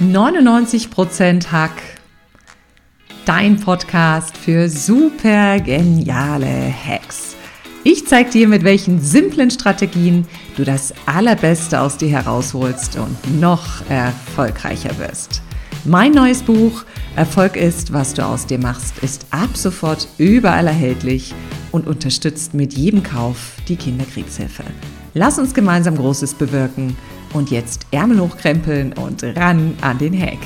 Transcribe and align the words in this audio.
99% 0.00 1.50
Hack. 1.50 1.82
Dein 3.24 3.58
Podcast 3.58 4.36
für 4.36 4.68
super 4.68 5.58
geniale 5.58 6.70
Hacks. 6.70 7.34
Ich 7.82 8.06
zeige 8.06 8.28
dir, 8.28 8.48
mit 8.48 8.62
welchen 8.62 9.00
simplen 9.00 9.50
Strategien 9.50 10.26
du 10.56 10.64
das 10.64 10.92
Allerbeste 11.06 11.80
aus 11.80 11.96
dir 11.96 12.10
herausholst 12.10 12.98
und 12.98 13.40
noch 13.40 13.88
erfolgreicher 13.88 14.98
wirst. 14.98 15.40
Mein 15.86 16.12
neues 16.12 16.42
Buch 16.42 16.84
Erfolg 17.14 17.56
ist, 17.56 17.94
was 17.94 18.12
du 18.12 18.22
aus 18.22 18.44
dir 18.44 18.58
machst, 18.58 18.98
ist 18.98 19.24
ab 19.30 19.56
sofort 19.56 20.08
überall 20.18 20.66
erhältlich 20.66 21.34
und 21.72 21.86
unterstützt 21.86 22.52
mit 22.52 22.74
jedem 22.74 23.02
Kauf 23.02 23.54
die 23.66 23.76
Kinderkriegshilfe. 23.76 24.64
Lass 25.14 25.38
uns 25.38 25.54
gemeinsam 25.54 25.96
Großes 25.96 26.34
bewirken 26.34 26.94
und 27.32 27.50
jetzt 27.50 27.86
Ärmel 27.90 28.20
hochkrempeln 28.20 28.92
und 28.94 29.22
ran 29.22 29.74
an 29.80 29.98
den 29.98 30.18
Hack. 30.20 30.38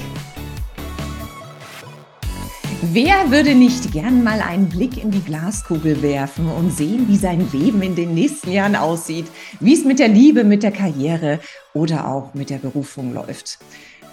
Wer 2.83 3.31
würde 3.31 3.55
nicht 3.55 3.93
gern 3.93 4.25
mal 4.25 4.41
einen 4.41 4.69
Blick 4.69 4.97
in 4.97 5.11
die 5.11 5.21
Glaskugel 5.21 6.01
werfen 6.01 6.49
und 6.49 6.71
sehen, 6.71 7.09
wie 7.09 7.17
sein 7.19 7.47
Leben 7.53 7.83
in 7.83 7.95
den 7.95 8.15
nächsten 8.15 8.51
Jahren 8.51 8.75
aussieht, 8.75 9.27
wie 9.61 9.75
es 9.75 9.85
mit 9.85 9.99
der 9.99 10.09
Liebe, 10.09 10.45
mit 10.45 10.63
der 10.63 10.73
Karriere 10.73 11.41
oder 11.75 12.09
auch 12.09 12.33
mit 12.33 12.49
der 12.49 12.57
Berufung 12.57 13.13
läuft? 13.13 13.59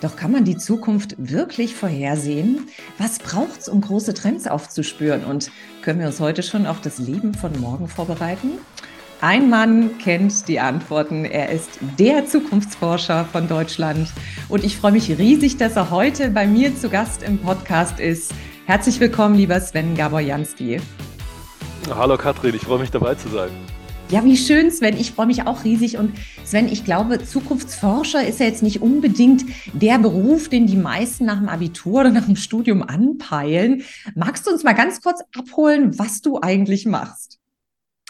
Doch 0.02 0.16
kann 0.16 0.32
man 0.32 0.44
die 0.44 0.58
Zukunft 0.58 1.16
wirklich 1.18 1.76
vorhersehen? 1.76 2.68
Was 2.98 3.20
braucht 3.20 3.62
es, 3.62 3.70
um 3.70 3.82
große 3.82 4.14
Trends 4.14 4.48
aufzuspüren? 4.48 5.24
Und 5.24 5.50
können 5.82 6.00
wir 6.00 6.08
uns 6.08 6.20
heute 6.20 6.44
schon 6.44 6.68
auf 6.68 6.82
das 6.82 7.00
Leben 7.00 7.34
von 7.34 7.58
morgen 7.60 7.88
vorbereiten? 7.88 8.60
Ein 9.20 9.50
Mann 9.50 9.98
kennt 9.98 10.48
die 10.48 10.60
Antworten. 10.60 11.26
Er 11.26 11.50
ist 11.50 11.80
der 11.98 12.28
Zukunftsforscher 12.28 13.26
von 13.26 13.48
Deutschland. 13.48 14.10
Und 14.48 14.64
ich 14.64 14.78
freue 14.78 14.92
mich 14.92 15.10
riesig, 15.10 15.58
dass 15.58 15.76
er 15.76 15.90
heute 15.90 16.30
bei 16.30 16.46
mir 16.46 16.76
zu 16.76 16.88
Gast 16.88 17.24
im 17.24 17.40
Podcast 17.40 18.00
ist. 18.00 18.32
Herzlich 18.68 19.00
willkommen, 19.00 19.34
lieber 19.34 19.60
Sven 19.60 19.96
Gaborjanski. 19.96 20.80
Hallo 21.90 22.16
Katrin, 22.16 22.54
ich 22.54 22.62
freue 22.62 22.78
mich 22.78 22.92
dabei 22.92 23.16
zu 23.16 23.28
sein. 23.30 23.50
Ja, 24.10 24.24
wie 24.24 24.38
schön, 24.38 24.70
Sven. 24.70 24.96
Ich 24.96 25.14
freue 25.14 25.26
mich 25.26 25.48
auch 25.48 25.64
riesig. 25.64 25.98
Und 25.98 26.14
Sven, 26.46 26.68
ich 26.68 26.86
glaube, 26.86 27.18
Zukunftsforscher 27.26 28.24
ist 28.24 28.40
ja 28.40 28.46
jetzt 28.46 28.62
nicht 28.62 28.84
unbedingt 28.84 29.46
der 29.74 29.98
Beruf, 29.98 30.48
den 30.48 30.68
die 30.68 30.78
meisten 30.78 31.26
nach 31.26 31.40
dem 31.40 31.50
Abitur 31.50 32.02
oder 32.02 32.12
nach 32.12 32.26
dem 32.26 32.36
Studium 32.36 32.84
anpeilen. 32.84 33.82
Magst 34.14 34.46
du 34.46 34.52
uns 34.52 34.64
mal 34.64 34.74
ganz 34.74 35.02
kurz 35.02 35.22
abholen, 35.36 35.98
was 35.98 36.22
du 36.22 36.40
eigentlich 36.40 36.86
machst? 36.86 37.40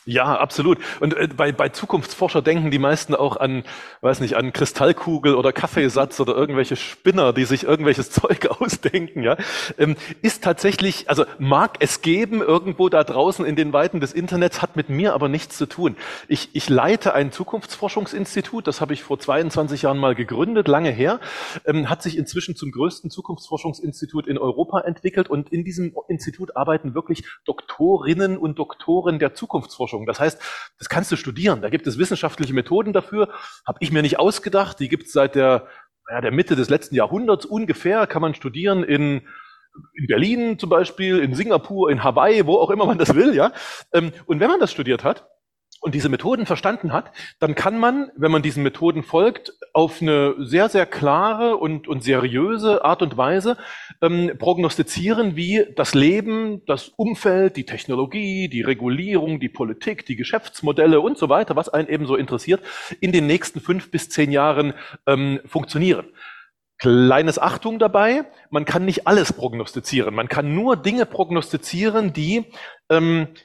Ja, 0.08 0.38
absolut. 0.38 0.78
Und 1.02 1.18
äh, 1.18 1.28
bei, 1.28 1.52
bei 1.52 1.68
Zukunftsforscher 1.68 2.42
denken 2.42 2.72
die 2.72 2.80
meisten 2.80 3.14
auch 3.14 3.36
an, 3.36 3.64
weiß 4.00 4.22
nicht, 4.22 4.38
an 4.38 4.54
Kristallkugel 4.54 5.36
oder 5.36 5.52
Kaffeesatz 5.52 6.18
oder 6.22 6.34
irgendwelche 6.34 6.78
Spinner, 6.78 7.34
die 7.34 7.44
sich 7.44 7.66
irgendwelches 7.66 8.10
Zeug 8.12 8.48
ausdenken. 8.48 9.22
Ja, 9.22 9.36
ähm, 9.78 9.98
ist 10.22 10.46
tatsächlich, 10.46 11.10
also 11.10 11.26
mag 11.40 11.80
es 11.82 12.02
geben 12.02 12.42
irgendwo 12.42 12.88
da 12.88 13.04
draußen 13.04 13.46
in 13.46 13.58
den 13.58 13.74
Weiten 13.74 14.00
des 14.00 14.14
Internets, 14.14 14.62
hat 14.62 14.78
mit 14.78 14.88
mir 14.88 15.14
aber 15.14 15.28
nichts 15.28 15.58
zu 15.58 15.66
tun. 15.66 15.98
Ich, 16.30 16.52
ich 16.54 16.70
leite 16.70 17.14
ein 17.14 17.34
Zukunftsforschungsinstitut, 17.34 18.66
das 18.66 18.80
habe 18.80 18.94
ich 18.94 19.04
vor 19.04 19.20
22 19.20 19.82
Jahren 19.82 19.98
mal 19.98 20.16
gegründet, 20.16 20.70
lange 20.70 20.90
her, 20.90 21.20
ähm, 21.66 21.90
hat 21.90 22.02
sich 22.02 22.18
inzwischen 22.18 22.56
zum 22.56 22.72
größten 22.72 23.10
Zukunftsforschungsinstitut 23.10 24.26
in 24.26 24.38
Europa 24.38 24.80
entwickelt 24.80 25.30
und 25.30 25.52
in 25.52 25.66
diesem 25.66 25.94
Institut 26.08 26.56
arbeiten 26.56 26.96
wirklich 26.96 27.26
Doktorinnen 27.44 28.38
und 28.38 28.58
Doktoren 28.58 29.20
der 29.20 29.34
Zukunftsforschung 29.34 29.97
Forschung. 29.98 30.06
Das 30.06 30.20
heißt, 30.20 30.42
das 30.78 30.90
kannst 30.90 31.12
du 31.12 31.16
studieren. 31.16 31.62
Da 31.62 31.70
gibt 31.70 31.88
es 31.88 31.98
wissenschaftliche 31.98 32.54
Methoden 32.54 32.94
dafür. 32.94 33.30
Habe 33.66 33.78
ich 33.82 33.92
mir 33.92 34.02
nicht 34.02 34.20
ausgedacht. 34.20 34.80
Die 34.80 34.90
gibt 34.90 35.08
es 35.08 35.14
seit 35.14 35.36
der, 35.36 35.68
ja, 36.10 36.22
der 36.22 36.32
Mitte 36.32 36.56
des 36.56 36.70
letzten 36.70 36.96
Jahrhunderts 36.96 37.46
ungefähr. 37.46 38.08
Kann 38.08 38.22
man 38.22 38.36
studieren 38.36 38.84
in 38.84 39.22
in 39.94 40.08
Berlin 40.08 40.58
zum 40.58 40.72
Beispiel, 40.72 41.20
in 41.20 41.36
Singapur, 41.36 41.92
in 41.92 42.04
Hawaii, 42.04 42.48
wo 42.48 42.58
auch 42.58 42.72
immer 42.72 42.88
man 42.88 42.98
das 42.98 43.14
will, 43.14 43.36
ja. 43.36 43.52
Ähm, 43.94 44.12
und 44.26 44.40
wenn 44.40 44.50
man 44.50 44.60
das 44.60 44.72
studiert 44.72 45.04
hat, 45.04 45.28
und 45.88 45.96
diese 45.96 46.10
Methoden 46.10 46.46
verstanden 46.46 46.92
hat, 46.92 47.14
dann 47.40 47.56
kann 47.56 47.80
man, 47.80 48.12
wenn 48.18 48.30
man 48.30 48.42
diesen 48.42 48.62
Methoden 48.62 49.04
folgt, 49.04 49.54
auf 49.72 50.02
eine 50.02 50.36
sehr, 50.38 50.68
sehr 50.68 50.86
klare 50.86 51.56
und, 51.56 51.88
und 51.88 52.04
seriöse 52.04 52.84
Art 52.84 53.02
und 53.02 53.16
Weise 53.16 53.56
ähm, 54.02 54.34
prognostizieren, 54.38 55.38
wie 55.38 55.66
das 55.78 55.96
Leben, 55.96 56.62
das 56.66 56.90
Umfeld, 56.90 57.56
die 57.56 57.66
Technologie, 57.66 58.50
die 58.50 58.64
Regulierung, 58.64 59.40
die 59.40 59.48
Politik, 59.48 60.06
die 60.06 60.18
Geschäftsmodelle 60.18 61.00
und 61.00 61.18
so 61.18 61.30
weiter, 61.30 61.56
was 61.56 61.70
einen 61.70 61.88
eben 61.88 62.06
so 62.06 62.18
interessiert, 62.18 62.62
in 63.00 63.14
den 63.14 63.26
nächsten 63.26 63.62
fünf 63.62 63.90
bis 63.90 64.10
zehn 64.10 64.34
Jahren 64.34 64.74
ähm, 65.06 65.40
funktionieren. 65.46 66.08
Kleines 66.80 67.40
Achtung 67.40 67.80
dabei, 67.80 68.26
man 68.50 68.66
kann 68.66 68.84
nicht 68.84 69.08
alles 69.08 69.32
prognostizieren. 69.32 70.14
Man 70.14 70.28
kann 70.28 70.54
nur 70.54 70.76
Dinge 70.76 71.06
prognostizieren, 71.06 72.12
die 72.12 72.46
ähm, 72.90 73.30
äh, 73.30 73.38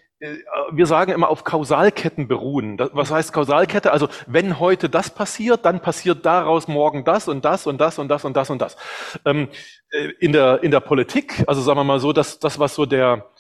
wir 0.70 0.86
sagen 0.86 1.12
immer 1.12 1.28
auf 1.28 1.42
Kausalketten 1.42 2.28
beruhen. 2.28 2.78
Was 2.92 3.10
heißt 3.10 3.32
Kausalkette? 3.32 3.92
Also 3.92 4.08
wenn 4.26 4.60
heute 4.60 4.88
das 4.88 5.10
passiert, 5.10 5.64
dann 5.64 5.80
passiert 5.80 6.24
daraus 6.24 6.68
morgen 6.68 7.04
das 7.04 7.26
und 7.26 7.44
das 7.44 7.66
und 7.66 7.80
das 7.80 7.98
und 7.98 8.08
das 8.08 8.24
und 8.24 8.36
das 8.36 8.50
und 8.50 8.62
das. 8.62 8.76
Ähm, 9.24 9.48
äh, 9.90 10.10
in 10.20 10.32
der, 10.32 10.62
in 10.62 10.70
der 10.70 10.80
Politik, 10.80 11.42
also 11.46 11.60
sagen 11.60 11.78
wir 11.78 11.84
mal 11.84 11.98
so, 11.98 12.12
dass 12.12 12.38
das, 12.38 12.58
was 12.58 12.74
so 12.74 12.86
der, 12.86 13.31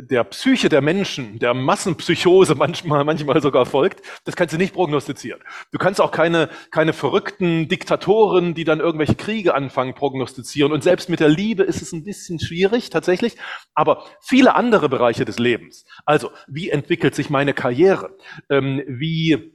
der 0.00 0.24
Psyche 0.24 0.68
der 0.68 0.80
Menschen, 0.80 1.38
der 1.38 1.54
Massenpsychose 1.54 2.54
manchmal, 2.54 3.04
manchmal 3.04 3.40
sogar 3.40 3.66
folgt, 3.66 4.02
das 4.24 4.36
kannst 4.36 4.54
du 4.54 4.58
nicht 4.58 4.74
prognostizieren. 4.74 5.40
Du 5.72 5.78
kannst 5.78 6.00
auch 6.00 6.10
keine, 6.10 6.48
keine 6.70 6.92
verrückten 6.92 7.68
Diktatoren, 7.68 8.54
die 8.54 8.64
dann 8.64 8.80
irgendwelche 8.80 9.14
Kriege 9.14 9.54
anfangen, 9.54 9.94
prognostizieren. 9.94 10.72
Und 10.72 10.82
selbst 10.82 11.08
mit 11.08 11.20
der 11.20 11.28
Liebe 11.28 11.62
ist 11.62 11.82
es 11.82 11.92
ein 11.92 12.04
bisschen 12.04 12.38
schwierig, 12.40 12.90
tatsächlich. 12.90 13.36
Aber 13.74 14.04
viele 14.20 14.54
andere 14.54 14.88
Bereiche 14.88 15.24
des 15.24 15.38
Lebens. 15.38 15.84
Also, 16.04 16.30
wie 16.46 16.70
entwickelt 16.70 17.14
sich 17.14 17.30
meine 17.30 17.54
Karriere? 17.54 18.16
Ähm, 18.50 18.82
wie, 18.86 19.54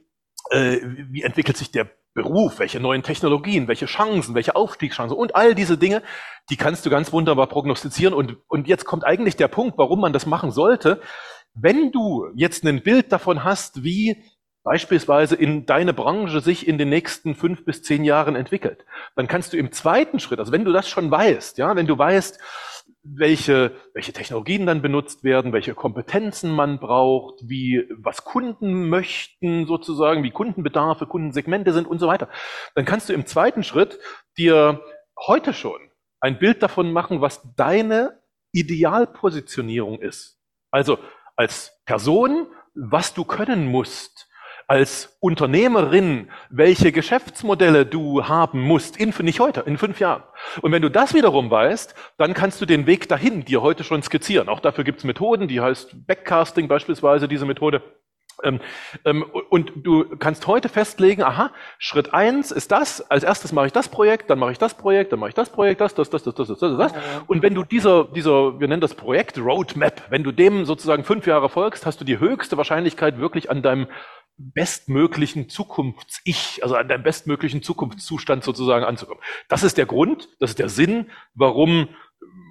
äh, 0.50 0.78
wie 1.10 1.22
entwickelt 1.22 1.56
sich 1.56 1.70
der 1.70 1.90
Beruf, 2.14 2.58
welche 2.58 2.80
neuen 2.80 3.02
Technologien, 3.02 3.68
welche 3.68 3.86
Chancen, 3.86 4.34
welche 4.34 4.56
Aufstiegschancen 4.56 5.16
und 5.16 5.36
all 5.36 5.54
diese 5.54 5.78
Dinge, 5.78 6.02
die 6.50 6.56
kannst 6.56 6.84
du 6.84 6.90
ganz 6.90 7.12
wunderbar 7.12 7.46
prognostizieren. 7.46 8.14
Und, 8.14 8.36
und 8.48 8.66
jetzt 8.66 8.84
kommt 8.84 9.04
eigentlich 9.04 9.36
der 9.36 9.48
Punkt, 9.48 9.78
warum 9.78 10.00
man 10.00 10.12
das 10.12 10.26
machen 10.26 10.50
sollte. 10.50 11.00
Wenn 11.54 11.92
du 11.92 12.26
jetzt 12.34 12.64
ein 12.64 12.82
Bild 12.82 13.12
davon 13.12 13.44
hast, 13.44 13.84
wie 13.84 14.22
beispielsweise 14.62 15.36
in 15.36 15.66
deine 15.66 15.94
Branche 15.94 16.40
sich 16.40 16.66
in 16.66 16.78
den 16.78 16.90
nächsten 16.90 17.34
fünf 17.34 17.64
bis 17.64 17.82
zehn 17.82 18.04
Jahren 18.04 18.36
entwickelt, 18.36 18.84
dann 19.16 19.26
kannst 19.26 19.52
du 19.52 19.56
im 19.56 19.72
zweiten 19.72 20.18
Schritt, 20.20 20.38
also 20.38 20.52
wenn 20.52 20.64
du 20.64 20.72
das 20.72 20.88
schon 20.88 21.10
weißt, 21.10 21.58
ja, 21.58 21.76
wenn 21.76 21.86
du 21.86 21.96
weißt, 21.96 22.38
welche, 23.02 23.72
welche 23.94 24.12
Technologien 24.12 24.66
dann 24.66 24.82
benutzt 24.82 25.24
werden, 25.24 25.52
welche 25.52 25.74
Kompetenzen 25.74 26.50
man 26.54 26.78
braucht, 26.78 27.40
wie, 27.48 27.88
was 27.98 28.24
Kunden 28.24 28.88
möchten 28.88 29.66
sozusagen, 29.66 30.22
wie 30.22 30.30
Kundenbedarfe, 30.30 31.06
Kundensegmente 31.06 31.72
sind 31.72 31.86
und 31.88 31.98
so 31.98 32.08
weiter. 32.08 32.28
Dann 32.74 32.84
kannst 32.84 33.08
du 33.08 33.12
im 33.12 33.26
zweiten 33.26 33.62
Schritt 33.62 33.98
dir 34.36 34.82
heute 35.18 35.52
schon 35.54 35.80
ein 36.20 36.38
Bild 36.38 36.62
davon 36.62 36.92
machen, 36.92 37.20
was 37.20 37.54
deine 37.56 38.20
Idealpositionierung 38.52 40.00
ist. 40.00 40.38
Also 40.70 40.98
als 41.36 41.80
Person, 41.86 42.48
was 42.74 43.14
du 43.14 43.24
können 43.24 43.66
musst, 43.66 44.29
als 44.70 45.16
Unternehmerin, 45.18 46.28
welche 46.48 46.92
Geschäftsmodelle 46.92 47.86
du 47.86 48.28
haben 48.28 48.60
musst, 48.60 48.96
in, 48.96 49.12
nicht 49.22 49.40
heute, 49.40 49.62
in 49.66 49.78
fünf 49.78 49.98
Jahren. 49.98 50.22
Und 50.62 50.70
wenn 50.70 50.80
du 50.80 50.88
das 50.88 51.12
wiederum 51.12 51.50
weißt, 51.50 51.96
dann 52.18 52.34
kannst 52.34 52.60
du 52.60 52.66
den 52.66 52.86
Weg 52.86 53.08
dahin 53.08 53.44
dir 53.44 53.62
heute 53.62 53.82
schon 53.82 54.00
skizzieren. 54.04 54.48
Auch 54.48 54.60
dafür 54.60 54.84
gibt 54.84 55.00
es 55.00 55.04
Methoden, 55.04 55.48
die 55.48 55.60
heißt 55.60 56.06
Backcasting 56.06 56.68
beispielsweise, 56.68 57.26
diese 57.26 57.46
Methode. 57.46 57.82
Ähm, 58.44 58.60
ähm, 59.04 59.24
und 59.50 59.72
du 59.74 60.04
kannst 60.16 60.46
heute 60.46 60.68
festlegen, 60.68 61.24
aha, 61.24 61.50
Schritt 61.78 62.14
eins 62.14 62.52
ist 62.52 62.70
das, 62.70 63.10
als 63.10 63.24
erstes 63.24 63.50
mache 63.52 63.66
ich 63.66 63.72
das 63.72 63.88
Projekt, 63.88 64.30
dann 64.30 64.38
mache 64.38 64.52
ich 64.52 64.58
das 64.58 64.74
Projekt, 64.74 65.12
dann 65.12 65.18
mache 65.18 65.30
ich 65.30 65.34
das 65.34 65.50
Projekt, 65.50 65.80
das, 65.80 65.96
das, 65.96 66.10
das, 66.10 66.22
das, 66.22 66.34
das, 66.34 66.46
das, 66.46 66.58
das, 66.60 66.76
das. 66.76 66.92
Und 67.26 67.42
wenn 67.42 67.54
du 67.54 67.64
dieser, 67.64 68.04
dieser, 68.04 68.60
wir 68.60 68.68
nennen 68.68 68.80
das 68.80 68.94
Projekt 68.94 69.36
Roadmap, 69.36 70.02
wenn 70.10 70.22
du 70.22 70.30
dem 70.30 70.64
sozusagen 70.64 71.02
fünf 71.02 71.26
Jahre 71.26 71.48
folgst, 71.48 71.86
hast 71.86 72.00
du 72.00 72.04
die 72.04 72.20
höchste 72.20 72.56
Wahrscheinlichkeit 72.56 73.18
wirklich 73.18 73.50
an 73.50 73.62
deinem 73.62 73.88
bestmöglichen 74.40 75.48
Zukunfts-Ich, 75.48 76.62
also 76.62 76.74
an 76.74 76.88
deinem 76.88 77.02
bestmöglichen 77.02 77.62
Zukunftszustand 77.62 78.42
sozusagen 78.42 78.84
anzukommen. 78.84 79.22
Das 79.48 79.62
ist 79.62 79.76
der 79.76 79.86
Grund, 79.86 80.28
das 80.38 80.50
ist 80.50 80.58
der 80.58 80.68
Sinn, 80.68 81.10
warum 81.34 81.88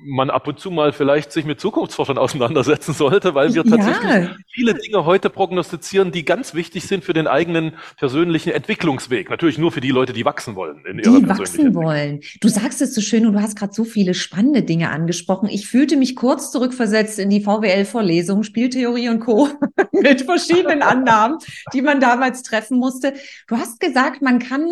man 0.06 0.30
ab 0.30 0.48
und 0.48 0.60
zu 0.60 0.72
mal 0.72 0.94
vielleicht 0.94 1.31
sich 1.31 1.46
mit 1.46 1.60
Zukunftsforschern 1.60 2.18
auseinandersetzen 2.18 2.94
sollte, 2.94 3.36
weil 3.36 3.54
wir 3.54 3.63
tatsächlich 3.63 4.10
ja. 4.10 4.36
viele 4.50 4.74
Dinge 4.74 5.06
heute 5.06 5.30
prognostizieren, 5.30 6.12
die 6.12 6.25
ganz 6.25 6.54
wichtig 6.54 6.84
sind 6.84 7.04
für 7.04 7.13
den 7.13 7.28
eigenen 7.28 7.74
persönlichen 7.98 8.51
Entwicklungsweg. 8.51 9.30
Natürlich 9.30 9.57
nur 9.57 9.72
für 9.72 9.81
die 9.81 9.92
Leute, 9.92 10.13
die 10.13 10.25
wachsen 10.25 10.56
wollen. 10.56 10.84
In 10.86 10.98
die 10.98 11.28
wachsen 11.28 11.74
wollen. 11.74 12.22
Du 12.42 12.48
sagst 12.48 12.81
es 12.81 12.96
so 12.96 13.01
schön 13.01 13.25
und 13.25 13.34
du 13.34 13.42
hast 13.42 13.57
gerade 13.57 13.74
so 13.74 13.84
viele 13.84 14.13
spannende 14.13 14.63
Dinge 14.63 14.90
angesprochen. 14.90 15.50
Ich 15.50 15.68
fühlte 15.68 15.98
mich 15.98 16.16
kurz 16.16 16.51
zurückversetzt 16.51 17.19
in 17.19 17.30
die 17.30 17.42
VWL-Vorlesung, 17.42 18.44
Spieltheorie 18.44 19.10
und 19.10 19.19
Co. 19.19 19.50
mit 19.92 20.22
verschiedenen 20.22 20.81
Annahmen, 20.81 21.38
die 21.74 21.81
man 21.81 22.00
damals 22.00 22.44
treffen 22.44 22.78
musste. 22.78 23.13
Du 23.48 23.57
hast 23.57 23.80
gesagt, 23.80 24.22
man 24.22 24.40
kann 24.40 24.66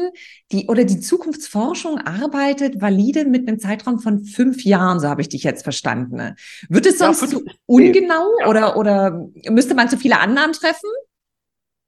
die 0.52 0.68
oder 0.68 0.84
die 0.86 1.00
Zukunftsforschung 1.00 1.98
arbeitet 2.00 2.82
valide 2.82 3.26
mit 3.26 3.48
einem 3.48 3.60
Zeitraum 3.60 4.00
von 4.00 4.24
fünf 4.24 4.64
Jahren, 4.64 5.00
so 5.00 5.08
habe 5.18 5.24
ich 5.24 5.30
dich 5.30 5.42
jetzt 5.42 5.64
verstanden. 5.64 6.36
Wird 6.70 6.86
es 6.86 7.00
sonst 7.00 7.22
ja, 7.24 7.28
zu 7.28 7.44
ungenau 7.66 8.28
ja. 8.40 8.48
oder, 8.48 8.78
oder 8.78 9.28
müsste 9.50 9.74
man 9.74 9.90
zu 9.90 9.98
viele 9.98 10.20
Annahmen 10.20 10.54
treffen? 10.54 10.90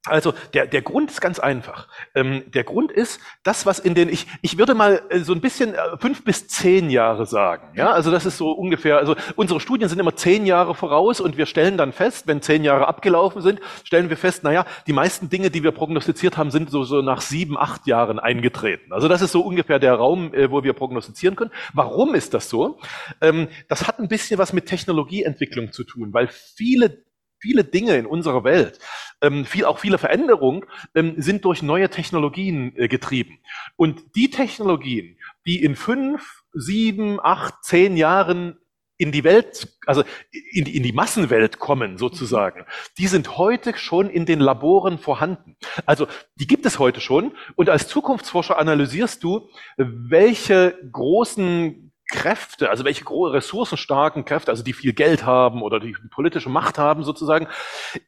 Also 0.09 0.33
der, 0.53 0.67
der 0.67 0.81
Grund 0.81 1.11
ist 1.11 1.21
ganz 1.21 1.39
einfach. 1.39 1.87
Ähm, 2.15 2.43
der 2.47 2.63
Grund 2.63 2.91
ist, 2.91 3.19
das, 3.43 3.65
was 3.65 3.79
in 3.79 3.95
den, 3.95 4.09
ich, 4.09 4.27
ich 4.41 4.57
würde 4.57 4.73
mal 4.73 5.01
äh, 5.09 5.19
so 5.19 5.33
ein 5.33 5.41
bisschen 5.41 5.73
äh, 5.73 5.97
fünf 5.99 6.23
bis 6.23 6.47
zehn 6.47 6.89
Jahre 6.89 7.25
sagen. 7.25 7.69
Ja, 7.75 7.91
also 7.91 8.11
das 8.11 8.25
ist 8.25 8.37
so 8.37 8.51
ungefähr, 8.51 8.97
also 8.97 9.15
unsere 9.35 9.59
Studien 9.59 9.89
sind 9.89 9.99
immer 9.99 10.15
zehn 10.15 10.45
Jahre 10.45 10.75
voraus 10.75 11.21
und 11.21 11.37
wir 11.37 11.45
stellen 11.45 11.77
dann 11.77 11.93
fest, 11.93 12.27
wenn 12.27 12.41
zehn 12.41 12.63
Jahre 12.63 12.87
abgelaufen 12.87 13.41
sind, 13.41 13.59
stellen 13.83 14.09
wir 14.09 14.17
fest, 14.17 14.43
naja, 14.43 14.65
die 14.87 14.93
meisten 14.93 15.29
Dinge, 15.29 15.49
die 15.49 15.63
wir 15.63 15.71
prognostiziert 15.71 16.37
haben, 16.37 16.51
sind 16.51 16.69
so, 16.69 16.83
so 16.83 17.01
nach 17.01 17.21
sieben, 17.21 17.57
acht 17.57 17.87
Jahren 17.87 18.19
eingetreten. 18.19 18.91
Also 18.91 19.07
das 19.07 19.21
ist 19.21 19.31
so 19.31 19.41
ungefähr 19.41 19.79
der 19.79 19.95
Raum, 19.95 20.33
äh, 20.33 20.51
wo 20.51 20.63
wir 20.63 20.73
prognostizieren 20.73 21.35
können. 21.35 21.51
Warum 21.73 22.15
ist 22.15 22.33
das 22.33 22.49
so? 22.49 22.79
Ähm, 23.21 23.47
das 23.67 23.87
hat 23.87 23.99
ein 23.99 24.07
bisschen 24.07 24.37
was 24.39 24.53
mit 24.53 24.65
Technologieentwicklung 24.65 25.71
zu 25.71 25.83
tun, 25.83 26.13
weil 26.13 26.27
viele 26.27 27.03
viele 27.39 27.63
Dinge 27.63 27.95
in 27.95 28.05
unserer 28.05 28.43
Welt, 28.43 28.79
ähm, 29.21 29.45
viel, 29.45 29.65
auch 29.65 29.79
viele 29.79 29.97
Veränderungen, 29.97 30.65
ähm, 30.95 31.15
sind 31.17 31.45
durch 31.45 31.61
neue 31.61 31.89
Technologien 31.89 32.73
äh, 32.75 32.87
getrieben. 32.87 33.39
Und 33.75 34.15
die 34.15 34.29
Technologien, 34.29 35.17
die 35.45 35.63
in 35.63 35.75
fünf, 35.75 36.43
sieben, 36.53 37.19
acht, 37.21 37.63
zehn 37.63 37.97
Jahren 37.97 38.57
in 38.97 39.13
die 39.13 39.23
Welt, 39.23 39.79
also 39.85 40.03
in 40.51 40.65
die, 40.65 40.75
in 40.75 40.83
die 40.83 40.91
Massenwelt 40.91 41.57
kommen 41.57 41.97
sozusagen, 41.97 42.65
die 42.97 43.07
sind 43.07 43.37
heute 43.37 43.75
schon 43.77 44.09
in 44.09 44.25
den 44.25 44.41
Laboren 44.41 44.99
vorhanden. 44.99 45.55
Also 45.85 46.05
die 46.35 46.47
gibt 46.47 46.65
es 46.65 46.79
heute 46.79 46.99
schon 46.99 47.31
und 47.55 47.69
als 47.69 47.87
Zukunftsforscher 47.87 48.59
analysierst 48.59 49.23
du, 49.23 49.49
welche 49.77 50.77
großen 50.91 51.88
Kräfte, 52.09 52.69
also 52.69 52.83
welche 52.85 53.05
ressourcenstarken 53.07 54.25
Kräfte, 54.25 54.51
also 54.51 54.63
die 54.63 54.73
viel 54.73 54.93
Geld 54.93 55.25
haben 55.25 55.61
oder 55.61 55.79
die 55.79 55.95
politische 56.11 56.49
Macht 56.49 56.77
haben 56.77 57.03
sozusagen, 57.03 57.47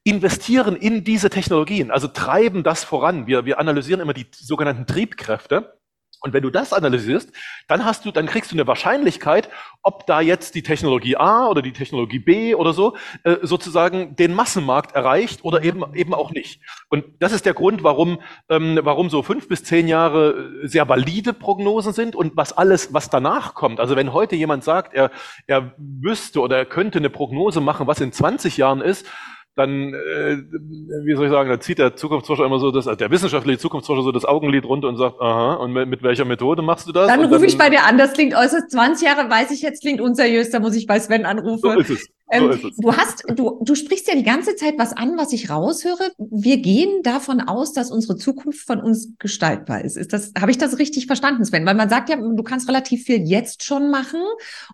investieren 0.03 0.75
in 0.75 1.03
diese 1.03 1.29
Technologien, 1.29 1.91
also 1.91 2.07
treiben 2.07 2.63
das 2.63 2.83
voran. 2.83 3.27
Wir, 3.27 3.45
wir 3.45 3.59
analysieren 3.59 4.01
immer 4.01 4.13
die 4.13 4.27
sogenannten 4.31 4.87
Triebkräfte. 4.87 5.80
Und 6.21 6.33
wenn 6.33 6.43
du 6.43 6.51
das 6.51 6.71
analysierst, 6.71 7.31
dann 7.67 7.83
hast 7.83 8.05
du, 8.05 8.11
dann 8.11 8.27
kriegst 8.27 8.51
du 8.51 8.55
eine 8.55 8.67
Wahrscheinlichkeit, 8.67 9.49
ob 9.81 10.05
da 10.05 10.21
jetzt 10.21 10.53
die 10.53 10.61
Technologie 10.61 11.17
A 11.17 11.47
oder 11.47 11.63
die 11.63 11.73
Technologie 11.73 12.19
B 12.19 12.53
oder 12.53 12.73
so 12.73 12.95
äh, 13.23 13.37
sozusagen 13.41 14.15
den 14.15 14.35
Massenmarkt 14.35 14.95
erreicht 14.95 15.43
oder 15.43 15.63
eben 15.63 15.83
eben 15.95 16.13
auch 16.13 16.29
nicht. 16.29 16.61
Und 16.89 17.05
das 17.19 17.31
ist 17.31 17.47
der 17.47 17.55
Grund, 17.55 17.83
warum 17.83 18.21
ähm, 18.49 18.79
warum 18.83 19.09
so 19.09 19.23
fünf 19.23 19.47
bis 19.47 19.63
zehn 19.63 19.87
Jahre 19.87 20.61
äh, 20.63 20.67
sehr 20.67 20.87
valide 20.87 21.33
Prognosen 21.33 21.93
sind 21.93 22.15
und 22.15 22.37
was 22.37 22.53
alles, 22.53 22.93
was 22.93 23.09
danach 23.09 23.55
kommt. 23.55 23.79
Also 23.79 23.95
wenn 23.95 24.13
heute 24.13 24.35
jemand 24.35 24.63
sagt, 24.63 24.93
er 24.93 25.09
er 25.47 25.73
wüsste 25.77 26.39
oder 26.39 26.57
er 26.57 26.65
könnte 26.65 26.99
eine 26.99 27.09
Prognose 27.09 27.61
machen, 27.61 27.87
was 27.87 27.99
in 27.99 28.11
20 28.11 28.57
Jahren 28.57 28.81
ist, 28.81 29.07
dann, 29.55 29.93
äh, 29.93 30.37
wie 31.03 31.15
soll 31.15 31.25
ich 31.25 31.31
sagen, 31.31 31.49
da 31.49 31.59
zieht 31.59 31.77
der 31.77 31.95
Zukunftsforscher 31.95 32.45
immer 32.45 32.59
so 32.59 32.71
das, 32.71 32.87
also 32.87 32.97
der 32.97 33.11
wissenschaftliche 33.11 33.59
Zukunftsforscher 33.59 34.03
so 34.03 34.11
das 34.13 34.23
Augenlid 34.23 34.63
runter 34.65 34.87
und 34.87 34.95
sagt, 34.95 35.19
aha, 35.19 35.55
und 35.55 35.73
mit, 35.73 35.89
mit 35.89 36.03
welcher 36.03 36.23
Methode 36.23 36.61
machst 36.61 36.87
du 36.87 36.93
das? 36.93 37.07
Dann 37.07 37.25
rufe 37.25 37.45
ich 37.45 37.57
bei 37.57 37.69
dir 37.69 37.83
an, 37.83 37.97
das 37.97 38.13
klingt 38.13 38.33
äußerst 38.33 38.71
20 38.71 39.05
Jahre, 39.05 39.29
weiß 39.29 39.51
ich 39.51 39.61
jetzt, 39.61 39.81
klingt 39.81 39.99
unseriös, 39.99 40.51
da 40.51 40.61
muss 40.61 40.75
ich 40.75 40.87
bei 40.87 40.99
Sven 41.01 41.25
anrufen. 41.25 41.59
So 41.61 41.71
ist 41.71 41.89
es. 41.89 41.99
So 41.99 42.09
ähm, 42.31 42.49
ist 42.51 42.63
es. 42.63 42.77
Du 42.77 42.95
hast, 42.95 43.25
du, 43.27 43.59
du 43.61 43.75
sprichst 43.75 44.07
ja 44.07 44.15
die 44.15 44.23
ganze 44.23 44.55
Zeit 44.55 44.75
was 44.77 44.93
an, 44.93 45.17
was 45.17 45.33
ich 45.33 45.49
raushöre. 45.49 46.11
Wir 46.17 46.57
gehen 46.57 47.03
davon 47.03 47.41
aus, 47.41 47.73
dass 47.73 47.91
unsere 47.91 48.15
Zukunft 48.15 48.65
von 48.65 48.79
uns 48.79 49.17
gestaltbar 49.19 49.83
ist. 49.83 49.97
Ist 49.97 50.13
das, 50.13 50.31
habe 50.39 50.51
ich 50.51 50.57
das 50.57 50.79
richtig 50.79 51.07
verstanden, 51.07 51.43
Sven? 51.43 51.65
Weil 51.65 51.75
man 51.75 51.89
sagt 51.89 52.09
ja, 52.09 52.15
du 52.15 52.43
kannst 52.43 52.69
relativ 52.69 53.03
viel 53.03 53.27
jetzt 53.27 53.65
schon 53.65 53.91
machen, 53.91 54.21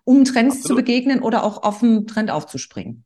um 0.04 0.24
Trends 0.24 0.58
Absolut. 0.58 0.66
zu 0.66 0.74
begegnen 0.76 1.20
oder 1.20 1.42
auch 1.42 1.64
auf 1.64 1.80
den 1.80 2.06
Trend 2.06 2.30
aufzuspringen. 2.30 3.04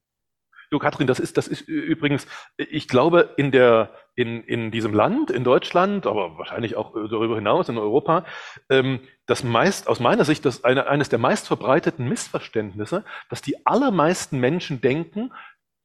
Du, 0.73 0.79
Katrin, 0.79 1.07
das 1.07 1.21
ist, 1.21 1.37
das 1.37 1.49
ist 1.49 1.69
übrigens, 1.69 2.27
ich 2.57 2.89
glaube, 2.89 3.35
in 3.37 3.51
der, 3.51 3.91
in, 4.15 4.43
in 4.43 4.71
diesem 4.71 4.95
Land, 4.95 5.31
in 5.31 5.45
Deutschland, 5.45 6.07
aber 6.07 6.39
wahrscheinlich 6.39 6.77
auch 6.77 6.95
darüber 6.95 7.35
hinaus 7.35 7.69
in 7.69 7.77
Europa, 7.77 8.25
ähm, 8.71 9.01
das 9.27 9.45
meist, 9.45 9.87
aus 9.87 10.01
meiner 10.01 10.25
Sicht, 10.25 10.47
das 10.47 10.65
eine, 10.65 10.87
eines 10.87 11.11
der 11.11 11.19
meist 11.19 11.47
verbreiteten 11.47 12.09
Missverständnisse, 12.09 13.05
dass 13.29 13.43
die 13.43 13.67
allermeisten 13.67 14.41
Menschen 14.41 14.81
denken, 14.81 15.35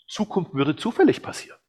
Zukunft 0.08 0.54
würde 0.54 0.78
zufällig 0.78 1.22
passieren. 1.22 1.60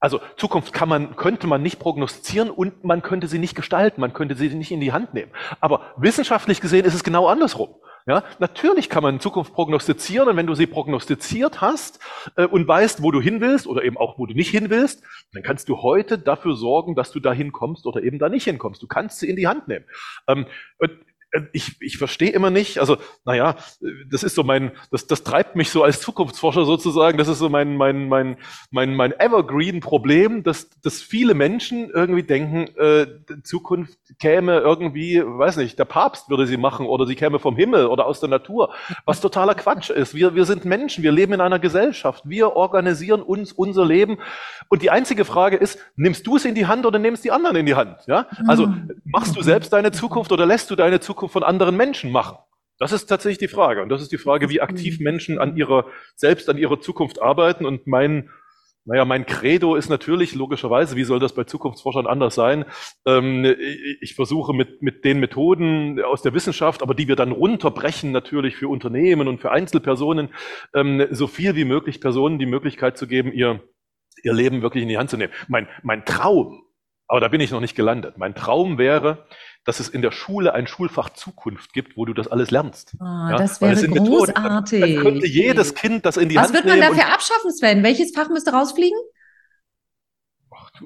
Also 0.00 0.22
Zukunft 0.38 0.72
kann 0.72 0.88
man, 0.88 1.14
könnte 1.14 1.46
man 1.46 1.60
nicht 1.60 1.78
prognostizieren 1.78 2.48
und 2.48 2.84
man 2.84 3.02
könnte 3.02 3.28
sie 3.28 3.38
nicht 3.38 3.54
gestalten, 3.54 4.00
man 4.00 4.14
könnte 4.14 4.34
sie 4.34 4.48
nicht 4.48 4.72
in 4.72 4.80
die 4.80 4.94
Hand 4.94 5.12
nehmen. 5.12 5.30
Aber 5.60 5.92
wissenschaftlich 5.98 6.62
gesehen 6.62 6.86
ist 6.86 6.94
es 6.94 7.04
genau 7.04 7.26
andersrum. 7.26 7.74
Ja, 8.06 8.24
natürlich 8.40 8.88
kann 8.88 9.02
man 9.02 9.14
in 9.14 9.20
Zukunft 9.20 9.52
prognostizieren 9.52 10.28
und 10.28 10.36
wenn 10.36 10.46
du 10.46 10.54
sie 10.54 10.66
prognostiziert 10.66 11.60
hast 11.60 12.00
äh, 12.36 12.46
und 12.46 12.66
weißt, 12.66 13.02
wo 13.02 13.12
du 13.12 13.20
hin 13.20 13.40
willst 13.40 13.66
oder 13.66 13.84
eben 13.84 13.96
auch, 13.96 14.18
wo 14.18 14.26
du 14.26 14.34
nicht 14.34 14.50
hin 14.50 14.70
willst, 14.70 15.04
dann 15.32 15.42
kannst 15.44 15.68
du 15.68 15.82
heute 15.82 16.18
dafür 16.18 16.56
sorgen, 16.56 16.96
dass 16.96 17.12
du 17.12 17.20
dahin 17.20 17.52
kommst 17.52 17.86
oder 17.86 18.02
eben 18.02 18.18
da 18.18 18.28
nicht 18.28 18.44
hinkommst. 18.44 18.82
Du 18.82 18.88
kannst 18.88 19.20
sie 19.20 19.28
in 19.28 19.36
die 19.36 19.46
Hand 19.46 19.68
nehmen. 19.68 19.84
Ähm, 20.26 20.46
äh, 20.80 20.88
ich, 21.52 21.76
ich 21.80 21.96
verstehe 21.96 22.30
immer 22.30 22.50
nicht, 22.50 22.78
also 22.78 22.98
naja, 23.24 23.56
das 24.10 24.22
ist 24.22 24.34
so 24.34 24.42
mein, 24.42 24.72
das, 24.90 25.06
das 25.06 25.24
treibt 25.24 25.56
mich 25.56 25.70
so 25.70 25.82
als 25.82 26.00
Zukunftsforscher 26.00 26.66
sozusagen, 26.66 27.16
das 27.16 27.28
ist 27.28 27.38
so 27.38 27.48
mein, 27.48 27.76
mein, 27.76 28.08
mein, 28.08 28.36
mein, 28.70 28.94
mein 28.94 29.18
Evergreen-Problem, 29.18 30.42
dass, 30.42 30.68
dass 30.82 31.00
viele 31.00 31.32
Menschen 31.32 31.90
irgendwie 31.90 32.22
denken, 32.22 32.68
äh, 32.76 33.06
Zukunft 33.44 33.96
käme 34.18 34.58
irgendwie, 34.58 35.22
weiß 35.24 35.56
nicht, 35.56 35.78
der 35.78 35.86
Papst 35.86 36.28
würde 36.28 36.46
sie 36.46 36.58
machen 36.58 36.86
oder 36.86 37.06
sie 37.06 37.14
käme 37.14 37.38
vom 37.38 37.56
Himmel 37.56 37.86
oder 37.86 38.06
aus 38.06 38.20
der 38.20 38.28
Natur, 38.28 38.74
was 39.06 39.20
totaler 39.20 39.54
Quatsch 39.54 39.88
ist. 39.88 40.14
Wir, 40.14 40.34
wir 40.34 40.44
sind 40.44 40.66
Menschen, 40.66 41.02
wir 41.02 41.12
leben 41.12 41.32
in 41.32 41.40
einer 41.40 41.58
Gesellschaft, 41.58 42.24
wir 42.26 42.56
organisieren 42.56 43.22
uns 43.22 43.52
unser 43.52 43.86
Leben 43.86 44.18
und 44.68 44.82
die 44.82 44.90
einzige 44.90 45.24
Frage 45.24 45.56
ist, 45.56 45.78
nimmst 45.96 46.26
du 46.26 46.36
es 46.36 46.44
in 46.44 46.54
die 46.54 46.66
Hand 46.66 46.84
oder 46.84 46.98
nimmst 46.98 47.24
die 47.24 47.30
anderen 47.30 47.56
in 47.56 47.64
die 47.64 47.74
Hand? 47.74 48.00
Ja? 48.06 48.26
Also 48.46 48.68
machst 49.04 49.34
du 49.34 49.42
selbst 49.42 49.72
deine 49.72 49.92
Zukunft 49.92 50.30
oder 50.30 50.44
lässt 50.44 50.70
du 50.70 50.76
deine 50.76 51.00
Zukunft 51.00 51.21
Zukunft 51.22 51.34
von 51.34 51.44
anderen 51.44 51.76
Menschen 51.76 52.10
machen? 52.10 52.38
Das 52.78 52.90
ist 52.90 53.06
tatsächlich 53.06 53.38
die 53.38 53.54
Frage. 53.54 53.80
Und 53.82 53.90
das 53.90 54.02
ist 54.02 54.10
die 54.10 54.18
Frage, 54.18 54.48
wie 54.48 54.60
aktiv 54.60 54.98
Menschen 54.98 55.38
an 55.38 55.56
ihrer, 55.56 55.86
selbst 56.16 56.48
an 56.48 56.58
ihrer 56.58 56.80
Zukunft 56.80 57.22
arbeiten. 57.22 57.64
Und 57.64 57.86
mein, 57.86 58.28
naja, 58.84 59.04
mein 59.04 59.24
Credo 59.24 59.76
ist 59.76 59.88
natürlich, 59.88 60.34
logischerweise, 60.34 60.96
wie 60.96 61.04
soll 61.04 61.20
das 61.20 61.32
bei 61.32 61.44
Zukunftsforschern 61.44 62.08
anders 62.08 62.34
sein? 62.34 62.64
Ähm, 63.06 63.54
ich 64.00 64.16
versuche 64.16 64.52
mit, 64.52 64.82
mit 64.82 65.04
den 65.04 65.20
Methoden 65.20 66.02
aus 66.02 66.22
der 66.22 66.34
Wissenschaft, 66.34 66.82
aber 66.82 66.94
die 66.94 67.06
wir 67.06 67.14
dann 67.14 67.30
runterbrechen 67.30 68.10
natürlich 68.10 68.56
für 68.56 68.66
Unternehmen 68.66 69.28
und 69.28 69.40
für 69.40 69.52
Einzelpersonen, 69.52 70.30
ähm, 70.74 71.06
so 71.12 71.28
viel 71.28 71.54
wie 71.54 71.64
möglich 71.64 72.00
Personen 72.00 72.40
die 72.40 72.46
Möglichkeit 72.46 72.98
zu 72.98 73.06
geben, 73.06 73.32
ihr, 73.32 73.62
ihr 74.24 74.32
Leben 74.32 74.62
wirklich 74.62 74.82
in 74.82 74.88
die 74.88 74.98
Hand 74.98 75.10
zu 75.10 75.16
nehmen. 75.16 75.32
Mein, 75.46 75.68
mein 75.84 76.04
Traum, 76.04 76.64
aber 77.12 77.20
da 77.20 77.28
bin 77.28 77.42
ich 77.42 77.50
noch 77.50 77.60
nicht 77.60 77.76
gelandet. 77.76 78.16
Mein 78.16 78.34
Traum 78.34 78.78
wäre, 78.78 79.26
dass 79.64 79.78
es 79.78 79.88
in 79.88 80.02
der 80.02 80.10
Schule 80.10 80.54
ein 80.54 80.66
Schulfach 80.66 81.10
Zukunft 81.10 81.72
gibt, 81.72 81.96
wo 81.96 82.04
du 82.04 82.14
das 82.14 82.28
alles 82.28 82.50
lernst. 82.50 82.94
Oh, 83.00 83.04
ja? 83.04 83.36
Das 83.36 83.60
wäre 83.60 83.74
großartig. 83.74 84.80
Methoden, 84.80 84.94
dann 84.94 85.02
könnte 85.02 85.26
jedes 85.26 85.74
Kind 85.74 86.04
das 86.04 86.16
in 86.16 86.28
die 86.28 86.36
Was 86.36 86.52
Hand 86.52 86.64
nehmen. 86.64 86.66
Was 86.66 86.74
wird 86.74 86.88
man 86.88 86.96
dafür 86.96 87.14
abschaffen, 87.14 87.52
Sven? 87.52 87.82
Welches 87.82 88.12
Fach 88.14 88.28
müsste 88.28 88.52
rausfliegen? 88.52 88.98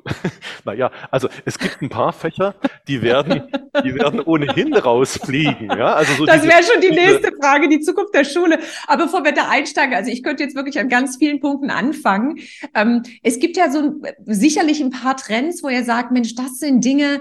naja, 0.65 0.91
also 1.11 1.29
es 1.45 1.59
gibt 1.59 1.83
ein 1.83 1.89
paar 1.89 2.13
Fächer, 2.13 2.55
die 2.89 3.03
werden, 3.03 3.43
die 3.85 3.95
werden 3.95 4.21
ohnehin 4.21 4.75
rausfliegen. 4.75 5.69
Ja? 5.71 5.95
Also 5.95 6.15
so 6.15 6.27
das 6.27 6.43
wäre 6.43 6.63
schon 6.63 6.81
die 6.81 6.91
nächste 6.91 7.33
Frage, 7.41 7.69
die 7.69 7.81
Zukunft 7.81 8.15
der 8.15 8.25
Schule. 8.25 8.59
Aber 8.87 9.05
bevor 9.05 9.25
wir 9.25 9.33
da 9.33 9.49
einsteigen, 9.49 9.95
also 9.95 10.11
ich 10.11 10.23
könnte 10.23 10.43
jetzt 10.43 10.57
wirklich 10.57 10.79
an 10.79 10.89
ganz 10.89 11.17
vielen 11.17 11.41
Punkten 11.41 11.71
anfangen. 11.71 12.39
Ähm, 12.75 13.03
es 13.23 13.39
gibt 13.39 13.57
ja 13.57 13.71
so 13.71 14.01
sicherlich 14.25 14.81
ein 14.81 14.91
paar 14.91 15.17
Trends, 15.17 15.63
wo 15.63 15.69
ihr 15.69 15.85
sagt, 15.85 16.13
Mensch, 16.13 16.35
das 16.35 16.59
sind 16.59 16.85
Dinge, 16.85 17.21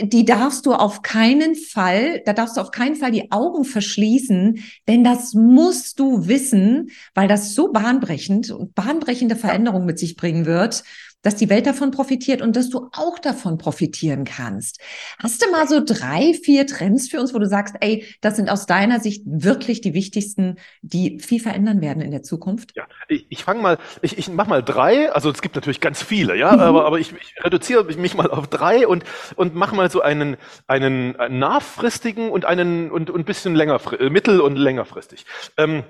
die 0.00 0.24
darfst 0.24 0.66
du 0.66 0.72
auf 0.72 1.02
keinen 1.02 1.54
Fall, 1.54 2.22
da 2.24 2.32
darfst 2.32 2.56
du 2.56 2.60
auf 2.60 2.70
keinen 2.70 2.96
Fall 2.96 3.10
die 3.10 3.30
Augen 3.30 3.64
verschließen, 3.64 4.62
denn 4.88 5.04
das 5.04 5.34
musst 5.34 5.98
du 5.98 6.28
wissen, 6.28 6.90
weil 7.14 7.28
das 7.28 7.54
so 7.54 7.72
bahnbrechend 7.72 8.50
und 8.50 8.74
bahnbrechende 8.74 9.36
Veränderungen 9.36 9.86
mit 9.86 9.98
sich 9.98 10.16
bringen 10.16 10.46
wird 10.46 10.82
dass 11.22 11.36
die 11.36 11.48
Welt 11.48 11.66
davon 11.66 11.90
profitiert 11.90 12.42
und 12.42 12.56
dass 12.56 12.68
du 12.68 12.90
auch 12.92 13.18
davon 13.18 13.58
profitieren 13.58 14.24
kannst. 14.24 14.80
Hast 15.18 15.42
du 15.42 15.50
mal 15.50 15.66
so 15.68 15.82
drei, 15.84 16.34
vier 16.34 16.66
Trends 16.66 17.08
für 17.08 17.20
uns, 17.20 17.32
wo 17.32 17.38
du 17.38 17.46
sagst, 17.46 17.76
ey, 17.80 18.06
das 18.20 18.36
sind 18.36 18.50
aus 18.50 18.66
deiner 18.66 19.00
Sicht 19.00 19.22
wirklich 19.24 19.80
die 19.80 19.94
wichtigsten, 19.94 20.56
die 20.82 21.20
viel 21.20 21.40
verändern 21.40 21.80
werden 21.80 22.02
in 22.02 22.10
der 22.10 22.22
Zukunft? 22.22 22.76
Ja, 22.76 22.86
ich, 23.08 23.26
ich 23.28 23.44
fange 23.44 23.62
mal, 23.62 23.78
ich, 24.02 24.18
ich 24.18 24.28
mache 24.28 24.48
mal 24.48 24.62
drei, 24.62 25.12
also 25.12 25.30
es 25.30 25.42
gibt 25.42 25.54
natürlich 25.54 25.80
ganz 25.80 26.02
viele, 26.02 26.36
ja, 26.36 26.52
mhm. 26.52 26.60
aber, 26.60 26.86
aber 26.86 26.98
ich, 26.98 27.12
ich 27.12 27.44
reduziere 27.44 27.84
mich 27.84 28.14
mal 28.14 28.30
auf 28.30 28.48
drei 28.48 28.86
und, 28.86 29.04
und 29.36 29.54
mache 29.54 29.74
mal 29.74 29.90
so 29.90 30.00
einen, 30.00 30.36
einen 30.66 31.16
nahfristigen 31.38 32.30
und 32.30 32.44
einen 32.44 32.90
und, 32.90 33.10
und 33.10 33.20
ein 33.20 33.24
bisschen 33.24 33.54
länger, 33.54 33.80
äh, 33.98 34.10
mittel- 34.10 34.40
und 34.40 34.56
längerfristig. 34.56 35.24
Ähm, 35.56 35.84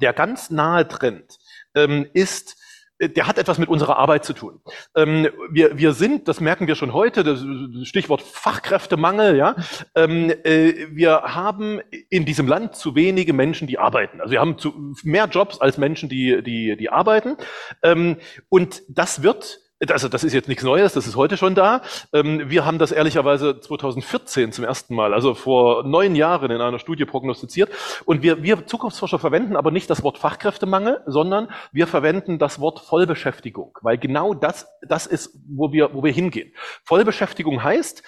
der 0.00 0.12
ganz 0.12 0.50
nahe 0.50 0.88
Trend 0.88 1.38
ähm, 1.74 2.06
ist, 2.12 2.56
der 3.00 3.26
hat 3.26 3.38
etwas 3.38 3.58
mit 3.58 3.68
unserer 3.68 3.96
Arbeit 3.96 4.24
zu 4.24 4.32
tun. 4.32 4.60
Ähm, 4.94 5.28
wir, 5.50 5.76
wir 5.78 5.92
sind, 5.92 6.28
das 6.28 6.40
merken 6.40 6.66
wir 6.66 6.76
schon 6.76 6.92
heute, 6.92 7.24
das 7.24 7.44
Stichwort 7.82 8.22
Fachkräftemangel, 8.22 9.36
ja, 9.36 9.56
ähm, 9.94 10.32
äh, 10.44 10.86
wir 10.90 11.22
haben 11.22 11.80
in 12.08 12.24
diesem 12.24 12.46
Land 12.46 12.76
zu 12.76 12.94
wenige 12.94 13.32
Menschen, 13.32 13.66
die 13.66 13.78
arbeiten. 13.78 14.20
Also 14.20 14.32
wir 14.32 14.40
haben 14.40 14.58
zu, 14.58 14.94
mehr 15.02 15.26
Jobs 15.26 15.60
als 15.60 15.76
Menschen, 15.76 16.08
die, 16.08 16.42
die, 16.42 16.76
die 16.76 16.90
arbeiten. 16.90 17.36
Ähm, 17.82 18.16
und 18.48 18.82
das 18.88 19.22
wird 19.22 19.63
also 19.88 20.08
das 20.08 20.24
ist 20.24 20.32
jetzt 20.32 20.48
nichts 20.48 20.62
Neues, 20.62 20.92
das 20.92 21.06
ist 21.06 21.16
heute 21.16 21.36
schon 21.36 21.54
da. 21.54 21.82
Ähm, 22.12 22.48
wir 22.48 22.64
haben 22.64 22.78
das 22.78 22.92
ehrlicherweise 22.92 23.60
2014 23.60 24.52
zum 24.52 24.64
ersten 24.64 24.94
Mal, 24.94 25.12
also 25.12 25.34
vor 25.34 25.84
neun 25.84 26.14
Jahren 26.14 26.50
in 26.50 26.60
einer 26.60 26.78
Studie 26.78 27.04
prognostiziert. 27.04 27.70
Und 28.04 28.22
wir, 28.22 28.42
wir 28.42 28.66
Zukunftsforscher 28.66 29.18
verwenden 29.18 29.56
aber 29.56 29.70
nicht 29.70 29.90
das 29.90 30.02
Wort 30.02 30.18
Fachkräftemangel, 30.18 31.00
sondern 31.06 31.50
wir 31.72 31.86
verwenden 31.86 32.38
das 32.38 32.60
Wort 32.60 32.80
Vollbeschäftigung, 32.80 33.76
weil 33.82 33.98
genau 33.98 34.34
das, 34.34 34.66
das 34.82 35.06
ist, 35.06 35.36
wo 35.48 35.72
wir, 35.72 35.92
wo 35.92 36.04
wir 36.04 36.12
hingehen. 36.12 36.52
Vollbeschäftigung 36.84 37.62
heißt, 37.62 38.02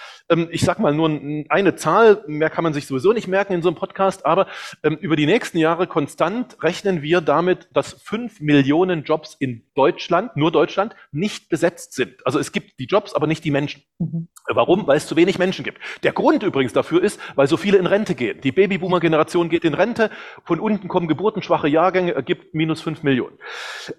ich 0.51 0.63
sage 0.63 0.83
mal 0.83 0.93
nur 0.93 1.09
eine 1.49 1.77
Zahl, 1.77 2.25
mehr 2.27 2.51
kann 2.51 2.65
man 2.65 2.73
sich 2.73 2.87
sowieso 2.87 3.13
nicht 3.13 3.29
merken 3.29 3.53
in 3.53 3.63
so 3.63 3.69
einem 3.69 3.77
Podcast, 3.77 4.27
aber 4.27 4.49
ähm, 4.83 4.97
über 4.97 5.15
die 5.15 5.27
nächsten 5.27 5.59
Jahre 5.59 5.87
konstant 5.87 6.63
rechnen 6.65 7.01
wir 7.03 7.21
damit, 7.21 7.69
dass 7.73 7.93
fünf 8.03 8.41
Millionen 8.41 9.05
Jobs 9.05 9.37
in 9.39 9.63
Deutschland, 9.77 10.37
nur 10.37 10.51
Deutschland, 10.51 10.97
nicht 11.13 11.49
besetzt 11.49 11.93
sind. 11.93 12.27
Also 12.27 12.41
es 12.41 12.51
gibt 12.51 12.81
die 12.81 12.87
Jobs, 12.87 13.15
aber 13.15 13.29
nicht 13.29 13.45
die 13.45 13.53
Menschen. 13.53 13.83
Mhm. 13.99 14.27
Warum? 14.49 14.87
Weil 14.89 14.97
es 14.97 15.07
zu 15.07 15.15
wenig 15.15 15.39
Menschen 15.39 15.65
gibt. 15.65 15.79
Der 16.03 16.13
Grund 16.13 16.43
übrigens 16.43 16.73
dafür 16.73 17.03
ist, 17.03 17.21
weil 17.37 17.47
so 17.47 17.57
viele 17.57 17.79
in 17.79 17.87
Rente 17.87 18.17
gehen. 18.17 18.41
Die 18.41 18.53
Babyboomer-Generation 18.53 19.49
geht 19.49 19.65
in 19.65 19.75
Rente, 19.75 20.11
von 20.45 20.59
unten 20.59 20.89
kommen 20.89 21.07
geburtenschwache 21.07 21.69
Jahrgänge, 21.69 22.15
ergibt 22.15 22.53
minus 22.53 22.81
fünf 22.81 23.05
Millionen. 23.05 23.39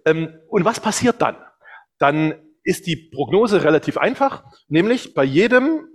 Ähm, 0.05 0.33
und 0.49 0.65
was 0.65 0.81
passiert 0.81 1.21
dann? 1.21 1.37
Dann 1.99 2.35
ist 2.63 2.85
die 2.85 2.97
Prognose 2.97 3.63
relativ 3.63 3.97
einfach, 3.97 4.43
nämlich 4.67 5.13
bei 5.13 5.23
jedem 5.23 5.87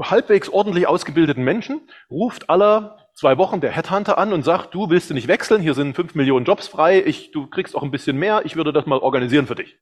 halbwegs 0.00 0.48
ordentlich 0.48 0.86
ausgebildeten 0.86 1.44
Menschen 1.44 1.80
ruft 2.10 2.50
aller 2.50 2.98
zwei 3.14 3.38
Wochen 3.38 3.60
der 3.60 3.72
Headhunter 3.72 4.18
an 4.18 4.32
und 4.32 4.42
sagt, 4.42 4.74
du 4.74 4.90
willst 4.90 5.10
du 5.10 5.14
nicht 5.14 5.28
wechseln, 5.28 5.62
hier 5.62 5.74
sind 5.74 5.94
fünf 5.94 6.14
Millionen 6.14 6.44
Jobs 6.44 6.68
frei, 6.68 7.02
ich, 7.04 7.30
du 7.30 7.46
kriegst 7.46 7.76
auch 7.76 7.82
ein 7.82 7.90
bisschen 7.90 8.16
mehr, 8.18 8.42
ich 8.44 8.56
würde 8.56 8.72
das 8.72 8.86
mal 8.86 8.98
organisieren 8.98 9.46
für 9.46 9.54
dich. 9.54 9.78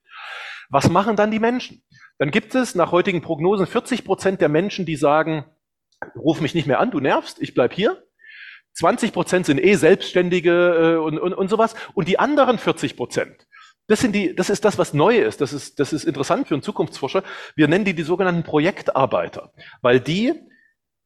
Was 0.69 0.89
machen 0.89 1.17
dann 1.17 1.31
die 1.31 1.39
Menschen? 1.39 1.83
Dann 2.19 2.31
gibt 2.31 2.55
es 2.55 2.75
nach 2.75 2.93
heutigen 2.93 3.23
Prognosen 3.23 3.67
40 3.67 4.05
Prozent 4.05 4.41
der 4.41 4.49
Menschen, 4.49 4.87
die 4.87 4.97
sagen, 4.97 5.45
ruf 6.17 6.41
mich 6.41 6.55
nicht 6.55 6.67
mehr 6.67 6.81
an, 6.81 6.91
du 6.91 7.01
nervst, 7.01 7.41
ich 7.41 7.55
bleib 7.55 7.73
hier. 7.73 8.03
20 8.75 9.13
Prozent 9.13 9.47
sind 9.47 9.59
eh 9.59 9.75
Selbstständige 9.75 10.95
äh, 10.95 10.97
und, 10.97 11.19
und, 11.19 11.35
und 11.35 11.51
sowas. 11.51 11.75
Und 11.95 12.09
die 12.09 12.19
anderen 12.19 12.59
40 12.59 12.97
Prozent, 12.97 13.49
das, 13.87 14.01
sind 14.01 14.13
die, 14.15 14.35
das 14.35 14.51
ist 14.51 14.65
das, 14.65 14.79
was 14.79 14.95
neu 14.95 15.19
ist. 15.19 15.41
Das 15.41 15.53
ist, 15.53 15.81
das 15.81 15.93
ist 15.93 16.05
interessant 16.05 16.49
für 16.49 16.55
einen 16.55 16.63
Zukunftsforscher. 16.63 17.23
Wir 17.57 17.69
nennen 17.69 17.85
die 17.85 17.95
die 17.95 18.03
sogenannten 18.03 18.43
Projektarbeiter, 18.43 19.53
weil 19.83 20.01
die 20.01 20.35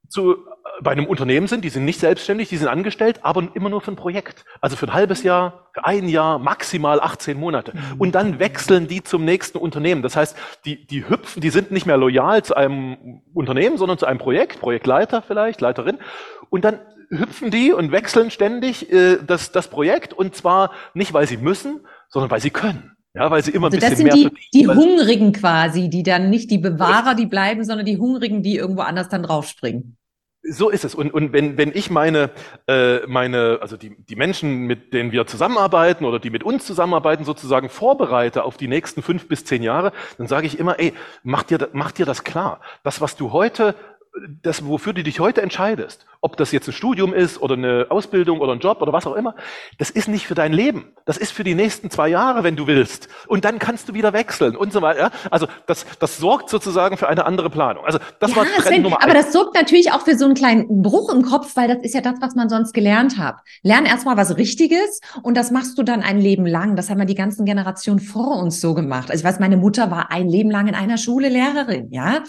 zu, 0.09 0.37
bei 0.83 0.93
einem 0.93 1.07
Unternehmen 1.07 1.47
sind, 1.47 1.64
die 1.64 1.69
sind 1.71 1.85
nicht 1.85 2.00
selbstständig, 2.00 2.49
die 2.49 2.57
sind 2.57 2.69
angestellt, 2.69 3.21
aber 3.23 3.49
immer 3.54 3.69
nur 3.69 3.81
für 3.81 3.93
ein 3.93 3.97
Projekt. 3.97 4.45
Also 4.61 4.76
für 4.76 4.87
ein 4.87 4.93
halbes 4.93 5.23
Jahr, 5.23 5.71
für 5.73 5.85
ein 5.85 6.09
Jahr, 6.09 6.38
maximal 6.38 7.00
18 7.00 7.38
Monate. 7.38 7.73
Mhm. 7.75 8.00
Und 8.00 8.14
dann 8.14 8.38
wechseln 8.38 8.87
die 8.87 9.02
zum 9.02 9.25
nächsten 9.25 9.59
Unternehmen. 9.59 10.02
Das 10.02 10.16
heißt, 10.16 10.37
die, 10.64 10.87
die 10.87 11.09
hüpfen, 11.09 11.40
die 11.40 11.50
sind 11.50 11.71
nicht 11.71 11.87
mehr 11.87 11.97
loyal 11.97 12.43
zu 12.43 12.57
einem 12.57 13.23
Unternehmen, 13.33 13.76
sondern 13.76 13.99
zu 13.99 14.07
einem 14.07 14.19
Projekt, 14.19 14.61
Projektleiter 14.61 15.23
vielleicht, 15.23 15.61
Leiterin. 15.61 15.99
Und 16.50 16.64
dann 16.64 16.81
hüpfen 17.11 17.50
die 17.50 17.73
und 17.73 17.93
wechseln 17.93 18.31
ständig 18.31 18.93
äh, 18.93 19.19
das, 19.25 19.52
das 19.52 19.69
Projekt 19.69 20.12
und 20.12 20.35
zwar 20.35 20.73
nicht, 20.95 21.12
weil 21.12 21.26
sie 21.26 21.37
müssen, 21.37 21.87
sondern 22.14 22.30
weil 22.30 22.40
sie 22.40 22.50
können. 22.50 22.92
Ja, 23.12 23.30
weil 23.30 23.44
sie 23.44 23.50
immer 23.50 23.66
also 23.66 23.76
ein 23.76 23.80
bisschen 23.80 24.06
das 24.06 24.14
sind 24.14 24.23
mehr 24.23 24.30
die, 24.30 24.59
die 24.61 24.66
Hungrigen 24.68 25.33
quasi, 25.33 25.90
die 25.90 26.02
dann 26.02 26.30
nicht 26.30 26.50
die 26.50 26.59
Bewahrer, 26.59 27.14
die 27.14 27.26
bleiben, 27.26 27.64
sondern 27.64 27.87
die 27.87 27.99
Hungrigen, 27.99 28.42
die 28.42 28.56
irgendwo 28.56 28.83
anders 28.83 29.09
dann 29.09 29.25
draufspringen. 29.25 29.97
So 30.42 30.68
ist 30.68 30.85
es. 30.85 30.94
Und, 30.94 31.12
und 31.12 31.33
wenn, 31.33 31.56
wenn 31.56 31.73
ich 31.75 31.90
meine, 31.90 32.30
äh, 32.66 33.06
meine, 33.06 33.59
also 33.62 33.76
die, 33.76 33.97
die 33.97 34.16
Menschen, 34.16 34.66
mit 34.66 34.92
denen 34.92 35.11
wir 35.11 35.26
zusammenarbeiten 35.26 36.04
oder 36.04 36.18
die 36.18 36.30
mit 36.30 36.44
uns 36.44 36.66
zusammenarbeiten, 36.66 37.25
sozusagen 37.25 37.68
vorbereite 37.68 38.44
auf 38.44 38.56
die 38.56 38.68
nächsten 38.68 39.02
fünf 39.02 39.26
bis 39.26 39.44
zehn 39.44 39.62
Jahre, 39.62 39.92
dann 40.18 40.26
sage 40.26 40.47
ich 40.47 40.59
immer, 40.59 40.78
ey, 40.78 40.92
mach 41.23 41.44
dir, 41.44 41.68
mach 41.73 41.92
dir 41.92 42.06
das 42.06 42.25
klar. 42.25 42.61
Das, 42.83 43.00
was 43.00 43.16
du 43.16 43.33
heute 43.33 43.75
das, 44.42 44.66
wofür 44.66 44.92
du 44.92 45.02
dich 45.02 45.21
heute 45.21 45.42
entscheidest, 45.42 46.06
ob 46.25 46.38
das 46.38 46.52
jetzt 46.52 46.66
ein 46.66 46.73
Studium 46.73 47.12
ist 47.12 47.40
oder 47.43 47.54
eine 47.54 47.87
Ausbildung 47.90 48.40
oder 48.40 48.52
ein 48.52 48.59
Job 48.59 48.81
oder 48.81 48.95
was 48.95 49.07
auch 49.07 49.14
immer, 49.14 49.35
das 49.76 49.90
ist 49.90 50.09
nicht 50.09 50.26
für 50.26 50.35
dein 50.35 50.54
Leben. 50.54 50.95
Das 51.04 51.19
ist 51.19 51.33
für 51.33 51.45
die 51.45 51.54
nächsten 51.54 51.90
zwei 51.90 52.09
Jahre, 52.09 52.45
wenn 52.45 52.57
du 52.57 52.66
willst. 52.66 53.09
Und 53.26 53.45
dann 53.45 53.59
kannst 53.59 53.90
du 53.90 53.95
wieder 53.95 54.14
wechseln 54.14 54.57
und 54.57 54.73
so 54.73 54.81
weiter. 54.81 55.11
Also 55.31 55.47
das, 55.66 55.85
das 55.99 56.16
sorgt 56.16 56.49
sozusagen 56.49 56.97
für 56.97 57.09
eine 57.11 57.26
andere 57.26 57.50
Planung. 57.50 57.85
Also 57.85 57.99
das 58.21 58.31
ja, 58.31 58.37
war 58.38 58.45
Trend 58.47 58.64
Sven, 58.64 58.83
Nummer 58.83 58.97
eins. 58.97 59.04
Aber 59.04 59.12
das 59.12 59.35
sorgt 59.35 59.54
natürlich 59.54 59.93
auch 59.93 60.00
für 60.00 60.16
so 60.16 60.25
einen 60.25 60.33
kleinen 60.33 60.83
Bruch 60.83 61.12
im 61.12 61.23
Kopf, 61.23 61.54
weil 61.57 61.69
das 61.69 61.83
ist 61.83 61.95
ja 61.95 62.00
das, 62.00 62.14
was 62.23 62.35
man 62.35 62.49
sonst 62.49 62.73
gelernt 62.73 63.19
hat. 63.19 63.37
Lern 63.62 63.85
erstmal 63.85 64.16
was 64.16 64.38
Richtiges 64.38 65.02
und 65.23 65.37
das 65.37 65.50
machst 65.50 65.76
du 65.76 65.83
dann 65.83 66.00
ein 66.00 66.19
Leben 66.19 66.47
lang. 66.47 66.75
Das 66.75 66.88
haben 66.88 66.99
wir 66.99 67.04
die 67.04 67.14
ganzen 67.14 67.45
Generationen 67.45 68.00
vor 68.00 68.38
uns 68.38 68.62
so 68.62 68.73
gemacht. 68.73 69.11
Also 69.11 69.21
ich 69.21 69.28
weiß, 69.28 69.40
meine 69.40 69.59
Mutter 69.59 69.90
war 69.90 70.11
ein 70.11 70.31
Leben 70.31 70.50
lang 70.50 70.69
in 70.69 70.75
einer 70.75 70.97
Schule 70.97 71.28
Lehrerin, 71.28 71.90
ja. 71.90 72.23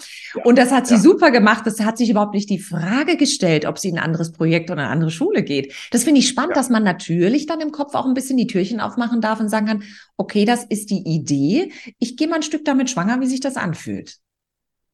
Und 0.44 0.58
das 0.58 0.70
hat 0.70 0.86
sie 0.86 0.96
ja. 0.96 1.00
super 1.00 1.30
gemacht. 1.30 1.62
Das 1.64 1.80
hat 1.80 1.96
sich 1.96 2.10
überhaupt 2.10 2.34
nicht 2.34 2.50
die 2.50 2.58
Frage 2.58 3.16
gestellt, 3.16 3.64
ob 3.64 3.78
sie 3.78 3.85
in 3.88 3.98
ein 3.98 4.04
anderes 4.04 4.32
Projekt 4.32 4.70
oder 4.70 4.82
eine 4.82 4.90
andere 4.90 5.10
Schule 5.10 5.42
geht. 5.42 5.74
Das 5.90 6.04
finde 6.04 6.20
ich 6.20 6.28
spannend, 6.28 6.50
ja. 6.50 6.56
dass 6.56 6.70
man 6.70 6.84
natürlich 6.84 7.46
dann 7.46 7.60
im 7.60 7.72
Kopf 7.72 7.94
auch 7.94 8.06
ein 8.06 8.14
bisschen 8.14 8.36
die 8.36 8.46
Türchen 8.46 8.80
aufmachen 8.80 9.20
darf 9.20 9.40
und 9.40 9.48
sagen 9.48 9.66
kann, 9.66 9.82
okay, 10.16 10.44
das 10.44 10.64
ist 10.64 10.90
die 10.90 11.02
Idee. 11.06 11.72
Ich 11.98 12.16
gehe 12.16 12.28
mal 12.28 12.36
ein 12.36 12.42
Stück 12.42 12.64
damit 12.64 12.90
schwanger, 12.90 13.20
wie 13.20 13.26
sich 13.26 13.40
das 13.40 13.56
anfühlt. 13.56 14.18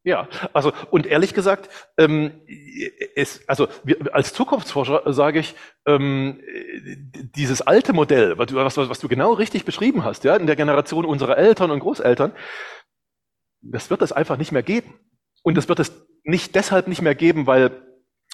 Ja, 0.05 0.29
also 0.53 0.73
und 0.91 1.07
ehrlich 1.07 1.33
gesagt, 1.33 1.71
ähm, 1.97 2.33
es, 3.15 3.49
also 3.49 3.69
wir, 3.85 4.13
als 4.13 4.33
Zukunftsforscher 4.35 5.13
sage 5.13 5.39
ich, 5.39 5.55
ähm, 5.87 6.41
dieses 7.37 7.63
alte 7.63 7.93
Modell, 7.93 8.37
was, 8.37 8.53
was, 8.53 8.77
was 8.77 8.99
du 8.99 9.07
genau 9.07 9.33
richtig 9.33 9.65
beschrieben 9.65 10.03
hast, 10.03 10.25
ja, 10.25 10.35
in 10.35 10.49
der 10.49 10.57
Generation 10.57 11.05
unserer 11.05 11.39
Eltern 11.39 11.71
und 11.71 11.79
Großeltern, 11.79 12.33
das 13.61 13.91
wird 13.91 14.03
es 14.03 14.11
einfach 14.11 14.39
nicht 14.39 14.51
mehr 14.51 14.65
geben. 14.65 14.95
Und 15.45 15.57
das 15.57 15.69
wird 15.69 15.79
es 15.79 15.93
nicht 16.25 16.57
deshalb 16.57 16.89
nicht 16.89 17.03
mehr 17.03 17.15
geben, 17.15 17.47
weil 17.47 17.71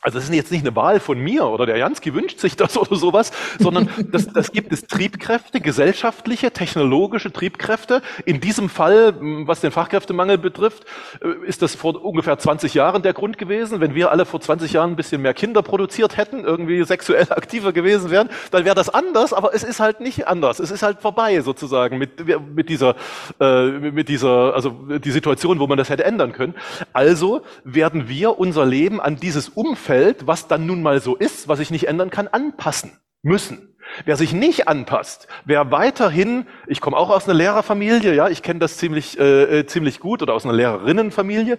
also 0.02 0.16
das 0.16 0.28
ist 0.28 0.34
jetzt 0.34 0.52
nicht 0.52 0.64
eine 0.64 0.76
Wahl 0.76 1.00
von 1.00 1.18
mir 1.18 1.46
oder 1.46 1.66
der 1.66 1.76
Jansky 1.76 2.14
wünscht 2.14 2.38
sich 2.38 2.54
das 2.54 2.76
oder 2.78 2.94
sowas, 2.94 3.32
sondern 3.58 3.88
das, 4.12 4.28
das 4.28 4.52
gibt 4.52 4.72
es 4.72 4.86
Triebkräfte, 4.86 5.60
gesellschaftliche, 5.60 6.52
technologische 6.52 7.32
Triebkräfte. 7.32 8.00
In 8.24 8.40
diesem 8.40 8.68
Fall, 8.68 9.16
was 9.20 9.60
den 9.60 9.72
Fachkräftemangel 9.72 10.38
betrifft, 10.38 10.84
äh, 11.20 11.46
ist 11.48 11.62
das 11.62 11.74
vor 11.74 12.00
ungefähr 12.04 12.38
20 12.38 12.74
Jahren 12.74 13.02
der 13.02 13.12
Grund 13.12 13.38
gewesen. 13.38 13.80
Wenn 13.80 13.96
wir 13.96 14.12
alle 14.12 14.24
vor 14.24 14.40
20 14.40 14.72
Jahren 14.72 14.90
ein 14.90 14.96
bisschen 14.96 15.20
mehr 15.20 15.34
Kinder 15.34 15.62
produziert 15.62 16.16
hätten, 16.16 16.44
irgendwie 16.44 16.84
sexuell 16.84 17.26
aktiver 17.30 17.72
gewesen 17.72 18.12
wären, 18.12 18.28
dann 18.52 18.64
wäre 18.64 18.76
das 18.76 18.88
anders, 18.88 19.32
aber 19.32 19.52
es 19.52 19.64
ist 19.64 19.80
halt 19.80 19.98
nicht 19.98 20.28
anders. 20.28 20.60
Es 20.60 20.70
ist 20.70 20.84
halt 20.84 21.00
vorbei 21.00 21.40
sozusagen 21.40 21.98
mit, 21.98 22.24
mit 22.54 22.68
dieser, 22.68 22.94
äh, 23.40 23.66
mit 23.66 24.08
dieser, 24.08 24.54
also 24.54 24.70
die 24.70 25.10
Situation, 25.10 25.58
wo 25.58 25.66
man 25.66 25.76
das 25.76 25.90
hätte 25.90 26.04
ändern 26.04 26.32
können. 26.32 26.54
Also 26.92 27.42
werden 27.64 28.08
wir 28.08 28.38
unser 28.38 28.64
Leben 28.64 29.00
an 29.00 29.16
dieses 29.16 29.48
Umfeld 29.48 29.88
Umfeld, 29.88 30.26
was 30.26 30.49
dann 30.49 30.66
nun 30.66 30.83
mal 30.83 31.00
so 31.00 31.16
ist, 31.16 31.49
was 31.49 31.61
ich 31.61 31.71
nicht 31.71 31.88
ändern 31.88 32.11
kann, 32.11 32.28
anpassen 32.28 32.99
müssen. 33.23 33.75
Wer 34.04 34.16
sich 34.16 34.33
nicht 34.33 34.68
anpasst, 34.68 35.28
wer 35.45 35.71
weiterhin, 35.71 36.47
ich 36.66 36.80
komme 36.80 36.97
auch 36.97 37.11
aus 37.11 37.25
einer 37.25 37.35
Lehrerfamilie, 37.35 38.14
ja, 38.14 38.28
ich 38.28 38.42
kenne 38.42 38.61
das 38.61 38.76
ziemlich 38.76 39.18
äh, 39.18 39.61
äh, 39.61 39.66
ziemlich 39.66 40.00
gut 40.00 40.23
oder 40.23 40.35
aus 40.35 40.45
einer 40.45 40.54
Lehrerinnenfamilie, 40.54 41.59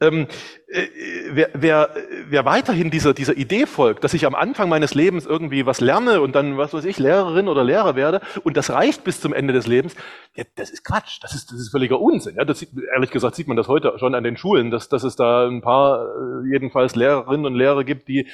ähm, 0.00 0.26
äh, 0.68 0.86
wer, 1.32 1.50
wer, 1.54 1.90
wer 2.28 2.44
weiterhin 2.44 2.90
dieser 2.90 3.14
dieser 3.14 3.36
Idee 3.36 3.66
folgt, 3.66 4.04
dass 4.04 4.14
ich 4.14 4.26
am 4.26 4.34
Anfang 4.34 4.68
meines 4.68 4.94
Lebens 4.94 5.26
irgendwie 5.26 5.66
was 5.66 5.80
lerne 5.80 6.20
und 6.20 6.34
dann 6.34 6.58
was 6.58 6.72
weiß 6.72 6.84
ich 6.84 6.98
Lehrerin 6.98 7.48
oder 7.48 7.64
Lehrer 7.64 7.96
werde 7.96 8.20
und 8.44 8.56
das 8.56 8.70
reicht 8.70 9.04
bis 9.04 9.20
zum 9.20 9.32
Ende 9.32 9.52
des 9.52 9.66
Lebens, 9.66 9.94
ja, 10.34 10.44
das 10.56 10.70
ist 10.70 10.84
Quatsch, 10.84 11.18
das 11.22 11.34
ist 11.34 11.50
das 11.50 11.58
ist 11.58 11.70
völliger 11.70 12.00
Unsinn. 12.00 12.36
Ja, 12.36 12.44
das, 12.44 12.62
ehrlich 12.94 13.10
gesagt 13.10 13.34
sieht 13.34 13.48
man 13.48 13.56
das 13.56 13.68
heute 13.68 13.92
schon 13.98 14.14
an 14.14 14.24
den 14.24 14.36
Schulen, 14.36 14.70
dass 14.70 14.88
dass 14.88 15.02
es 15.02 15.16
da 15.16 15.46
ein 15.46 15.60
paar 15.60 16.06
äh, 16.06 16.50
jedenfalls 16.52 16.94
Lehrerinnen 16.94 17.46
und 17.46 17.54
Lehrer 17.54 17.84
gibt, 17.84 18.08
die 18.08 18.28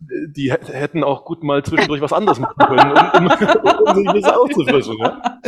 die 0.00 0.50
hätten 0.50 1.04
auch 1.04 1.24
gut 1.24 1.42
mal 1.42 1.62
zwischendurch 1.62 2.00
was 2.00 2.12
anderes 2.12 2.38
machen 2.38 2.56
können, 2.56 2.90
um, 2.90 3.26
um, 3.26 3.86
um 3.86 3.94
sich 3.94 4.08
ein 4.08 4.14
bisschen 4.14 4.30
aufzufrischen. 4.30 4.98
Ja? 4.98 5.40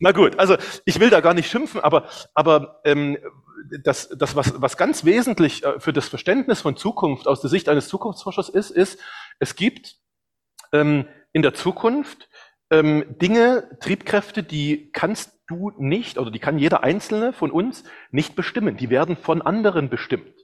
Na 0.00 0.12
gut, 0.12 0.38
also 0.38 0.56
ich 0.84 0.98
will 0.98 1.10
da 1.10 1.20
gar 1.20 1.34
nicht 1.34 1.50
schimpfen, 1.50 1.80
aber, 1.80 2.08
aber 2.34 2.80
ähm, 2.84 3.16
das, 3.84 4.08
das 4.08 4.34
was, 4.34 4.60
was 4.60 4.76
ganz 4.76 5.04
wesentlich 5.04 5.64
äh, 5.64 5.78
für 5.78 5.92
das 5.92 6.08
Verständnis 6.08 6.60
von 6.60 6.76
Zukunft 6.76 7.28
aus 7.28 7.40
der 7.40 7.50
Sicht 7.50 7.68
eines 7.68 7.88
Zukunftsforschers 7.88 8.48
ist, 8.48 8.70
ist, 8.70 8.98
es 9.38 9.54
gibt 9.54 9.96
ähm, 10.72 11.06
in 11.32 11.42
der 11.42 11.54
Zukunft 11.54 12.28
ähm, 12.70 13.04
Dinge, 13.20 13.68
Triebkräfte, 13.80 14.42
die 14.42 14.90
kannst 14.92 15.38
du 15.48 15.72
nicht, 15.78 16.18
oder 16.18 16.30
die 16.30 16.38
kann 16.38 16.58
jeder 16.58 16.82
Einzelne 16.82 17.32
von 17.32 17.50
uns 17.50 17.84
nicht 18.10 18.36
bestimmen. 18.36 18.76
Die 18.76 18.90
werden 18.90 19.16
von 19.16 19.42
anderen 19.42 19.88
bestimmt. 19.88 20.39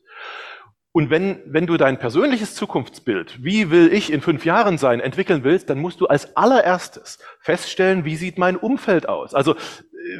Und 0.96 1.10
wenn, 1.10 1.40
wenn 1.44 1.66
du 1.66 1.76
dein 1.76 1.98
persönliches 1.98 2.54
Zukunftsbild, 2.54 3.44
wie 3.44 3.70
will 3.70 3.92
ich 3.92 4.10
in 4.10 4.22
fünf 4.22 4.46
Jahren 4.46 4.78
sein, 4.78 5.00
entwickeln 5.00 5.44
willst, 5.44 5.68
dann 5.68 5.78
musst 5.78 6.00
du 6.00 6.06
als 6.06 6.38
allererstes 6.38 7.18
feststellen, 7.38 8.06
wie 8.06 8.16
sieht 8.16 8.38
mein 8.38 8.56
Umfeld 8.56 9.06
aus? 9.06 9.34
Also 9.34 9.56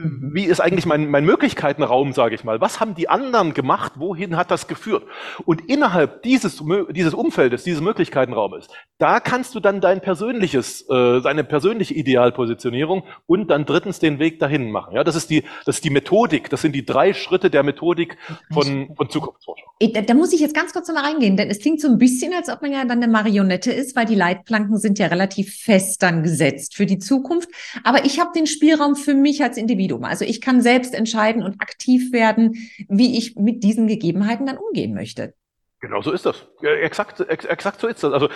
wie 0.05 0.45
ist 0.45 0.61
eigentlich 0.61 0.85
mein, 0.85 1.09
mein 1.09 1.25
Möglichkeitenraum, 1.25 2.13
sage 2.13 2.35
ich 2.35 2.45
mal? 2.45 2.61
Was 2.61 2.79
haben 2.79 2.95
die 2.95 3.09
anderen 3.09 3.55
gemacht? 3.55 3.93
Wohin 3.97 4.37
hat 4.37 4.51
das 4.51 4.69
geführt? 4.69 5.05
Und 5.47 5.63
innerhalb 5.67 6.23
dieses, 6.25 6.63
dieses 6.91 7.15
Umfeldes, 7.15 7.65
dieses 7.65 7.81
Möglichkeitenraumes, 7.81 8.69
da 8.99 9.19
kannst 9.21 9.55
du 9.55 9.61
dann 9.61 9.81
dein 9.81 10.03
persönliches, 10.03 10.83
äh, 10.91 11.23
deine 11.23 11.45
persönliche 11.45 11.95
Idealpositionierung 11.95 13.05
und 13.27 13.49
dann 13.49 13.65
drittens 13.65 13.99
den 13.99 14.19
Weg 14.19 14.41
dahin 14.41 14.71
machen. 14.71 14.95
Ja, 14.95 15.05
das 15.05 15.17
ist 15.17 15.31
die, 15.31 15.43
das 15.65 15.77
ist 15.77 15.85
die 15.85 15.91
Methodik. 15.91 16.51
Das 16.51 16.61
sind 16.61 16.73
die 16.73 16.85
drei 16.85 17.15
Schritte 17.15 17.49
der 17.49 17.63
Methodik 17.63 18.19
von, 18.53 18.95
von 18.95 19.09
Zukunftsforschung. 19.09 19.66
Da, 19.79 20.01
da 20.01 20.15
muss 20.15 20.33
ich 20.33 20.41
jetzt 20.41 20.55
ganz 20.55 20.73
kurz 20.73 20.89
nochmal 20.89 21.05
reingehen, 21.05 21.37
denn 21.37 21.51
es 21.51 21.59
klingt 21.59 21.83
so 21.83 21.89
ein 21.89 21.99
bisschen, 21.99 22.33
als 22.33 22.49
ob 22.49 22.63
man 22.63 22.73
ja 22.73 22.85
dann 22.85 23.03
eine 23.03 23.09
Marionette 23.09 23.71
ist, 23.71 23.95
weil 23.95 24.07
die 24.07 24.15
Leitplanken 24.15 24.79
sind 24.79 24.99
ja 24.99 25.07
relativ 25.09 25.55
fest 25.55 26.03
dann 26.03 26.23
gesetzt 26.23 26.75
für 26.77 26.87
die 26.87 26.99
Zukunft. 26.99 27.51
Aber 27.85 28.07
ich 28.07 28.19
habe 28.19 28.31
den 28.35 28.47
Spielraum 28.47 28.97
für 28.97 29.15
mich 29.15 29.43
als 29.43 29.59
Individuum 29.59 29.77
Individuum. 29.77 30.05
Also 30.05 30.25
ich 30.25 30.41
kann 30.41 30.63
selbst 30.63 30.95
entscheiden 30.95 31.43
und 31.43 31.61
aktiv 31.61 32.13
werden, 32.13 32.69
wie 32.89 33.19
ich 33.19 33.37
mit 33.37 33.63
diesen 33.63 33.87
Gegebenheiten 33.87 34.47
dann 34.47 34.59
umgehen 34.59 34.95
möchte. 34.95 35.35
Genau 35.87 36.03
so 36.03 36.11
ist 36.11 36.27
das. 36.27 36.47
Exakt, 36.63 37.21
ex, 37.21 37.45
exakt 37.45 37.81
so 37.81 37.87
ist 37.87 38.03
das. 38.03 38.13
Also 38.13 38.29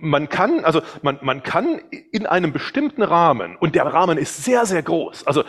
man 0.00 0.30
kann, 0.30 0.64
also 0.64 0.80
man, 1.02 1.18
man 1.20 1.42
kann 1.42 1.80
in 2.12 2.26
einem 2.26 2.52
bestimmten 2.52 3.02
Rahmen, 3.02 3.56
und 3.56 3.74
der 3.74 3.84
Rahmen 3.84 4.16
ist 4.16 4.42
sehr, 4.42 4.64
sehr 4.64 4.82
groß. 4.82 5.26
Also 5.26 5.42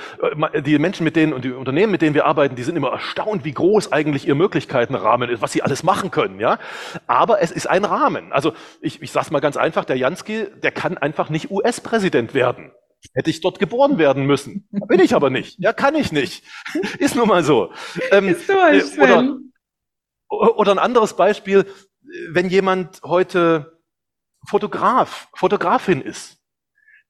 äh, 0.51 0.61
die 0.61 0.77
Menschen 0.79 1.05
mit 1.05 1.15
denen 1.15 1.31
und 1.31 1.45
die 1.45 1.51
Unternehmen, 1.51 1.91
mit 1.93 2.01
denen 2.01 2.13
wir 2.13 2.25
arbeiten, 2.25 2.55
die 2.55 2.63
sind 2.63 2.75
immer 2.75 2.91
erstaunt, 2.91 3.45
wie 3.45 3.53
groß 3.53 3.93
eigentlich 3.93 4.27
ihr 4.27 4.35
Möglichkeitenrahmen 4.35 5.29
ist, 5.29 5.41
was 5.41 5.53
sie 5.53 5.61
alles 5.61 5.83
machen 5.83 6.11
können, 6.11 6.41
ja. 6.41 6.59
Aber 7.07 7.41
es 7.41 7.51
ist 7.51 7.69
ein 7.69 7.85
Rahmen. 7.85 8.33
Also 8.33 8.53
ich, 8.81 9.01
ich 9.01 9.11
sage 9.13 9.31
mal 9.31 9.39
ganz 9.39 9.55
einfach, 9.55 9.85
der 9.85 9.95
Jansky, 9.95 10.47
der 10.61 10.71
kann 10.71 10.97
einfach 10.97 11.29
nicht 11.29 11.51
US-Präsident 11.51 12.33
werden. 12.33 12.71
Hätte 13.13 13.29
ich 13.29 13.39
dort 13.39 13.59
geboren 13.59 13.97
werden 13.97 14.25
müssen. 14.25 14.67
Bin 14.71 14.99
ich 14.99 15.15
aber 15.15 15.29
nicht. 15.29 15.57
Ja, 15.59 15.71
kann 15.71 15.95
ich 15.95 16.11
nicht. 16.11 16.43
Ist 16.97 17.15
nun 17.15 17.29
mal 17.29 17.43
so. 17.45 17.71
Ähm, 18.11 18.27
ist 18.27 18.49
durch, 18.49 18.97
äh, 18.97 19.01
oder, 19.01 19.37
oder 20.29 20.71
ein 20.71 20.79
anderes 20.79 21.15
Beispiel, 21.15 21.65
wenn 22.29 22.49
jemand 22.49 23.01
heute 23.03 23.79
Fotograf, 24.47 25.27
Fotografin 25.33 26.01
ist, 26.01 26.39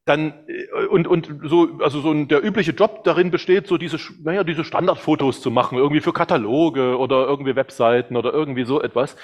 dann 0.09 0.33
äh, 0.47 0.85
und 0.87 1.07
und 1.07 1.29
so 1.43 1.77
also 1.79 2.01
so 2.01 2.11
ein, 2.11 2.27
der 2.27 2.43
übliche 2.43 2.71
Job 2.71 3.03
darin 3.03 3.29
besteht 3.31 3.67
so 3.67 3.77
diese 3.77 3.97
naja 4.23 4.43
diese 4.43 4.63
Standardfotos 4.63 5.41
zu 5.41 5.51
machen 5.51 5.77
irgendwie 5.77 6.01
für 6.01 6.13
Kataloge 6.13 6.97
oder 6.97 7.27
irgendwie 7.27 7.55
Webseiten 7.55 8.17
oder 8.17 8.33
irgendwie 8.33 8.65
so 8.65 8.81
etwas 8.81 9.15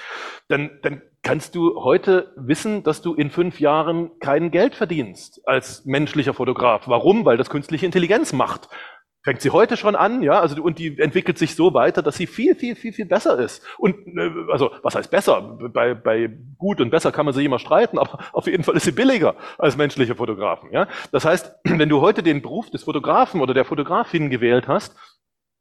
dann 0.48 0.78
dann 0.82 1.02
kannst 1.22 1.56
du 1.56 1.82
heute 1.82 2.32
wissen 2.36 2.84
dass 2.84 3.02
du 3.02 3.14
in 3.14 3.30
fünf 3.30 3.58
Jahren 3.58 4.12
kein 4.20 4.50
Geld 4.52 4.76
verdienst 4.76 5.40
als 5.46 5.84
menschlicher 5.84 6.34
Fotograf. 6.34 6.86
Warum? 6.86 7.24
Weil 7.24 7.36
das 7.36 7.50
künstliche 7.50 7.86
Intelligenz 7.86 8.32
macht 8.32 8.68
fängt 9.26 9.40
sie 9.40 9.50
heute 9.50 9.76
schon 9.76 9.96
an, 9.96 10.22
ja, 10.22 10.38
also 10.38 10.62
und 10.62 10.78
die 10.78 11.00
entwickelt 11.00 11.36
sich 11.36 11.56
so 11.56 11.74
weiter, 11.74 12.00
dass 12.00 12.16
sie 12.16 12.28
viel, 12.28 12.54
viel, 12.54 12.76
viel, 12.76 12.92
viel 12.92 13.06
besser 13.06 13.36
ist. 13.40 13.60
Und 13.76 14.06
äh, 14.16 14.30
also 14.52 14.70
was 14.82 14.94
heißt 14.94 15.10
besser? 15.10 15.58
Bei, 15.74 15.94
bei 15.94 16.30
gut 16.58 16.80
und 16.80 16.90
besser 16.90 17.10
kann 17.10 17.26
man 17.26 17.34
sich 17.34 17.44
immer 17.44 17.58
streiten, 17.58 17.98
aber 18.02 18.20
auf 18.32 18.46
jeden 18.46 18.62
Fall 18.62 18.76
ist 18.76 18.84
sie 18.84 18.92
billiger 18.92 19.34
als 19.58 19.76
menschliche 19.76 20.14
Fotografen. 20.14 20.70
Ja, 20.70 20.86
das 21.10 21.24
heißt, 21.24 21.56
wenn 21.64 21.88
du 21.88 22.00
heute 22.02 22.22
den 22.22 22.40
Beruf 22.40 22.70
des 22.70 22.84
Fotografen 22.84 23.40
oder 23.40 23.52
der 23.52 23.64
Fotografin 23.64 24.30
gewählt 24.30 24.68
hast, 24.68 24.94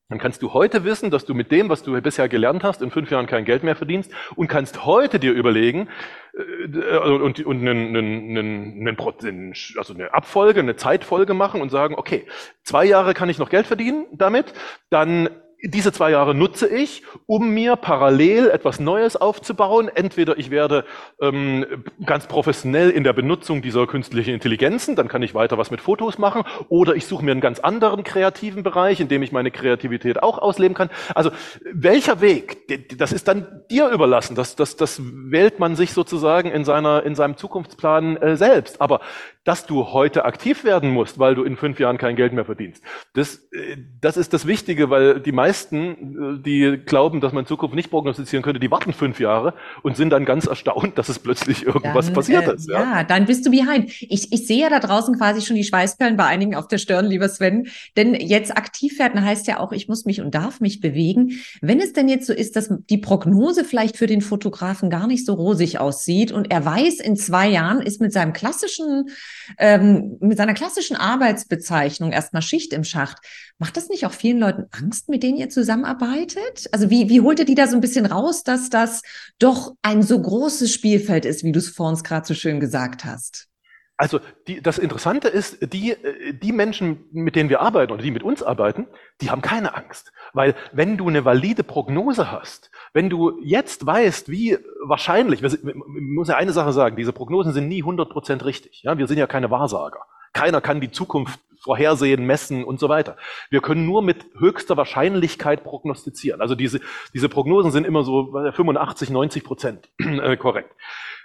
dann 0.10 0.20
kannst 0.20 0.44
du 0.44 0.54
heute 0.54 0.84
wissen, 0.84 1.10
dass 1.10 1.26
du 1.26 1.34
mit 1.34 1.52
dem, 1.52 1.68
was 1.70 1.82
du 1.82 2.00
bisher 2.00 2.30
gelernt 2.30 2.64
hast, 2.64 2.84
in 2.84 2.92
fünf 2.92 3.10
Jahren 3.10 3.26
kein 3.26 3.44
Geld 3.44 3.64
mehr 3.64 3.76
verdienst 3.76 4.12
und 4.36 4.48
kannst 4.48 4.86
heute 4.86 5.20
dir 5.20 5.34
überlegen 5.34 5.90
äh, 6.34 6.98
und, 6.98 7.44
und 7.44 7.68
einen, 7.68 7.96
einen, 7.96 8.88
einen, 8.88 9.54
also 9.78 9.94
eine 9.96 10.14
Abfolge, 10.14 10.60
eine 10.60 10.76
Zeitfolge 10.76 11.34
machen 11.34 11.62
und 11.62 11.70
sagen, 11.70 11.96
okay, 11.96 12.28
zwei 12.62 12.86
Jahre 12.86 13.16
kann 13.16 13.30
ich 13.30 13.40
noch 13.40 13.50
Geld 13.50 13.66
verdienen 13.66 14.06
damit, 14.12 14.54
dann 14.92 15.30
diese 15.68 15.92
zwei 15.92 16.12
Jahre 16.12 16.36
nutze 16.36 16.68
ich, 16.68 17.04
um 17.26 17.50
mir 17.50 17.76
parallel 17.76 18.50
etwas 18.50 18.80
Neues 18.80 19.16
aufzubauen. 19.16 19.90
Entweder 19.94 20.38
ich 20.38 20.52
werde 20.52 20.86
ähm, 21.22 21.84
ganz 22.06 22.28
professionell 22.28 22.90
in 22.90 23.04
der 23.04 23.14
Benutzung 23.14 23.62
dieser 23.62 23.88
künstlichen 23.88 24.34
Intelligenzen, 24.34 24.96
dann 24.96 25.08
kann 25.08 25.24
ich 25.24 25.34
weiter 25.34 25.58
was 25.58 25.72
mit 25.72 25.82
Fotos 25.82 26.18
machen, 26.18 26.44
oder 26.70 26.96
ich 26.96 27.06
suche 27.06 27.24
mir 27.24 27.32
einen 27.32 27.42
ganz 27.42 27.60
anderen 27.60 28.04
kreativen 28.04 28.64
Bereich, 28.64 29.00
in 29.00 29.08
dem 29.08 29.24
ich 29.24 29.32
meine 29.32 29.52
Kreativität 29.52 30.22
auch 30.22 30.38
ausleben 30.38 30.76
kann. 30.76 30.90
Also 31.14 31.32
welcher 31.74 32.22
Weg, 32.22 32.98
das 32.98 33.12
ist 33.12 33.28
dann 33.28 33.62
dir 33.70 33.90
überlassen. 33.90 34.36
Das, 34.36 34.56
das, 34.56 34.76
das 34.76 35.02
wählt 35.04 35.60
man 35.60 35.76
sich 35.76 35.94
sozusagen 35.94 36.52
in, 36.52 36.64
seiner, 36.64 37.04
in 37.04 37.16
seinem 37.16 37.38
Zukunftsplan 37.38 38.18
äh, 38.18 38.38
selbst. 38.38 38.82
Aber 38.82 39.02
dass 39.46 39.68
du 39.68 39.94
heute 39.94 40.26
aktiv 40.26 40.64
werden 40.64 40.90
musst, 40.90 41.20
weil 41.20 41.36
du 41.36 41.44
in 41.44 41.56
fünf 41.56 41.80
Jahren 41.80 41.98
kein 41.98 42.16
Geld 42.16 42.34
mehr 42.34 42.46
verdienst. 42.46 42.84
Das, 43.14 43.48
äh, 43.52 43.78
das 44.02 44.18
ist 44.18 44.34
das 44.34 44.48
Wichtige, 44.48 44.90
weil 44.90 45.22
die 45.22 45.32
meisten, 45.32 45.55
äh, 45.64 45.96
die 46.40 46.80
glauben, 46.86 47.22
dass 47.22 47.34
man 47.34 47.46
Zukunft 47.46 47.76
nicht 47.76 47.90
prognostizieren 47.90 48.44
könnte, 48.44 48.60
die 48.60 48.72
warten 48.72 48.94
fünf 48.94 49.20
Jahre 49.20 49.54
und 49.84 49.98
sind 49.98 50.10
dann 50.10 50.26
ganz 50.26 50.46
erstaunt, 50.46 50.98
dass 50.98 51.10
es 51.10 51.20
plötzlich 51.20 51.66
irgendwas 51.66 52.06
dann, 52.06 52.14
passiert 52.14 52.48
äh, 52.48 52.56
ist. 52.56 52.70
Ja. 52.70 52.80
ja, 52.80 53.04
dann 53.04 53.26
bist 53.26 53.46
du 53.46 53.52
behind. 53.52 53.90
Ich, 54.02 54.32
ich 54.32 54.48
sehe 54.48 54.62
ja 54.62 54.70
da 54.70 54.80
draußen 54.80 55.18
quasi 55.18 55.42
schon 55.42 55.56
die 55.56 55.64
Schweißperlen 55.64 56.18
bei 56.18 56.26
einigen 56.26 56.56
auf 56.56 56.68
der 56.68 56.78
Stirn, 56.78 57.06
lieber 57.06 57.30
Sven. 57.30 57.68
Denn 57.98 58.14
jetzt 58.16 58.56
aktiv 58.56 59.00
werden 59.00 59.24
heißt 59.24 59.48
ja 59.48 59.60
auch, 59.60 59.72
ich 59.72 59.88
muss 59.88 60.06
mich 60.06 60.22
und 60.22 60.36
darf 60.36 60.60
mich 60.60 60.82
bewegen. 60.82 61.32
Wenn 61.62 61.80
es 61.80 61.94
denn 61.94 62.08
jetzt 62.08 62.28
so 62.28 62.34
ist, 62.34 62.56
dass 62.56 62.72
die 62.90 62.98
Prognose 62.98 63.64
vielleicht 63.64 63.98
für 63.98 64.08
den 64.08 64.22
Fotografen 64.22 64.90
gar 64.90 65.08
nicht 65.08 65.26
so 65.26 65.34
rosig 65.34 65.80
aussieht 65.80 66.32
und 66.32 66.52
er 66.52 66.66
weiß, 66.66 67.00
in 67.00 67.16
zwei 67.16 67.48
Jahren 67.48 67.82
ist 67.82 68.02
mit 68.02 68.14
seinem 68.14 68.34
klassischen 68.34 69.10
ähm, 69.58 70.18
mit 70.20 70.38
seiner 70.38 70.54
klassischen 70.54 70.96
Arbeitsbezeichnung 70.96 72.12
erstmal 72.12 72.42
Schicht 72.42 72.74
im 72.74 72.84
Schacht. 72.84 73.18
Macht 73.58 73.78
das 73.78 73.88
nicht 73.88 74.06
auch 74.06 74.12
vielen 74.12 74.40
Leuten 74.40 74.66
Angst, 74.72 75.08
mit 75.08 75.24
denen 75.24 75.38
ihr 75.38 75.50
zusammenarbeitet? 75.50 76.68
Also 76.74 76.90
wie, 76.90 77.10
wie 77.10 77.22
holt 77.22 77.40
ihr 77.40 77.46
die 77.46 77.56
da 77.56 77.68
so 77.68 77.76
ein 77.76 77.82
bisschen 77.82 78.06
raus, 78.06 78.44
dass 78.44 78.70
das 78.70 79.02
doch 79.40 79.76
ein 79.82 80.04
so 80.04 80.22
großes 80.22 80.74
Spielfeld 80.74 81.24
ist, 81.24 81.44
wie 81.44 81.54
du 81.54 81.60
es 81.60 81.70
vor 81.70 81.88
uns 81.88 82.04
gerade 82.04 82.28
so 82.28 82.34
schön 82.34 82.60
gesagt 82.60 83.06
hast? 83.06 83.48
Also 83.98 84.20
die, 84.48 84.62
das 84.62 84.78
Interessante 84.78 85.30
ist, 85.30 85.72
die, 85.72 85.92
äh, 85.92 86.34
die 86.34 86.52
Menschen, 86.52 87.06
mit 87.14 87.38
denen 87.38 87.50
wir 87.50 87.62
arbeiten 87.62 87.94
oder 87.94 88.04
die 88.04 88.12
mit 88.12 88.24
uns 88.24 88.44
arbeiten, 88.44 88.88
die 89.22 89.32
haben 89.32 89.42
keine 89.42 89.74
Angst. 89.74 90.12
Weil 90.34 90.54
wenn 90.74 90.98
du 90.98 91.08
eine 91.08 91.24
valide 91.24 91.64
Prognose 91.64 92.30
hast, 92.30 92.72
wenn 92.92 93.10
du 93.10 93.40
jetzt 93.42 93.86
weißt, 93.86 94.30
wie 94.30 94.58
wahrscheinlich, 94.84 95.42
wir, 95.42 95.58
muss 95.74 96.28
ja 96.28 96.36
eine 96.36 96.52
Sache 96.52 96.74
sagen, 96.74 96.98
diese 96.98 97.14
Prognosen 97.14 97.54
sind 97.54 97.70
nie 97.70 97.84
100% 97.84 98.44
richtig. 98.44 98.84
Ja? 98.84 98.98
Wir 98.98 99.08
sind 99.08 99.18
ja 99.18 99.28
keine 99.28 99.50
Wahrsager. 99.50 100.02
Keiner 100.34 100.60
kann 100.60 100.82
die 100.82 100.92
Zukunft 100.92 101.40
vorhersehen, 101.66 102.26
messen 102.26 102.64
und 102.64 102.80
so 102.80 102.90
weiter. 102.90 103.18
Wir 103.50 103.60
können 103.60 103.88
nur 103.88 104.04
mit 104.04 104.28
höchster 104.38 104.78
Wahrscheinlichkeit 104.78 105.64
prognostizieren. 105.64 106.40
Also 106.40 106.54
diese, 106.54 106.80
diese 107.14 107.28
Prognosen 107.28 107.72
sind 107.72 107.88
immer 107.88 108.04
so 108.04 108.32
85, 108.32 109.10
90 109.10 109.44
Prozent 109.44 109.90
äh, 109.98 110.38
korrekt. 110.38 110.72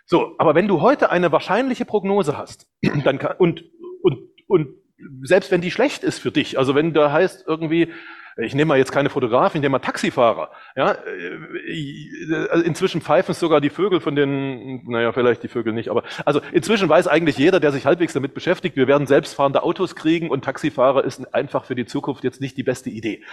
So, 0.07 0.35
aber 0.39 0.55
wenn 0.55 0.67
du 0.67 0.81
heute 0.81 1.11
eine 1.11 1.31
wahrscheinliche 1.31 1.85
Prognose 1.85 2.39
hast, 2.39 2.67
dann 3.05 3.19
kann, 3.19 3.37
und, 3.37 3.65
und, 4.03 4.19
und 4.47 4.69
selbst 5.23 5.51
wenn 5.51 5.61
die 5.61 5.71
schlecht 5.71 6.03
ist 6.05 6.19
für 6.19 6.33
dich, 6.33 6.59
also 6.59 6.75
wenn 6.75 6.95
da 6.95 7.13
heißt 7.13 7.45
irgendwie, 7.47 7.93
ich 8.43 8.55
nehme 8.55 8.71
mal 8.71 8.79
jetzt 8.79 8.93
keine 8.93 9.11
Fotografin, 9.11 9.59
ich 9.59 9.63
nehme 9.63 9.73
mal 9.73 9.79
Taxifahrer. 9.81 10.51
Ja, 10.77 10.93
äh, 10.93 12.61
inzwischen 12.65 13.01
pfeifen 13.01 13.35
sogar 13.35 13.61
die 13.61 13.71
Vögel 13.71 14.01
von 14.01 14.15
den, 14.17 14.89
naja, 14.89 15.13
vielleicht 15.13 15.43
die 15.43 15.49
Vögel 15.49 15.73
nicht, 15.73 15.89
aber 15.89 16.03
also 16.25 16.41
inzwischen 16.53 16.89
weiß 16.89 17.09
eigentlich 17.09 17.39
jeder, 17.39 17.61
der 17.61 17.73
sich 17.73 17.87
halbwegs 17.87 18.13
damit 18.13 18.35
beschäftigt, 18.35 18.77
wir 18.77 18.89
werden 18.89 19.07
selbstfahrende 19.07 19.63
Autos 19.63 19.97
kriegen 19.97 20.31
und 20.31 20.45
Taxifahrer 20.45 21.05
ist 21.05 21.35
einfach 21.35 21.65
für 21.65 21.75
die 21.75 21.87
Zukunft 21.87 22.25
jetzt 22.25 22.41
nicht 22.41 22.57
die 22.57 22.63
beste 22.63 22.91
Idee. 22.91 23.25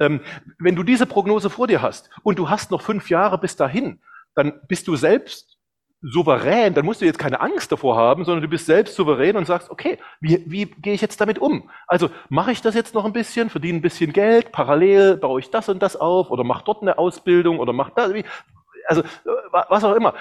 Ähm, 0.00 0.20
wenn 0.58 0.76
du 0.76 0.82
diese 0.82 1.06
Prognose 1.06 1.50
vor 1.50 1.66
dir 1.66 1.82
hast 1.82 2.10
und 2.22 2.38
du 2.38 2.50
hast 2.50 2.70
noch 2.70 2.82
fünf 2.82 3.10
Jahre 3.10 3.38
bis 3.38 3.56
dahin, 3.56 4.00
dann 4.34 4.60
bist 4.68 4.86
du 4.88 4.96
selbst 4.96 5.55
souverän, 6.02 6.74
dann 6.74 6.84
musst 6.84 7.00
du 7.00 7.04
jetzt 7.04 7.18
keine 7.18 7.40
Angst 7.40 7.72
davor 7.72 7.96
haben, 7.96 8.24
sondern 8.24 8.42
du 8.42 8.48
bist 8.48 8.66
selbst 8.66 8.94
souverän 8.94 9.36
und 9.36 9.46
sagst, 9.46 9.70
okay, 9.70 9.98
wie, 10.20 10.42
wie 10.46 10.66
gehe 10.66 10.94
ich 10.94 11.00
jetzt 11.00 11.20
damit 11.20 11.38
um? 11.38 11.70
Also 11.86 12.10
mache 12.28 12.52
ich 12.52 12.60
das 12.62 12.74
jetzt 12.74 12.94
noch 12.94 13.04
ein 13.04 13.12
bisschen, 13.12 13.50
verdiene 13.50 13.78
ein 13.78 13.82
bisschen 13.82 14.12
Geld, 14.12 14.52
parallel 14.52 15.16
baue 15.16 15.40
ich 15.40 15.50
das 15.50 15.68
und 15.68 15.82
das 15.82 15.96
auf 15.96 16.30
oder 16.30 16.44
mache 16.44 16.64
dort 16.64 16.82
eine 16.82 16.98
Ausbildung 16.98 17.58
oder 17.58 17.72
mache 17.72 17.92
das. 17.94 18.12
also 18.86 19.02
was 19.50 19.84
auch 19.84 19.94
immer. 19.94 20.14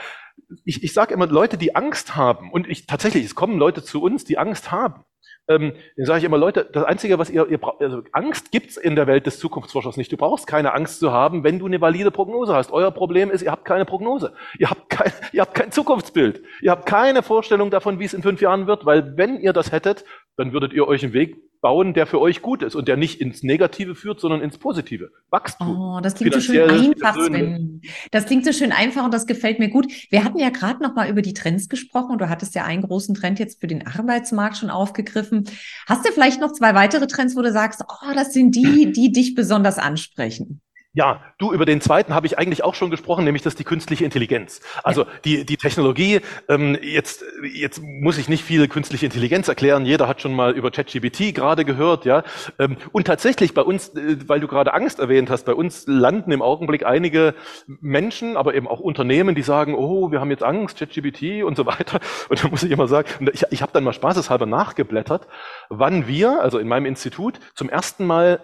Ich, 0.64 0.84
ich 0.84 0.94
sage 0.94 1.14
immer, 1.14 1.28
Leute, 1.28 1.58
die 1.58 1.76
Angst 1.76 2.16
haben, 2.16 2.52
und 2.52 2.68
ich 2.68 2.88
tatsächlich, 2.88 3.26
es 3.26 3.36
kommen 3.36 3.58
Leute 3.58 3.84
zu 3.84 4.02
uns, 4.02 4.24
die 4.26 4.38
Angst 4.38 4.72
haben. 4.72 5.06
Ähm, 5.48 5.74
dann 5.96 6.06
sage 6.06 6.20
ich 6.20 6.26
immer, 6.26 6.38
Leute, 6.38 6.68
das 6.72 6.84
Einzige, 6.84 7.20
was 7.20 7.30
ihr, 7.30 7.48
ihr 7.48 7.60
braucht, 7.60 7.82
also 7.82 8.02
Angst 8.12 8.52
gibt's 8.52 8.78
in 8.78 8.96
der 8.96 9.06
Welt 9.06 9.28
des 9.28 9.40
Zukunftsforschers 9.40 9.98
nicht. 9.98 10.12
Du 10.12 10.18
brauchst 10.18 10.48
keine 10.48 10.74
Angst 10.74 11.00
zu 11.00 11.12
haben, 11.12 11.44
wenn 11.44 11.60
du 11.60 11.68
eine 11.68 11.80
valide 11.82 12.12
Prognose 12.12 12.54
hast. 12.56 12.72
Euer 12.72 12.92
Problem 12.92 13.30
ist, 13.30 13.44
ihr 13.44 13.52
habt 13.52 13.66
keine 13.66 13.86
Prognose. 13.86 14.34
Ihr 14.58 14.70
habt 14.70 14.90
kein, 14.90 15.12
ihr 15.34 15.42
habt 15.42 15.54
kein 15.54 15.72
Zukunftsbild. 15.72 16.42
Ihr 16.62 16.72
habt 16.72 16.86
keine 16.86 17.22
Vorstellung 17.22 17.70
davon, 17.70 18.00
wie 18.00 18.06
es 18.06 18.14
in 18.14 18.24
fünf 18.24 18.42
Jahren 18.42 18.66
wird, 18.68 18.86
weil 18.86 19.18
wenn 19.18 19.40
ihr 19.40 19.54
das 19.54 19.72
hättet, 19.72 20.04
dann 20.38 20.52
würdet 20.52 20.74
ihr 20.74 20.88
euch 20.88 21.04
einen 21.04 21.14
Weg 21.14 21.38
bauen, 21.62 21.94
der 21.94 22.06
für 22.06 22.20
euch 22.20 22.42
gut 22.42 22.62
ist 22.62 22.76
und 22.76 22.88
der 22.88 22.98
nicht 22.98 23.22
ins 23.22 23.42
Negative 23.42 23.96
führt, 23.96 24.20
sondern 24.20 24.42
ins 24.42 24.58
Positive. 24.58 25.10
Wachstum. 25.30 25.76
Oh, 25.80 26.00
das 26.00 26.16
klingt 26.16 26.34
so 26.34 26.40
schön 26.40 26.70
einfach, 26.70 27.16
Sven. 27.16 27.64
Das 28.12 28.26
klingt 28.26 28.45
so 28.45 28.52
schön 28.52 28.71
einfach 28.71 29.06
und 29.06 29.13
das 29.13 29.26
gefällt 29.26 29.60
mir 29.60 29.69
gut. 29.69 29.91
Wir 30.10 30.24
hatten 30.24 30.39
ja 30.39 30.50
gerade 30.50 30.82
noch 30.82 30.95
mal 30.95 31.10
über 31.10 31.21
die 31.21 31.34
Trends 31.34 31.69
gesprochen 31.69 32.12
und 32.12 32.19
du 32.19 32.30
hattest 32.30 32.56
ja 32.56 32.65
einen 32.65 32.84
großen 32.84 33.15
Trend 33.15 33.39
jetzt 33.39 33.62
für 33.62 33.67
den 33.67 33.86
Arbeitsmarkt 33.88 34.58
schon 34.58 34.69
aufgegriffen. 34.69 35.50
Hast 35.88 36.06
du 36.06 36.12
vielleicht 36.12 36.41
noch 36.41 36.54
zwei 36.54 36.74
weitere 36.74 37.08
Trends, 37.08 37.36
wo 37.36 37.41
du 37.41 37.52
sagst, 37.52 37.82
oh, 37.88 38.13
das 38.13 38.34
sind 38.34 38.56
die, 38.56 38.91
die 38.91 39.12
dich 39.12 39.36
besonders 39.36 39.78
ansprechen? 39.78 40.62
Ja, 40.96 41.20
du, 41.38 41.52
über 41.52 41.66
den 41.66 41.82
zweiten 41.82 42.16
habe 42.16 42.26
ich 42.26 42.40
eigentlich 42.40 42.64
auch 42.64 42.74
schon 42.74 42.90
gesprochen, 42.90 43.26
nämlich 43.26 43.44
das 43.44 43.56
die 43.56 43.66
künstliche 43.66 44.06
Intelligenz. 44.06 44.62
Also 44.82 45.02
ja. 45.02 45.08
die, 45.26 45.46
die 45.46 45.58
Technologie, 45.58 46.22
ähm, 46.48 46.78
jetzt, 46.82 47.26
jetzt 47.54 47.82
muss 47.84 48.18
ich 48.18 48.30
nicht 48.30 48.46
viel 48.46 48.70
künstliche 48.70 49.06
Intelligenz 49.06 49.50
erklären, 49.50 49.86
jeder 49.86 50.08
hat 50.08 50.22
schon 50.22 50.34
mal 50.34 50.54
über 50.54 50.72
ChatGPT 50.72 51.36
gerade 51.36 51.66
gehört, 51.66 52.06
ja. 52.06 52.24
Ähm, 52.60 52.78
und 52.94 53.08
tatsächlich 53.08 53.54
bei 53.54 53.62
uns, 53.62 53.90
äh, 53.90 54.18
weil 54.28 54.40
du 54.40 54.48
gerade 54.48 54.74
Angst 54.74 55.00
erwähnt 55.00 55.30
hast, 55.30 55.44
bei 55.44 55.54
uns 55.54 55.84
landen 55.86 56.32
im 56.32 56.42
Augenblick 56.42 56.86
einige 56.86 57.36
Menschen, 57.68 58.38
aber 58.38 58.56
eben 58.56 58.68
auch 58.70 58.80
Unternehmen, 58.80 59.36
die 59.36 59.44
sagen, 59.44 59.76
oh, 59.76 60.14
wir 60.14 60.22
haben 60.22 60.32
jetzt 60.32 60.44
Angst, 60.44 60.80
ChatGPT 60.80 61.44
und 61.44 61.58
so 61.58 61.66
weiter. 61.66 62.00
Und 62.30 62.42
da 62.42 62.48
muss 62.48 62.64
ich 62.64 62.72
immer 62.72 62.88
sagen, 62.88 63.30
ich, 63.34 63.44
ich 63.50 63.62
habe 63.62 63.74
dann 63.74 63.84
mal 63.84 63.92
spaßeshalber 63.92 64.46
nachgeblättert, 64.46 65.28
wann 65.68 66.08
wir, 66.08 66.42
also 66.42 66.58
in 66.58 66.70
meinem 66.70 66.86
Institut, 66.86 67.42
zum 67.54 67.68
ersten 67.68 68.06
Mal 68.06 68.40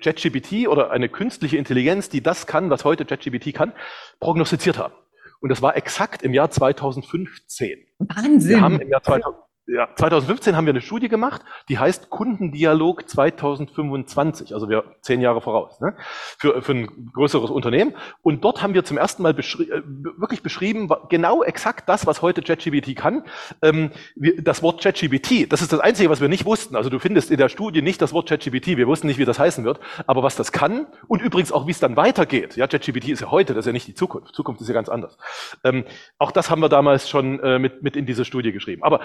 ChatGPT 0.00 0.68
oder 0.68 0.90
eine 0.90 1.08
künstliche 1.08 1.56
Intelligenz, 1.56 2.08
die 2.08 2.22
das 2.22 2.46
kann, 2.46 2.70
was 2.70 2.84
heute 2.84 3.04
ChatGPT 3.04 3.54
kann, 3.54 3.72
prognostiziert 4.20 4.78
haben. 4.78 4.94
Und 5.40 5.48
das 5.48 5.60
war 5.60 5.76
exakt 5.76 6.22
im 6.22 6.34
Jahr 6.34 6.50
2015. 6.50 7.78
Wahnsinn. 7.98 8.48
Wir 8.48 8.60
haben 8.60 8.80
im 8.80 8.88
Jahr 8.88 9.02
2000, 9.02 9.42
ja, 9.66 9.88
2015 9.94 10.56
haben 10.56 10.66
wir 10.66 10.72
eine 10.72 10.80
Studie 10.80 11.08
gemacht, 11.08 11.42
die 11.68 11.78
heißt 11.78 12.10
Kundendialog 12.10 13.08
2025, 13.08 14.54
also 14.54 14.68
wir 14.68 14.96
zehn 15.02 15.20
Jahre 15.20 15.40
voraus, 15.40 15.80
ne? 15.80 15.94
für, 16.38 16.62
für 16.62 16.72
ein 16.72 17.12
größeres 17.12 17.48
Unternehmen. 17.50 17.94
Und 18.22 18.42
dort 18.42 18.60
haben 18.60 18.74
wir 18.74 18.84
zum 18.84 18.98
ersten 18.98 19.22
Mal 19.22 19.34
beschri 19.34 19.64
äh, 19.70 19.82
wirklich 19.84 20.42
beschrieben, 20.42 20.90
genau 21.08 21.44
exakt 21.44 21.88
das, 21.88 22.06
was 22.06 22.22
heute 22.22 22.42
ChatGPT 22.42 22.96
kann. 22.96 23.24
Ähm, 23.62 23.92
wir, 24.16 24.42
das 24.42 24.64
Wort 24.64 24.82
ChatGPT, 24.82 25.52
das 25.52 25.62
ist 25.62 25.72
das 25.72 25.78
Einzige, 25.78 26.10
was 26.10 26.20
wir 26.20 26.28
nicht 26.28 26.44
wussten. 26.44 26.74
Also 26.74 26.90
du 26.90 26.98
findest 26.98 27.30
in 27.30 27.38
der 27.38 27.48
Studie 27.48 27.82
nicht 27.82 28.02
das 28.02 28.12
Wort 28.12 28.28
ChatGPT, 28.28 28.76
wir 28.76 28.88
wussten 28.88 29.06
nicht, 29.06 29.18
wie 29.18 29.24
das 29.24 29.38
heißen 29.38 29.64
wird, 29.64 29.78
aber 30.08 30.24
was 30.24 30.34
das 30.34 30.50
kann 30.50 30.88
und 31.06 31.22
übrigens 31.22 31.52
auch, 31.52 31.68
wie 31.68 31.72
es 31.72 31.78
dann 31.78 31.96
weitergeht. 31.96 32.56
Ja, 32.56 32.66
ChatGPT 32.66 33.10
ist 33.10 33.20
ja 33.20 33.30
heute, 33.30 33.54
das 33.54 33.62
ist 33.62 33.66
ja 33.66 33.72
nicht 33.72 33.86
die 33.86 33.94
Zukunft. 33.94 34.34
Zukunft 34.34 34.60
ist 34.60 34.66
ja 34.66 34.74
ganz 34.74 34.88
anders. 34.88 35.16
Ähm, 35.62 35.84
auch 36.18 36.32
das 36.32 36.50
haben 36.50 36.60
wir 36.60 36.68
damals 36.68 37.08
schon 37.08 37.38
äh, 37.40 37.60
mit, 37.60 37.84
mit 37.84 37.96
in 37.96 38.06
diese 38.06 38.24
Studie 38.24 38.50
geschrieben. 38.50 38.82
Aber 38.82 39.00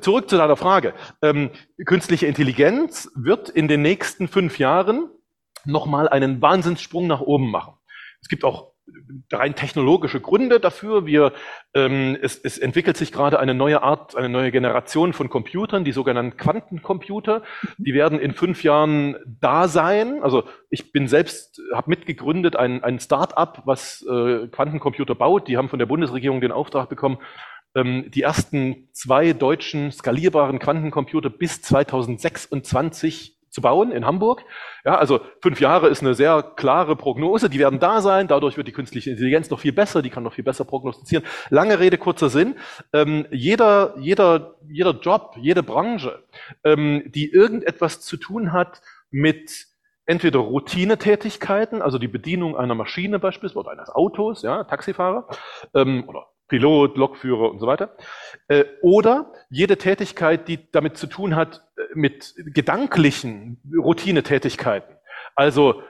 zurück 0.00 0.28
zu 0.28 0.36
deiner 0.36 0.56
Frage. 0.56 0.94
Ähm, 1.22 1.50
künstliche 1.84 2.26
Intelligenz 2.26 3.10
wird 3.14 3.48
in 3.48 3.68
den 3.68 3.82
nächsten 3.82 4.28
fünf 4.28 4.58
Jahren 4.58 5.08
nochmal 5.64 6.08
einen 6.08 6.40
Wahnsinnssprung 6.40 7.06
nach 7.06 7.20
oben 7.20 7.50
machen. 7.50 7.74
Es 8.20 8.28
gibt 8.28 8.44
auch 8.44 8.72
rein 9.32 9.54
technologische 9.54 10.20
Gründe 10.20 10.60
dafür. 10.60 11.06
Wir, 11.06 11.32
ähm, 11.74 12.16
es, 12.20 12.38
es 12.38 12.58
entwickelt 12.58 12.96
sich 12.96 13.12
gerade 13.12 13.38
eine 13.40 13.54
neue 13.54 13.82
Art, 13.82 14.16
eine 14.16 14.28
neue 14.28 14.52
Generation 14.52 15.12
von 15.12 15.28
Computern, 15.28 15.84
die 15.84 15.92
sogenannten 15.92 16.36
Quantencomputer. 16.36 17.42
Die 17.78 17.94
werden 17.94 18.20
in 18.20 18.32
fünf 18.32 18.62
Jahren 18.62 19.16
da 19.26 19.68
sein. 19.68 20.22
Also 20.22 20.44
ich 20.70 20.92
bin 20.92 21.08
selbst, 21.08 21.60
habe 21.74 21.90
mitgegründet 21.90 22.56
ein, 22.56 22.84
ein 22.84 23.00
Start-up, 23.00 23.62
was 23.64 24.06
äh, 24.08 24.46
Quantencomputer 24.48 25.14
baut. 25.14 25.48
Die 25.48 25.56
haben 25.56 25.68
von 25.68 25.80
der 25.80 25.86
Bundesregierung 25.86 26.40
den 26.40 26.52
Auftrag 26.52 26.88
bekommen, 26.88 27.18
die 27.74 28.22
ersten 28.22 28.88
zwei 28.92 29.34
deutschen 29.34 29.92
skalierbaren 29.92 30.58
Quantencomputer 30.58 31.28
bis 31.28 31.60
2026 31.60 33.36
zu 33.56 33.62
bauen 33.62 33.90
in 33.90 34.04
Hamburg. 34.04 34.44
Ja, 34.84 34.98
also 34.98 35.20
fünf 35.40 35.60
Jahre 35.60 35.88
ist 35.88 36.02
eine 36.02 36.14
sehr 36.14 36.42
klare 36.42 36.94
Prognose. 36.94 37.48
Die 37.48 37.58
werden 37.58 37.80
da 37.80 38.02
sein. 38.02 38.28
Dadurch 38.28 38.58
wird 38.58 38.68
die 38.68 38.72
künstliche 38.72 39.10
Intelligenz 39.10 39.48
noch 39.48 39.60
viel 39.60 39.72
besser. 39.72 40.02
Die 40.02 40.10
kann 40.10 40.22
noch 40.22 40.34
viel 40.34 40.44
besser 40.44 40.66
prognostizieren. 40.66 41.24
Lange 41.48 41.80
Rede, 41.80 41.96
kurzer 41.96 42.28
Sinn. 42.28 42.56
Ähm, 42.92 43.26
jeder, 43.30 43.94
jeder, 43.98 44.56
jeder 44.68 45.00
Job, 45.00 45.36
jede 45.40 45.62
Branche, 45.62 46.22
ähm, 46.64 47.04
die 47.06 47.30
irgendetwas 47.30 48.02
zu 48.02 48.18
tun 48.18 48.52
hat 48.52 48.82
mit 49.10 49.68
entweder 50.04 50.40
Routinetätigkeiten, 50.40 51.80
also 51.80 51.98
die 51.98 52.08
Bedienung 52.08 52.58
einer 52.58 52.74
Maschine 52.74 53.18
beispielsweise 53.18 53.60
oder 53.60 53.70
eines 53.70 53.88
Autos, 53.88 54.42
ja, 54.42 54.64
Taxifahrer, 54.64 55.28
ähm, 55.74 56.04
oder 56.06 56.26
Pilot, 56.48 56.96
Lokführer 56.96 57.50
und 57.50 57.58
so 57.58 57.66
weiter. 57.66 57.96
Äh, 58.48 58.64
oder 58.82 59.32
jede 59.50 59.76
Tätigkeit, 59.76 60.48
die 60.48 60.70
damit 60.70 60.96
zu 60.96 61.06
tun 61.06 61.36
hat 61.36 61.64
äh, 61.76 61.82
mit 61.94 62.34
gedanklichen 62.36 63.60
Routinetätigkeiten. 63.76 64.96
Also 65.34 65.82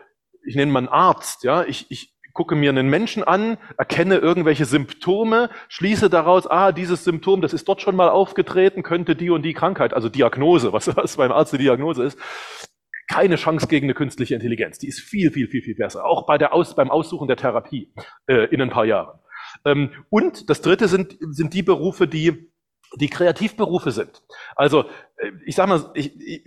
ich 0.46 0.56
nenne 0.56 0.72
mal 0.72 0.80
einen 0.80 0.88
Arzt, 0.88 1.44
ja, 1.44 1.64
ich, 1.64 1.90
ich 1.90 2.14
gucke 2.32 2.54
mir 2.54 2.70
einen 2.70 2.88
Menschen 2.88 3.24
an, 3.24 3.56
erkenne 3.78 4.16
irgendwelche 4.18 4.66
Symptome, 4.66 5.48
schließe 5.68 6.10
daraus, 6.10 6.46
ah, 6.46 6.70
dieses 6.70 7.02
Symptom, 7.02 7.40
das 7.40 7.52
ist 7.54 7.66
dort 7.66 7.80
schon 7.80 7.96
mal 7.96 8.10
aufgetreten, 8.10 8.82
könnte 8.82 9.16
die 9.16 9.30
und 9.30 9.42
die 9.42 9.54
Krankheit, 9.54 9.94
also 9.94 10.08
Diagnose, 10.08 10.72
was, 10.72 10.94
was 10.96 11.16
beim 11.16 11.32
Arzt 11.32 11.54
die 11.54 11.58
Diagnose 11.58 12.04
ist, 12.04 12.18
keine 13.08 13.36
Chance 13.36 13.68
gegen 13.68 13.86
eine 13.86 13.94
künstliche 13.94 14.34
Intelligenz. 14.34 14.78
Die 14.78 14.88
ist 14.88 15.00
viel, 15.00 15.30
viel, 15.30 15.48
viel, 15.48 15.62
viel 15.62 15.76
besser. 15.76 16.04
Auch 16.04 16.26
bei 16.26 16.38
der 16.38 16.52
Aus, 16.52 16.74
beim 16.74 16.90
Aussuchen 16.90 17.28
der 17.28 17.36
Therapie 17.36 17.92
äh, 18.26 18.46
in 18.46 18.60
ein 18.60 18.70
paar 18.70 18.84
Jahren. 18.84 19.18
Ähm, 19.66 19.90
und 20.08 20.48
das 20.48 20.62
dritte 20.62 20.88
sind, 20.88 21.18
sind 21.20 21.52
die 21.52 21.62
Berufe, 21.62 22.08
die 22.08 22.50
die 22.94 23.08
Kreativberufe 23.08 23.90
sind. 23.90 24.22
Also 24.54 24.84
äh, 25.16 25.32
ich 25.44 25.56
sage 25.56 25.68
mal, 25.68 25.90
ich, 25.94 26.18
ich, 26.20 26.44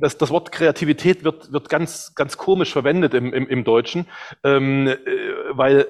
das, 0.00 0.18
das 0.18 0.30
Wort 0.30 0.50
Kreativität 0.50 1.22
wird, 1.22 1.52
wird 1.52 1.68
ganz, 1.68 2.14
ganz 2.14 2.38
komisch 2.38 2.72
verwendet 2.72 3.14
im, 3.14 3.32
im, 3.32 3.46
im 3.46 3.62
Deutschen, 3.62 4.06
ähm, 4.42 4.88
äh, 4.88 4.96
weil 5.50 5.86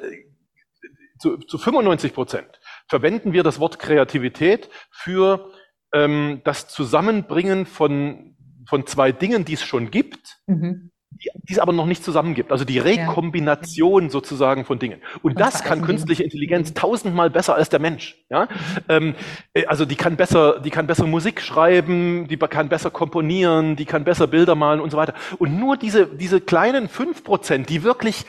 zu, 1.18 1.38
zu 1.38 1.56
95 1.56 2.12
Prozent 2.12 2.60
verwenden 2.88 3.32
wir 3.32 3.42
das 3.42 3.60
Wort 3.60 3.78
Kreativität 3.78 4.68
für 4.90 5.50
ähm, 5.92 6.42
das 6.44 6.68
Zusammenbringen 6.68 7.64
von, 7.64 8.36
von 8.68 8.86
zwei 8.86 9.12
Dingen, 9.12 9.44
die 9.44 9.54
es 9.54 9.62
schon 9.62 9.90
gibt, 9.90 10.38
mhm 10.46 10.90
die, 11.22 11.30
die 11.48 11.52
es 11.52 11.58
aber 11.58 11.72
noch 11.72 11.86
nicht 11.86 12.04
zusammengibt. 12.04 12.52
Also 12.52 12.64
die 12.64 12.78
Rekombination 12.78 14.04
ja. 14.04 14.10
sozusagen 14.10 14.64
von 14.64 14.78
Dingen. 14.78 15.00
Und 15.22 15.40
das 15.40 15.64
kann 15.64 15.82
künstliche 15.82 16.22
Intelligenz 16.22 16.74
tausendmal 16.74 17.30
besser 17.30 17.54
als 17.54 17.68
der 17.68 17.80
Mensch. 17.80 18.16
Ja? 18.30 18.48
Ähm, 18.88 19.14
äh, 19.54 19.66
also 19.66 19.84
die 19.84 19.96
kann 19.96 20.16
besser, 20.16 20.60
die 20.60 20.70
kann 20.70 20.86
besser 20.86 21.06
Musik 21.06 21.40
schreiben, 21.40 22.26
die 22.28 22.36
kann 22.36 22.68
besser 22.68 22.90
komponieren, 22.90 23.76
die 23.76 23.84
kann 23.84 24.04
besser 24.04 24.26
Bilder 24.26 24.54
malen 24.54 24.80
und 24.80 24.90
so 24.90 24.96
weiter. 24.96 25.14
Und 25.38 25.58
nur 25.58 25.76
diese, 25.76 26.06
diese 26.06 26.40
kleinen 26.40 26.88
fünf 26.88 27.24
Prozent, 27.24 27.68
die 27.68 27.82
wirklich 27.82 28.24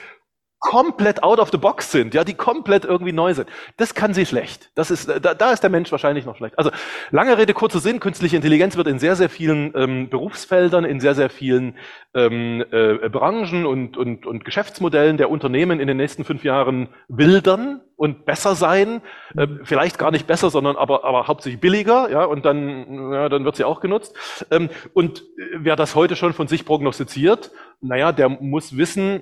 komplett 0.60 1.24
out 1.24 1.39
of 1.39 1.52
the 1.52 1.58
box 1.58 1.91
sind, 1.91 2.13
ja, 2.13 2.24
die 2.24 2.34
komplett 2.34 2.84
irgendwie 2.84 3.13
neu 3.13 3.34
sind. 3.34 3.48
Das 3.78 3.93
kann 3.93 4.13
sie 4.13 4.26
schlecht. 4.26 4.72
Das 4.76 4.89
ist, 4.89 5.08
da, 5.08 5.34
da 5.34 5.52
ist 5.52 5.62
der 5.62 5.70
Mensch 5.70 5.91
wahrscheinlich 5.91 6.26
noch 6.26 6.36
schlecht. 6.36 6.58
Also 6.58 6.72
lange 7.12 7.38
Rede, 7.38 7.54
kurzer 7.54 7.80
Sinn, 7.80 8.00
künstliche 8.00 8.36
Intelligenz 8.36 8.76
wird 8.76 8.88
in 8.88 8.98
sehr, 8.98 9.15
sehr 9.15 9.30
vielen 9.30 9.72
ähm, 9.76 10.10
Berufsfeldern, 10.10 10.84
in 10.84 11.00
sehr, 11.00 11.13
sehr 11.13 11.30
vielen 11.30 11.76
ähm, 12.15 12.65
äh, 12.72 13.10
Branchen 13.10 13.65
und, 13.65 13.98
und, 13.98 14.26
und 14.26 14.46
Geschäftsmodellen 14.46 15.17
der 15.17 15.30
Unternehmen 15.30 15.80
in 15.80 15.88
den 15.88 15.98
nächsten 15.98 16.24
fünf 16.24 16.43
Jahren 16.43 16.89
wildern 17.08 17.82
und 17.96 18.26
besser 18.26 18.56
sein. 18.56 19.02
Äh, 19.36 19.48
vielleicht 19.63 20.00
gar 20.00 20.10
nicht 20.10 20.26
besser, 20.26 20.50
sondern 20.50 20.76
aber, 20.76 21.06
aber 21.06 21.28
hauptsächlich 21.28 21.62
billiger, 21.62 22.10
ja, 22.10 22.26
und 22.26 22.46
dann, 22.46 23.12
ja, 23.13 23.30
dann 23.30 23.46
wird 23.46 23.58
sie 23.58 23.63
auch 23.63 23.80
genutzt. 23.80 24.15
Ähm, 24.50 24.70
und 24.93 25.24
wer 25.56 25.76
das 25.76 25.93
heute 25.93 26.15
schon 26.15 26.34
von 26.34 26.48
sich 26.48 26.65
prognostiziert, 26.65 27.52
naja, 27.80 28.12
der 28.12 28.30
muss 28.30 28.76
wissen, 28.76 29.22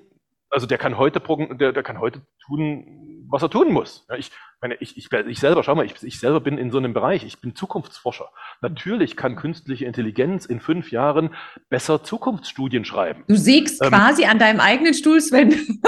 also 0.55 0.67
der 0.67 0.77
kann 0.77 0.97
heute, 0.97 1.21
der, 1.55 1.73
der 1.73 1.83
kann 1.83 1.99
heute 1.99 2.21
tun, 2.45 3.25
was 3.29 3.43
er 3.43 3.49
tun 3.49 3.73
muss. 3.73 4.05
Ja, 4.09 4.15
ich, 4.15 4.31
meine, 4.61 4.75
ich, 4.79 4.97
ich, 4.97 5.11
ich 5.11 5.39
selber, 5.39 5.63
schau 5.63 5.75
mal, 5.75 5.85
ich, 5.85 6.01
ich 6.01 6.17
selber 6.17 6.39
bin 6.39 6.57
in 6.57 6.71
so 6.71 6.77
einem 6.77 6.93
Bereich, 6.93 7.25
ich 7.25 7.41
bin 7.41 7.55
Zukunftsforscher. 7.55 8.29
Natürlich 8.61 9.17
kann 9.17 9.35
künstliche 9.35 9.83
Intelligenz 9.83 10.45
in 10.45 10.61
fünf 10.61 10.91
Jahren 10.91 11.35
besser 11.67 12.03
Zukunftsstudien 12.03 12.85
schreiben. 12.85 13.25
Du 13.27 13.35
sägst 13.35 13.83
ähm, 13.83 13.89
quasi 13.89 14.23
an 14.23 14.39
deinem 14.39 14.61
eigenen 14.61 14.93
Stuhl, 14.93 15.19
Sven. 15.19 15.49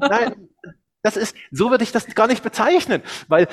Nein, 0.00 0.34
das 1.02 1.16
ist, 1.16 1.34
so 1.50 1.70
würde 1.70 1.84
ich 1.84 1.92
das 1.92 2.06
gar 2.14 2.26
nicht 2.26 2.42
bezeichnen, 2.42 3.02
weil 3.28 3.48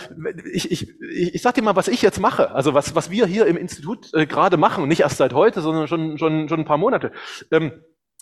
ich, 0.51 0.71
ich, 0.71 0.89
ich, 0.99 1.35
ich 1.35 1.41
sag 1.41 1.53
dir 1.55 1.61
mal, 1.61 1.77
was 1.77 1.87
ich 1.87 2.01
jetzt 2.01 2.19
mache, 2.19 2.51
also 2.51 2.73
was, 2.73 2.95
was 2.95 3.11
wir 3.11 3.25
hier 3.27 3.45
im 3.45 3.55
Institut 3.55 4.13
äh, 4.13 4.25
gerade 4.25 4.57
machen, 4.57 4.89
nicht 4.89 5.01
erst 5.01 5.17
seit 5.17 5.33
heute, 5.33 5.61
sondern 5.61 5.87
schon, 5.87 6.17
schon, 6.17 6.49
schon 6.49 6.59
ein 6.59 6.65
paar 6.65 6.77
Monate. 6.77 7.13
Ähm, 7.49 7.71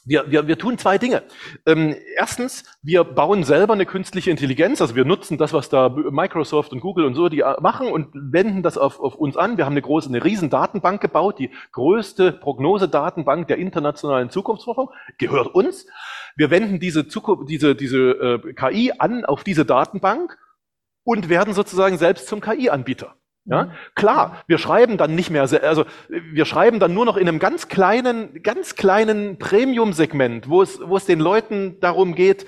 Wir, 0.09 0.31
wir, 0.31 0.47
wir 0.47 0.57
tun 0.57 0.79
zwei 0.79 0.97
Dinge. 0.97 1.21
Ähm, 1.67 1.95
erstens, 2.17 2.63
wir 2.81 3.03
bauen 3.03 3.43
selber 3.43 3.73
eine 3.73 3.85
künstliche 3.85 4.31
Intelligenz, 4.31 4.81
also 4.81 4.95
wir 4.95 5.05
nutzen 5.05 5.37
das, 5.37 5.53
was 5.53 5.69
da 5.69 5.87
Microsoft 5.87 6.71
und 6.73 6.79
Google 6.79 7.05
und 7.05 7.13
so 7.13 7.29
die 7.29 7.41
äh, 7.41 7.61
machen 7.61 7.87
und 7.89 8.07
wenden 8.15 8.63
das 8.63 8.79
auf, 8.79 8.99
auf 8.99 9.13
uns 9.13 9.37
an. 9.37 9.57
Wir 9.57 9.65
haben 9.65 9.73
eine 9.73 9.83
große, 9.83 10.09
eine 10.09 10.23
riesen 10.23 10.49
Datenbank 10.49 10.99
gebaut, 10.99 11.37
die 11.37 11.51
größte 11.73 12.31
Prognosedatenbank 12.31 13.47
der 13.49 13.57
internationalen 13.57 14.31
Zukunftsforschung, 14.31 14.89
gehört 15.19 15.53
uns. 15.53 15.85
Wir 16.35 16.49
wenden 16.49 16.79
diese, 16.79 17.07
Zukunft, 17.07 17.47
diese, 17.47 17.75
diese 17.75 18.41
äh, 18.43 18.53
KI 18.53 18.93
an 18.97 19.25
auf 19.25 19.43
diese 19.43 19.63
Datenbank 19.63 20.39
und 21.03 21.29
werden 21.29 21.53
sozusagen 21.53 21.99
selbst 21.99 22.27
zum 22.27 22.41
KI-Anbieter. 22.41 23.13
Ja, 23.45 23.65
mhm. 23.65 23.71
klar, 23.95 24.43
wir 24.47 24.57
schreiben 24.57 24.97
dann 24.97 25.15
nicht 25.15 25.29
mehr, 25.29 25.41
also 25.41 25.85
wir 26.09 26.45
schreiben 26.45 26.79
dann 26.79 26.93
nur 26.93 27.05
noch 27.05 27.17
in 27.17 27.27
einem 27.27 27.39
ganz 27.39 27.67
kleinen, 27.67 28.43
ganz 28.43 28.75
kleinen 28.75 29.39
Premium-Segment, 29.39 30.49
wo 30.49 30.61
es, 30.61 30.79
wo 30.83 30.97
es 30.97 31.05
den 31.05 31.19
Leuten 31.19 31.79
darum 31.79 32.15
geht, 32.15 32.45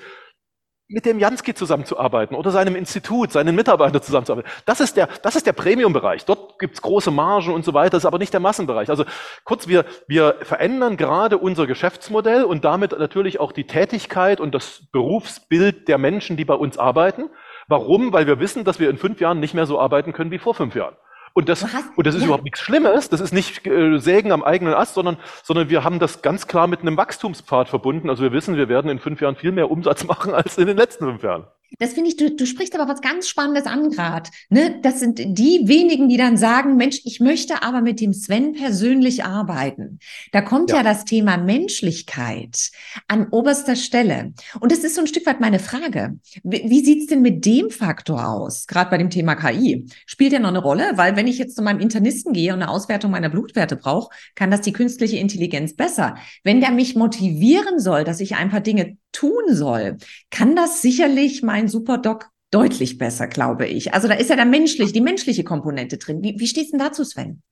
mit 0.92 1.06
dem 1.06 1.18
Jansky 1.18 1.54
zusammenzuarbeiten 1.54 2.36
oder 2.36 2.50
seinem 2.50 2.76
Institut, 2.76 3.32
seinen 3.32 3.56
Mitarbeitern 3.56 4.02
zusammenzuarbeiten. 4.02 4.50
Das 4.66 4.80
ist 4.80 4.96
der, 4.96 5.08
das 5.22 5.36
ist 5.36 5.46
der 5.46 5.54
Premium-Bereich. 5.54 6.24
Dort 6.26 6.58
gibt's 6.58 6.82
große 6.82 7.10
Margen 7.10 7.52
und 7.52 7.64
so 7.64 7.72
weiter, 7.72 7.92
das 7.92 8.02
ist 8.02 8.06
aber 8.06 8.18
nicht 8.18 8.32
der 8.32 8.40
Massenbereich. 8.40 8.90
Also 8.90 9.04
kurz, 9.44 9.68
wir, 9.68 9.86
wir 10.06 10.36
verändern 10.42 10.96
gerade 10.96 11.38
unser 11.38 11.66
Geschäftsmodell 11.66 12.44
und 12.44 12.64
damit 12.64 12.92
natürlich 12.92 13.40
auch 13.40 13.52
die 13.52 13.66
Tätigkeit 13.66 14.40
und 14.40 14.54
das 14.54 14.82
Berufsbild 14.92 15.88
der 15.88 15.98
Menschen, 15.98 16.36
die 16.36 16.44
bei 16.44 16.54
uns 16.54 16.76
arbeiten. 16.76 17.30
Warum? 17.68 18.12
Weil 18.12 18.26
wir 18.26 18.40
wissen, 18.40 18.64
dass 18.64 18.80
wir 18.80 18.90
in 18.90 18.98
fünf 18.98 19.20
Jahren 19.20 19.40
nicht 19.40 19.54
mehr 19.54 19.66
so 19.66 19.80
arbeiten 19.80 20.12
können 20.12 20.30
wie 20.30 20.38
vor 20.38 20.54
fünf 20.54 20.74
Jahren. 20.74 20.96
Und 21.34 21.48
das, 21.48 21.64
und 21.96 22.06
das 22.06 22.14
ist 22.14 22.20
ja. 22.20 22.26
überhaupt 22.26 22.44
nichts 22.44 22.60
Schlimmes, 22.60 23.08
das 23.08 23.20
ist 23.20 23.32
nicht 23.32 23.66
äh, 23.66 23.98
Sägen 23.98 24.32
am 24.32 24.42
eigenen 24.42 24.74
Ast, 24.74 24.94
sondern, 24.94 25.16
sondern 25.42 25.70
wir 25.70 25.82
haben 25.82 25.98
das 25.98 26.22
ganz 26.22 26.46
klar 26.46 26.66
mit 26.66 26.80
einem 26.80 26.96
Wachstumspfad 26.96 27.68
verbunden. 27.68 28.10
Also 28.10 28.22
wir 28.22 28.32
wissen, 28.32 28.56
wir 28.56 28.68
werden 28.68 28.90
in 28.90 28.98
fünf 28.98 29.20
Jahren 29.20 29.36
viel 29.36 29.52
mehr 29.52 29.70
Umsatz 29.70 30.04
machen 30.06 30.34
als 30.34 30.58
in 30.58 30.66
den 30.66 30.76
letzten 30.76 31.06
fünf 31.06 31.22
Jahren. 31.22 31.46
Das 31.78 31.94
finde 31.94 32.10
ich, 32.10 32.16
du, 32.16 32.30
du 32.34 32.46
sprichst 32.46 32.74
aber 32.78 32.90
was 32.90 33.00
ganz 33.00 33.28
Spannendes 33.28 33.66
an 33.66 33.90
gerade. 33.90 34.30
Ne? 34.50 34.78
Das 34.82 35.00
sind 35.00 35.18
die 35.18 35.66
wenigen, 35.66 36.08
die 36.08 36.16
dann 36.16 36.36
sagen, 36.36 36.76
Mensch, 36.76 37.00
ich 37.04 37.20
möchte 37.20 37.62
aber 37.62 37.80
mit 37.80 38.00
dem 38.00 38.12
Sven 38.12 38.52
persönlich 38.52 39.24
arbeiten. 39.24 39.98
Da 40.32 40.42
kommt 40.42 40.70
ja, 40.70 40.78
ja 40.78 40.82
das 40.82 41.04
Thema 41.04 41.36
Menschlichkeit 41.36 42.70
an 43.08 43.28
oberster 43.30 43.76
Stelle. 43.76 44.32
Und 44.60 44.72
das 44.72 44.80
ist 44.80 44.94
so 44.94 45.00
ein 45.00 45.06
Stück 45.06 45.26
weit 45.26 45.40
meine 45.40 45.58
Frage. 45.58 46.18
Wie, 46.42 46.64
wie 46.68 46.84
sieht's 46.84 47.06
denn 47.06 47.22
mit 47.22 47.46
dem 47.46 47.70
Faktor 47.70 48.28
aus, 48.28 48.66
gerade 48.66 48.90
bei 48.90 48.98
dem 48.98 49.10
Thema 49.10 49.34
KI? 49.34 49.86
Spielt 50.06 50.32
der 50.32 50.40
noch 50.40 50.50
eine 50.50 50.60
Rolle? 50.60 50.92
Weil 50.96 51.16
wenn 51.16 51.21
ich 51.26 51.38
jetzt 51.38 51.56
zu 51.56 51.62
meinem 51.62 51.80
Internisten 51.80 52.32
gehe 52.32 52.52
und 52.52 52.62
eine 52.62 52.70
Auswertung 52.70 53.10
meiner 53.10 53.28
Blutwerte 53.28 53.76
brauche, 53.76 54.14
kann 54.34 54.50
das 54.50 54.60
die 54.62 54.72
künstliche 54.72 55.16
Intelligenz 55.18 55.74
besser. 55.74 56.16
Wenn 56.44 56.60
der 56.60 56.70
mich 56.70 56.96
motivieren 56.96 57.78
soll, 57.78 58.04
dass 58.04 58.20
ich 58.20 58.36
ein 58.36 58.50
paar 58.50 58.60
Dinge 58.60 58.96
tun 59.12 59.44
soll, 59.50 59.98
kann 60.30 60.56
das 60.56 60.82
sicherlich 60.82 61.42
mein 61.42 61.68
Superdoc 61.68 62.30
deutlich 62.50 62.98
besser, 62.98 63.26
glaube 63.26 63.66
ich. 63.66 63.94
Also 63.94 64.08
da 64.08 64.14
ist 64.14 64.30
ja 64.30 64.36
da 64.36 64.44
menschlich, 64.44 64.92
die 64.92 65.00
menschliche 65.00 65.44
Komponente 65.44 65.98
drin. 65.98 66.22
Wie, 66.22 66.38
wie 66.38 66.46
stehst 66.46 66.72
du 66.72 66.78
denn 66.78 66.86
dazu, 66.86 67.04
Sven? 67.04 67.42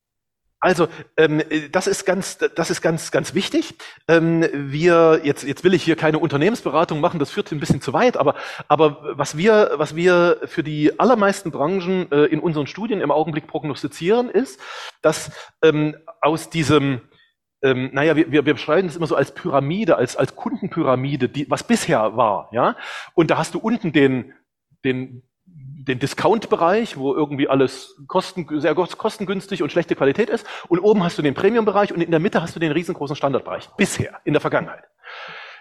Also 0.61 0.88
ähm, 1.16 1.42
das 1.73 1.87
ist 1.87 2.05
ganz, 2.05 2.37
das 2.37 2.70
ist 2.70 2.83
ganz, 2.83 3.11
ganz 3.11 3.35
wichtig. 3.35 3.75
Ähm, 4.09 4.46
wir 4.53 5.23
jetzt, 5.25 5.42
jetzt 5.42 5.64
will 5.64 5.73
ich 5.73 5.83
hier 5.83 5.96
keine 5.96 6.18
Unternehmensberatung 6.18 7.01
machen, 7.01 7.18
das 7.18 7.31
führt 7.31 7.51
ein 7.51 7.61
bisschen 7.61 7.81
zu 7.81 7.94
weit. 7.94 8.18
Aber, 8.18 8.35
aber 8.68 9.16
was 9.16 9.38
wir, 9.38 9.73
was 9.77 9.96
wir 9.96 10.38
für 10.44 10.62
die 10.62 11.01
allermeisten 11.01 11.51
Branchen 11.51 12.12
äh, 12.12 12.27
in 12.27 12.40
unseren 12.40 12.66
Studien 12.66 13.01
im 13.01 13.11
Augenblick 13.11 13.46
prognostizieren, 13.46 14.29
ist, 14.29 14.61
dass 15.01 15.33
ähm, 15.62 15.96
aus 16.20 16.51
diesem 16.51 17.01
ähm, 17.62 17.90
naja, 17.92 18.16
wir, 18.16 18.31
wir, 18.33 18.46
wir 18.46 18.55
beschreiben 18.55 18.88
es 18.88 18.96
immer 18.96 19.07
so 19.07 19.16
als 19.16 19.35
Pyramide, 19.35 19.96
als, 19.96 20.16
als 20.16 20.35
Kundenpyramide, 20.35 21.29
die, 21.29 21.51
was 21.51 21.62
bisher 21.62 22.16
war, 22.16 22.49
ja. 22.53 22.77
Und 23.14 23.31
da 23.31 23.37
hast 23.37 23.53
du 23.53 23.59
unten 23.59 23.92
den, 23.92 24.33
den, 24.83 25.23
den 25.90 25.99
Discount-Bereich, 25.99 26.96
wo 26.96 27.14
irgendwie 27.14 27.49
alles 27.49 27.96
kosten, 28.07 28.46
sehr 28.61 28.75
kostengünstig 28.75 29.62
und 29.62 29.73
schlechte 29.73 29.96
Qualität 29.96 30.31
ist. 30.31 30.46
Und 30.68 30.79
oben 30.79 31.03
hast 31.03 31.18
du 31.18 31.23
den 31.23 31.35
Premium-Bereich 31.35 31.92
und 31.92 32.01
in 32.01 32.11
der 32.11 32.20
Mitte 32.20 32.42
hast 32.42 32.55
du 32.55 32.61
den 32.61 32.73
riesengroßen 32.73 33.16
Standardbereich. 33.16 33.68
Bisher, 33.77 34.20
in 34.25 34.33
der 34.33 34.40
Vergangenheit. 34.40 34.85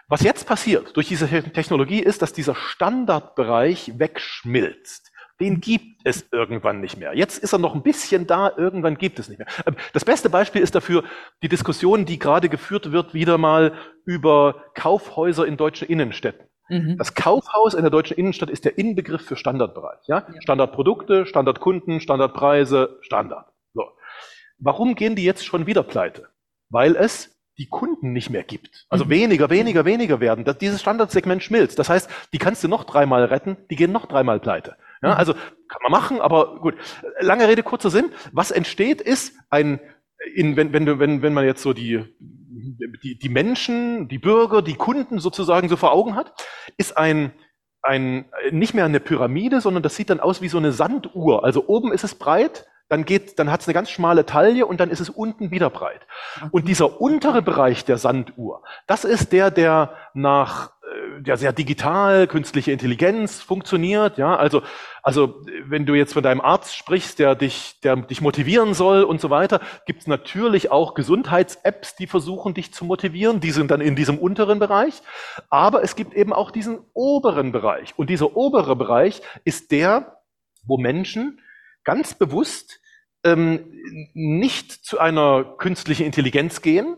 Was 0.07 0.21
jetzt 0.21 0.47
passiert 0.47 0.95
durch 0.97 1.07
diese 1.07 1.27
Technologie 1.27 1.99
ist, 1.99 2.21
dass 2.21 2.33
dieser 2.33 2.55
Standardbereich 2.55 3.99
wegschmilzt. 3.99 5.11
Den 5.39 5.61
gibt 5.61 6.01
es 6.03 6.27
irgendwann 6.31 6.81
nicht 6.81 6.97
mehr. 6.97 7.15
Jetzt 7.15 7.41
ist 7.41 7.53
er 7.53 7.59
noch 7.59 7.73
ein 7.73 7.83
bisschen 7.83 8.27
da, 8.27 8.51
irgendwann 8.57 8.97
gibt 8.97 9.19
es 9.19 9.29
nicht 9.29 9.37
mehr. 9.37 9.47
Ähm, 9.65 9.75
das 9.93 10.03
beste 10.03 10.29
Beispiel 10.29 10.61
ist 10.61 10.75
dafür 10.75 11.03
die 11.41 11.47
Diskussion, 11.47 12.05
die 12.05 12.19
gerade 12.19 12.49
geführt 12.49 12.91
wird, 12.91 13.13
wieder 13.13 13.37
mal 13.37 13.73
über 14.03 14.65
Kaufhäuser 14.73 15.45
in 15.45 15.55
deutschen 15.55 15.87
Innenstädten. 15.87 16.48
Mhm. 16.69 16.97
Das 16.97 17.15
Kaufhaus 17.15 17.73
in 17.73 17.81
der 17.81 17.89
deutschen 17.89 18.17
Innenstadt 18.17 18.49
ist 18.49 18.65
der 18.65 18.77
Inbegriff 18.77 19.25
für 19.25 19.35
Standardbereich. 19.35 19.99
Ja? 20.07 20.25
ja. 20.33 20.41
Standardprodukte, 20.41 21.25
Standardkunden, 21.25 21.99
Standardpreise, 21.99 22.97
Standard. 23.01 23.47
So. 23.73 23.83
Warum 24.59 24.95
gehen 24.95 25.15
die 25.15 25.23
jetzt 25.23 25.45
schon 25.45 25.65
wieder 25.65 25.83
pleite? 25.83 26.29
Weil 26.69 26.95
es 26.95 27.35
die 27.57 27.67
Kunden 27.67 28.13
nicht 28.13 28.29
mehr 28.29 28.43
gibt. 28.43 28.85
Also 28.89 29.05
mhm. 29.05 29.09
weniger, 29.09 29.49
weniger, 29.49 29.83
weniger 29.83 30.19
werden. 30.21 30.45
Das, 30.45 30.57
dieses 30.57 30.79
Standardsegment 30.79 31.43
schmilzt. 31.43 31.77
Das 31.77 31.89
heißt, 31.89 32.09
die 32.31 32.37
kannst 32.37 32.63
du 32.63 32.67
noch 32.69 32.85
dreimal 32.85 33.25
retten, 33.25 33.57
die 33.69 33.75
gehen 33.75 33.91
noch 33.91 34.05
dreimal 34.05 34.39
pleite. 34.39 34.77
Ja, 35.01 35.09
mhm. 35.09 35.15
also 35.15 35.33
kann 35.33 35.81
man 35.83 35.91
machen, 35.91 36.21
aber 36.21 36.59
gut. 36.59 36.75
Lange 37.19 37.47
Rede, 37.47 37.63
kurzer 37.63 37.89
Sinn. 37.89 38.11
Was 38.31 38.51
entsteht, 38.51 39.01
ist 39.01 39.33
ein, 39.49 39.79
in, 40.35 40.55
wenn, 40.55 40.73
wenn, 40.73 40.99
wenn, 40.99 41.21
wenn 41.21 41.33
man 41.33 41.45
jetzt 41.45 41.61
so 41.61 41.73
die, 41.73 42.03
die, 43.03 43.17
die 43.17 43.29
Menschen, 43.29 44.07
die 44.07 44.19
Bürger, 44.19 44.61
die 44.61 44.75
Kunden 44.75 45.19
sozusagen 45.19 45.69
so 45.69 45.77
vor 45.77 45.91
Augen 45.91 46.15
hat, 46.15 46.33
ist 46.77 46.97
ein, 46.97 47.31
ein, 47.81 48.25
nicht 48.51 48.73
mehr 48.73 48.85
eine 48.85 48.99
Pyramide, 48.99 49.61
sondern 49.61 49.83
das 49.83 49.95
sieht 49.95 50.09
dann 50.09 50.19
aus 50.19 50.41
wie 50.41 50.49
so 50.49 50.57
eine 50.57 50.71
Sanduhr. 50.71 51.43
Also 51.43 51.67
oben 51.67 51.91
ist 51.91 52.03
es 52.03 52.15
breit, 52.15 52.67
dann 52.89 53.05
geht, 53.05 53.37
dann 53.37 53.51
hat 53.51 53.61
es 53.61 53.67
eine 53.67 53.75
ganz 53.75 53.91
schmale 53.91 54.25
Taille 54.25 54.65
und 54.65 54.79
dann 54.79 54.89
ist 54.89 54.99
es 54.99 55.09
unten 55.09 55.51
wieder 55.51 55.69
breit. 55.69 56.01
Und 56.51 56.67
dieser 56.67 56.99
untere 56.99 57.41
Bereich 57.41 57.85
der 57.85 57.97
Sanduhr, 57.97 58.63
das 58.87 59.05
ist 59.05 59.31
der, 59.31 59.51
der 59.51 59.93
nach 60.13 60.71
äh, 60.89 61.21
der 61.21 61.37
sehr 61.37 61.53
digital, 61.53 62.27
künstliche 62.27 62.71
Intelligenz 62.71 63.41
funktioniert, 63.41 64.17
ja, 64.17 64.35
also, 64.35 64.61
also 65.03 65.41
wenn 65.65 65.85
du 65.85 65.93
jetzt 65.93 66.13
von 66.13 66.23
deinem 66.23 66.41
Arzt 66.41 66.75
sprichst, 66.75 67.19
der 67.19 67.35
dich, 67.35 67.79
der 67.81 67.97
dich 67.97 68.21
motivieren 68.21 68.73
soll 68.73 69.03
und 69.03 69.21
so 69.21 69.29
weiter, 69.29 69.61
gibt 69.85 70.01
es 70.01 70.07
natürlich 70.07 70.71
auch 70.71 70.93
Gesundheits-Apps, 70.93 71.95
die 71.95 72.07
versuchen, 72.07 72.53
dich 72.53 72.73
zu 72.73 72.85
motivieren, 72.85 73.39
die 73.39 73.51
sind 73.51 73.71
dann 73.71 73.81
in 73.81 73.95
diesem 73.95 74.17
unteren 74.17 74.59
Bereich, 74.59 75.01
aber 75.49 75.83
es 75.83 75.95
gibt 75.95 76.13
eben 76.13 76.33
auch 76.33 76.51
diesen 76.51 76.79
oberen 76.93 77.51
Bereich 77.51 77.93
und 77.97 78.09
dieser 78.09 78.35
obere 78.35 78.75
Bereich 78.75 79.21
ist 79.43 79.71
der, 79.71 80.21
wo 80.63 80.77
Menschen 80.77 81.41
ganz 81.83 82.13
bewusst 82.13 82.79
ähm, 83.23 83.71
nicht 84.13 84.71
zu 84.71 84.99
einer 84.99 85.43
künstlichen 85.57 86.05
Intelligenz 86.05 86.61
gehen, 86.61 86.97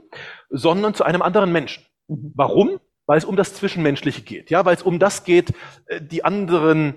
sondern 0.49 0.93
zu 0.93 1.03
einem 1.03 1.21
anderen 1.21 1.51
Menschen. 1.51 1.85
Mhm. 2.07 2.33
Warum? 2.35 2.79
Weil 3.11 3.17
es 3.17 3.25
um 3.25 3.35
das 3.35 3.53
Zwischenmenschliche 3.53 4.21
geht, 4.21 4.51
ja, 4.51 4.63
weil 4.63 4.73
es 4.73 4.83
um 4.83 4.97
das 4.97 5.25
geht, 5.25 5.49
äh, 5.87 5.99
die 5.99 6.23
anderen, 6.23 6.93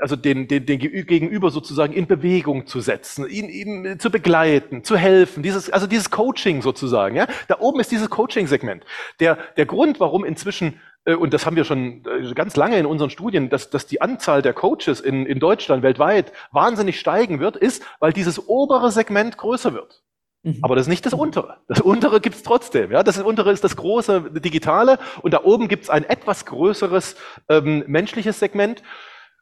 also 0.00 0.16
den, 0.16 0.48
den, 0.48 0.66
den 0.66 0.80
Gegenüber 0.80 1.52
sozusagen 1.52 1.92
in 1.92 2.08
Bewegung 2.08 2.66
zu 2.66 2.80
setzen, 2.80 3.28
ihn, 3.30 3.48
ihn 3.48 4.00
zu 4.00 4.10
begleiten, 4.10 4.82
zu 4.82 4.96
helfen, 4.96 5.44
dieses, 5.44 5.70
also 5.70 5.86
dieses 5.86 6.10
Coaching 6.10 6.62
sozusagen, 6.62 7.14
ja. 7.14 7.28
Da 7.46 7.60
oben 7.60 7.78
ist 7.78 7.92
dieses 7.92 8.10
Coaching-Segment. 8.10 8.84
Der, 9.20 9.38
der 9.56 9.66
Grund, 9.66 10.00
warum 10.00 10.24
inzwischen 10.24 10.80
äh, 11.04 11.14
und 11.14 11.32
das 11.32 11.46
haben 11.46 11.54
wir 11.54 11.64
schon 11.64 12.04
äh, 12.06 12.34
ganz 12.34 12.56
lange 12.56 12.76
in 12.76 12.84
unseren 12.86 13.10
Studien, 13.10 13.48
dass, 13.48 13.70
dass 13.70 13.86
die 13.86 14.00
Anzahl 14.00 14.42
der 14.42 14.54
Coaches 14.54 14.98
in, 14.98 15.26
in 15.26 15.38
Deutschland 15.38 15.84
weltweit 15.84 16.32
wahnsinnig 16.50 16.98
steigen 16.98 17.38
wird, 17.38 17.56
ist, 17.56 17.84
weil 18.00 18.12
dieses 18.12 18.48
obere 18.48 18.90
Segment 18.90 19.38
größer 19.38 19.74
wird. 19.74 20.02
Mhm. 20.42 20.58
Aber 20.62 20.74
das 20.74 20.86
ist 20.86 20.90
nicht 20.90 21.06
das 21.06 21.14
untere. 21.14 21.58
Das 21.68 21.80
untere 21.80 22.20
gibt's 22.20 22.42
trotzdem. 22.42 22.90
Ja? 22.90 23.02
Das 23.02 23.18
untere 23.18 23.52
ist 23.52 23.64
das 23.64 23.76
große 23.76 24.30
digitale 24.40 24.98
und 25.22 25.34
da 25.34 25.42
oben 25.44 25.68
gibt's 25.68 25.90
ein 25.90 26.04
etwas 26.04 26.46
größeres 26.46 27.16
ähm, 27.48 27.84
menschliches 27.86 28.38
Segment, 28.38 28.82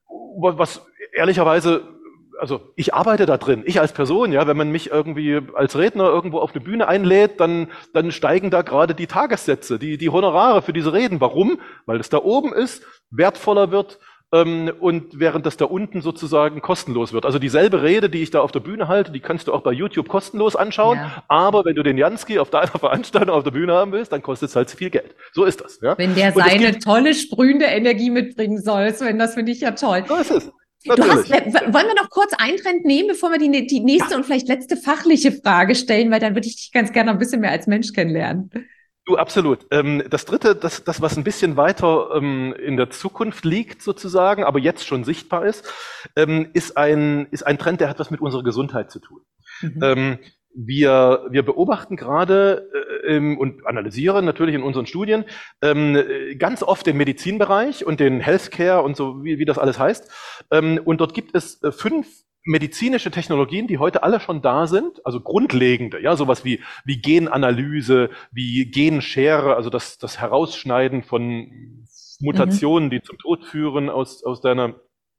was 0.09 0.87
ehrlicherweise 1.13 1.83
also 2.41 2.73
ich 2.75 2.95
arbeite 2.95 3.27
da 3.27 3.37
drin, 3.37 3.63
ich 3.67 3.81
als 3.81 3.93
Person, 3.93 4.33
ja, 4.33 4.47
wenn 4.47 4.57
man 4.57 4.73
mich 4.73 4.91
irgendwie 4.91 5.41
als 5.55 5.77
Redner 5.77 6.05
irgendwo 6.05 6.39
auf 6.39 6.55
eine 6.55 6.65
Bühne 6.65 6.89
einlädt, 6.89 7.39
dann, 7.39 7.69
dann 7.93 8.11
steigen 8.13 8.51
da 8.51 8.63
gerade 8.63 8.95
die 8.95 9.07
Tagessätze, 9.07 9.79
die, 9.79 9.99
die 9.99 10.09
Honorare 10.09 10.63
für 10.63 10.73
diese 10.73 10.95
Reden. 10.95 11.21
Warum? 11.21 11.61
Weil 11.85 12.01
es 12.01 12.09
da 12.09 12.17
oben 12.17 12.55
ist, 12.55 12.83
wertvoller 13.11 13.71
wird 13.71 13.99
ähm, 14.33 14.71
und 14.79 15.19
während 15.19 15.47
das 15.47 15.57
da 15.57 15.65
unten 15.65 16.03
sozusagen 16.03 16.61
kostenlos 16.61 17.13
wird. 17.13 17.27
Also 17.27 17.39
dieselbe 17.39 17.83
Rede, 17.83 18.09
die 18.09 18.23
ich 18.23 18.31
da 18.31 18.41
auf 18.41 18.53
der 18.53 18.61
Bühne 18.61 18.89
halte, 18.89 19.11
die 19.11 19.21
kannst 19.21 19.49
du 19.49 19.53
auch 19.53 19.63
bei 19.63 19.73
YouTube 19.73 20.09
kostenlos 20.09 20.57
anschauen, 20.57 20.99
ja. 20.99 21.25
aber 21.29 21.65
wenn 21.65 21.75
du 21.75 21.83
den 21.83 21.99
Jansky 21.99 22.39
auf 22.39 22.51
deiner 22.51 22.67
Veranstaltung 22.79 23.35
auf 23.35 23.45
der 23.45 23.51
Bühne 23.51 23.73
haben 23.73 23.93
willst, 23.93 24.13
dann 24.13 24.23
kostet 24.23 24.51
es 24.51 24.57
halt 24.57 24.71
viel 24.71 24.91
Geld. 24.91 25.15
So 25.33 25.45
ist 25.45 25.61
das. 25.61 25.81
Ja? 25.83 25.99
Wenn 25.99 26.15
der 26.15 26.33
seine 26.33 26.79
tolle, 26.79 27.15
sprühende 27.15 27.67
Energie 27.67 28.11
mitbringen 28.11 28.61
soll, 28.63 28.95
wenn 29.01 29.19
das 29.19 29.35
finde 29.35 29.53
ich 29.53 29.61
ja 29.61 29.73
toll. 29.73 30.05
So 30.07 30.17
ist 30.17 30.31
es. 30.31 30.51
Hast, 30.89 30.99
wollen 31.29 31.87
wir 31.87 31.95
noch 31.95 32.09
kurz 32.09 32.33
Eintrend 32.39 32.87
nehmen, 32.87 33.09
bevor 33.09 33.31
wir 33.31 33.39
die, 33.39 33.67
die 33.67 33.81
nächste 33.81 34.13
ja. 34.13 34.17
und 34.17 34.25
vielleicht 34.25 34.49
letzte 34.49 34.79
fachliche 34.79 35.33
Frage 35.33 35.75
stellen, 35.75 36.11
weil 36.11 36.21
dann 36.21 36.35
würde 36.35 36.49
ich 36.49 36.57
dich 36.57 36.73
ganz 36.73 36.93
gerne 36.93 37.09
noch 37.09 37.17
ein 37.17 37.19
bisschen 37.19 37.43
mehr 37.43 37.51
als 37.51 37.67
Mensch 37.67 37.93
kennenlernen. 37.93 38.51
Du, 39.07 39.17
absolut. 39.17 39.67
Ähm, 39.71 40.03
das 40.11 40.25
dritte, 40.25 40.55
das, 40.55 40.85
das, 40.85 41.01
was 41.01 41.17
ein 41.17 41.25
bisschen 41.25 41.57
weiter 41.57 42.11
ähm, 42.15 42.55
in 42.55 42.77
der 42.77 42.91
Zukunft 42.91 43.45
liegt, 43.45 43.83
sozusagen, 43.83 44.45
aber 44.45 44.59
jetzt 44.59 44.87
schon 44.87 45.05
sichtbar 45.05 45.47
ist, 45.47 45.67
ähm, 46.17 46.51
ist, 46.53 46.77
ein, 46.77 47.27
ist 47.31 47.47
ein 47.47 47.59
Trend, 47.59 47.81
der 47.81 47.89
hat 47.89 47.99
was 47.99 48.11
mit 48.11 48.21
unserer 48.21 48.43
Gesundheit 48.43 48.91
zu 48.91 49.01
tun. 49.01 49.21
Mhm. 49.63 50.19
Wir, 50.53 51.27
wir 51.31 51.45
beobachten 51.45 51.97
gerade 51.97 52.69
äh, 53.05 53.37
und 53.37 53.67
analysieren 53.67 54.25
natürlich 54.25 54.55
in 54.55 54.63
unseren 54.63 54.87
Studien 54.87 55.25
ganz 55.61 56.63
oft 56.63 56.87
den 56.87 56.97
Medizinbereich 56.97 57.85
und 57.85 58.01
den 58.01 58.21
Healthcare 58.21 58.83
und 58.83 58.97
so, 58.97 59.23
wie, 59.23 59.39
wie 59.39 59.45
das 59.45 59.59
alles 59.59 59.79
heißt. 59.79 60.11
Und 60.51 61.01
dort 61.01 61.15
gibt 61.15 61.35
es 61.35 61.63
äh, 61.63 61.73
fünf 61.73 62.09
medizinische 62.45 63.11
Technologien, 63.11 63.67
die 63.67 63.79
heute 63.79 64.03
alle 64.03 64.21
schon 64.21 64.43
da 64.43 64.67
sind, 64.67 65.05
also 65.05 65.21
grundlegende, 65.21 66.01
ja, 66.01 66.17
sowas 66.17 66.45
wie, 66.45 66.61
wie 66.85 67.01
Genanalyse, 67.01 68.11
wie 68.31 68.71
Genschere, 68.71 69.57
also 69.57 69.71
das, 69.71 69.99
das 69.99 70.21
Herausschneiden 70.21 71.03
von 71.03 71.87
Mutationen, 72.21 72.89
mhm. 72.89 72.91
die 72.91 73.03
zum 73.03 73.19
Tod 73.19 73.45
führen 73.45 73.91
aus, 73.91 74.25
aus 74.25 74.41
deiner 74.41 74.75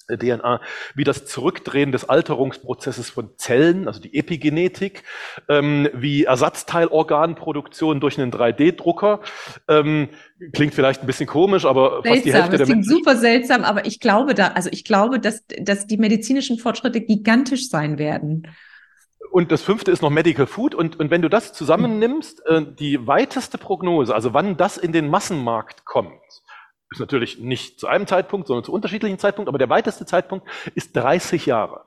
DNA, 0.07 0.61
wie 0.95 1.03
das 1.03 1.25
Zurückdrehen 1.25 1.91
des 1.91 2.07
Alterungsprozesses 2.07 3.09
von 3.09 3.31
Zellen, 3.37 3.87
also 3.87 3.99
die 3.99 4.17
Epigenetik, 4.17 5.03
ähm, 5.49 5.89
wie 5.93 6.23
Ersatzteilorganproduktion 6.23 7.99
durch 7.99 8.19
einen 8.19 8.31
3D-Drucker. 8.31 9.21
Ähm, 9.67 10.09
klingt 10.53 10.73
vielleicht 10.73 11.01
ein 11.01 11.07
bisschen 11.07 11.27
komisch, 11.27 11.65
aber 11.65 12.01
seltsam, 12.03 12.13
fast 12.13 12.25
die 12.25 12.33
Hälfte 12.33 12.57
das 12.57 12.67
klingt 12.67 12.85
super 12.85 13.15
seltsam, 13.15 13.63
aber 13.63 13.85
ich 13.85 13.99
glaube 13.99 14.33
da, 14.33 14.47
also 14.49 14.69
ich 14.71 14.83
glaube, 14.83 15.19
dass, 15.19 15.43
dass 15.59 15.87
die 15.87 15.97
medizinischen 15.97 16.57
Fortschritte 16.57 17.01
gigantisch 17.01 17.69
sein 17.69 17.97
werden. 17.97 18.47
Und 19.31 19.51
das 19.51 19.61
fünfte 19.61 19.91
ist 19.91 20.01
noch 20.01 20.09
Medical 20.09 20.45
Food. 20.45 20.75
Und, 20.75 20.99
und 20.99 21.09
wenn 21.09 21.21
du 21.21 21.29
das 21.29 21.53
zusammennimmst, 21.53 22.45
äh, 22.47 22.65
die 22.77 23.07
weiteste 23.07 23.57
Prognose, 23.57 24.13
also 24.13 24.33
wann 24.33 24.57
das 24.57 24.77
in 24.77 24.91
den 24.91 25.07
Massenmarkt 25.07 25.85
kommt, 25.85 26.11
ist 26.91 26.99
natürlich 26.99 27.39
nicht 27.39 27.79
zu 27.79 27.87
einem 27.87 28.05
Zeitpunkt, 28.05 28.47
sondern 28.47 28.63
zu 28.63 28.73
unterschiedlichen 28.73 29.17
Zeitpunkten, 29.17 29.49
aber 29.49 29.57
der 29.57 29.69
weiteste 29.69 30.05
Zeitpunkt 30.05 30.47
ist 30.75 30.95
30 30.95 31.45
Jahre. 31.45 31.85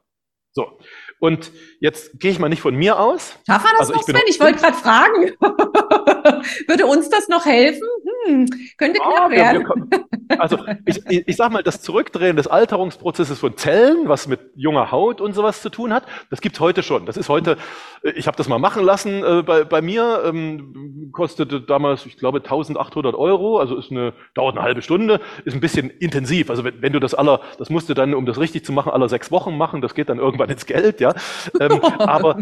So. 0.52 0.78
Und 1.18 1.50
jetzt 1.80 2.18
gehe 2.20 2.30
ich 2.30 2.38
mal 2.38 2.48
nicht 2.48 2.62
von 2.62 2.74
mir 2.74 2.98
aus. 2.98 3.38
Schaffer 3.46 3.68
das 3.72 3.90
also 3.90 3.94
noch, 3.94 4.02
Sven? 4.04 4.20
Ich 4.28 4.40
wollte 4.40 4.60
gerade 4.60 4.76
fragen. 4.76 5.32
Würde 6.68 6.86
uns 6.86 7.08
das 7.10 7.28
noch 7.28 7.44
helfen? 7.44 7.88
Hm, 8.26 8.46
könnte 8.78 9.00
knapp 9.00 9.26
ah, 9.26 9.30
werden. 9.30 9.64
Wir, 9.66 9.98
wir, 9.98 10.06
also 10.38 10.58
ich, 10.84 11.00
ich, 11.06 11.36
sage 11.36 11.52
mal, 11.52 11.62
das 11.62 11.80
Zurückdrehen 11.80 12.36
des 12.36 12.46
Alterungsprozesses 12.46 13.38
von 13.38 13.56
Zellen, 13.56 14.08
was 14.08 14.26
mit 14.28 14.40
junger 14.54 14.90
Haut 14.90 15.20
und 15.20 15.34
sowas 15.34 15.62
zu 15.62 15.70
tun 15.70 15.92
hat, 15.92 16.04
das 16.30 16.40
gibt's 16.40 16.60
heute 16.60 16.82
schon. 16.82 17.06
Das 17.06 17.16
ist 17.16 17.28
heute, 17.28 17.56
äh, 18.02 18.10
ich 18.10 18.26
habe 18.26 18.36
das 18.36 18.48
mal 18.48 18.58
machen 18.58 18.84
lassen 18.84 19.22
äh, 19.22 19.42
bei, 19.42 19.64
bei 19.64 19.82
mir, 19.82 20.22
ähm, 20.24 21.10
kostete 21.12 21.60
damals, 21.60 22.06
ich 22.06 22.16
glaube, 22.16 22.38
1800 22.38 23.14
Euro, 23.14 23.58
also 23.58 23.76
ist 23.76 23.90
eine, 23.90 24.12
dauert 24.34 24.56
eine 24.56 24.64
halbe 24.64 24.82
Stunde, 24.82 25.20
ist 25.44 25.54
ein 25.54 25.60
bisschen 25.60 25.90
intensiv. 25.90 26.50
Also 26.50 26.64
wenn, 26.64 26.80
wenn 26.82 26.92
du 26.92 27.00
das 27.00 27.14
aller, 27.14 27.40
das 27.58 27.70
musst 27.70 27.88
du 27.88 27.94
dann, 27.94 28.14
um 28.14 28.26
das 28.26 28.38
richtig 28.38 28.64
zu 28.64 28.72
machen, 28.72 28.92
aller 28.92 29.08
sechs 29.08 29.30
Wochen 29.30 29.56
machen, 29.56 29.80
das 29.80 29.94
geht 29.94 30.08
dann 30.08 30.18
irgendwann 30.18 30.50
ins 30.50 30.66
Geld, 30.66 31.00
ja. 31.00 31.14
Ähm, 31.60 31.80
aber 31.98 32.38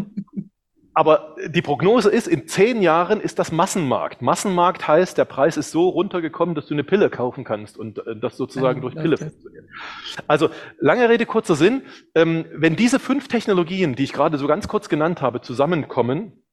aber 0.93 1.35
die 1.47 1.61
Prognose 1.61 2.09
ist, 2.09 2.27
in 2.27 2.47
zehn 2.47 2.81
Jahren 2.81 3.19
ist 3.19 3.39
das 3.39 3.51
Massenmarkt. 3.51 4.21
Massenmarkt 4.21 4.87
heißt, 4.87 5.17
der 5.17 5.25
Preis 5.25 5.57
ist 5.57 5.71
so 5.71 5.89
runtergekommen, 5.89 6.53
dass 6.53 6.67
du 6.67 6.75
eine 6.75 6.83
Pille 6.83 7.09
kaufen 7.09 7.43
kannst 7.43 7.77
und 7.77 8.05
äh, 8.05 8.15
das 8.15 8.37
sozusagen 8.37 8.81
durch 8.81 8.95
Pille 8.95 9.17
funktioniert. 9.17 9.65
Also 10.27 10.49
lange 10.79 11.09
Rede, 11.09 11.25
kurzer 11.25 11.55
Sinn. 11.55 11.81
Ähm, 12.13 12.45
wenn 12.53 12.75
diese 12.75 12.99
fünf 12.99 13.27
Technologien, 13.27 13.95
die 13.95 14.03
ich 14.03 14.13
gerade 14.13 14.37
so 14.37 14.47
ganz 14.47 14.67
kurz 14.67 14.87
genannt 14.87 15.21
habe, 15.21 15.41
zusammenkommen, 15.41 16.43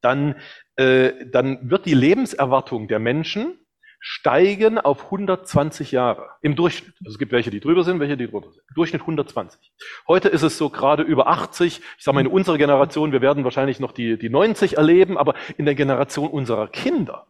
dann, 0.00 0.36
äh, 0.76 1.26
dann 1.30 1.70
wird 1.70 1.84
die 1.84 1.94
Lebenserwartung 1.94 2.88
der 2.88 3.00
Menschen 3.00 3.59
steigen 4.00 4.78
auf 4.78 5.04
120 5.04 5.92
Jahre 5.92 6.30
im 6.40 6.56
Durchschnitt. 6.56 6.94
Also 7.00 7.12
es 7.12 7.18
gibt 7.18 7.32
welche, 7.32 7.50
die 7.50 7.60
drüber 7.60 7.84
sind, 7.84 8.00
welche, 8.00 8.16
die 8.16 8.28
drunter 8.28 8.50
sind. 8.50 8.62
Im 8.68 8.74
Durchschnitt 8.74 9.02
120. 9.02 9.60
Heute 10.08 10.30
ist 10.30 10.42
es 10.42 10.56
so 10.56 10.70
gerade 10.70 11.02
über 11.02 11.28
80. 11.28 11.80
Ich 11.98 12.04
sage 12.04 12.14
mal, 12.14 12.22
in 12.22 12.26
unserer 12.26 12.56
Generation, 12.56 13.12
wir 13.12 13.20
werden 13.20 13.44
wahrscheinlich 13.44 13.78
noch 13.78 13.92
die, 13.92 14.18
die 14.18 14.30
90 14.30 14.78
erleben, 14.78 15.18
aber 15.18 15.34
in 15.58 15.66
der 15.66 15.74
Generation 15.74 16.30
unserer 16.30 16.68
Kinder 16.68 17.26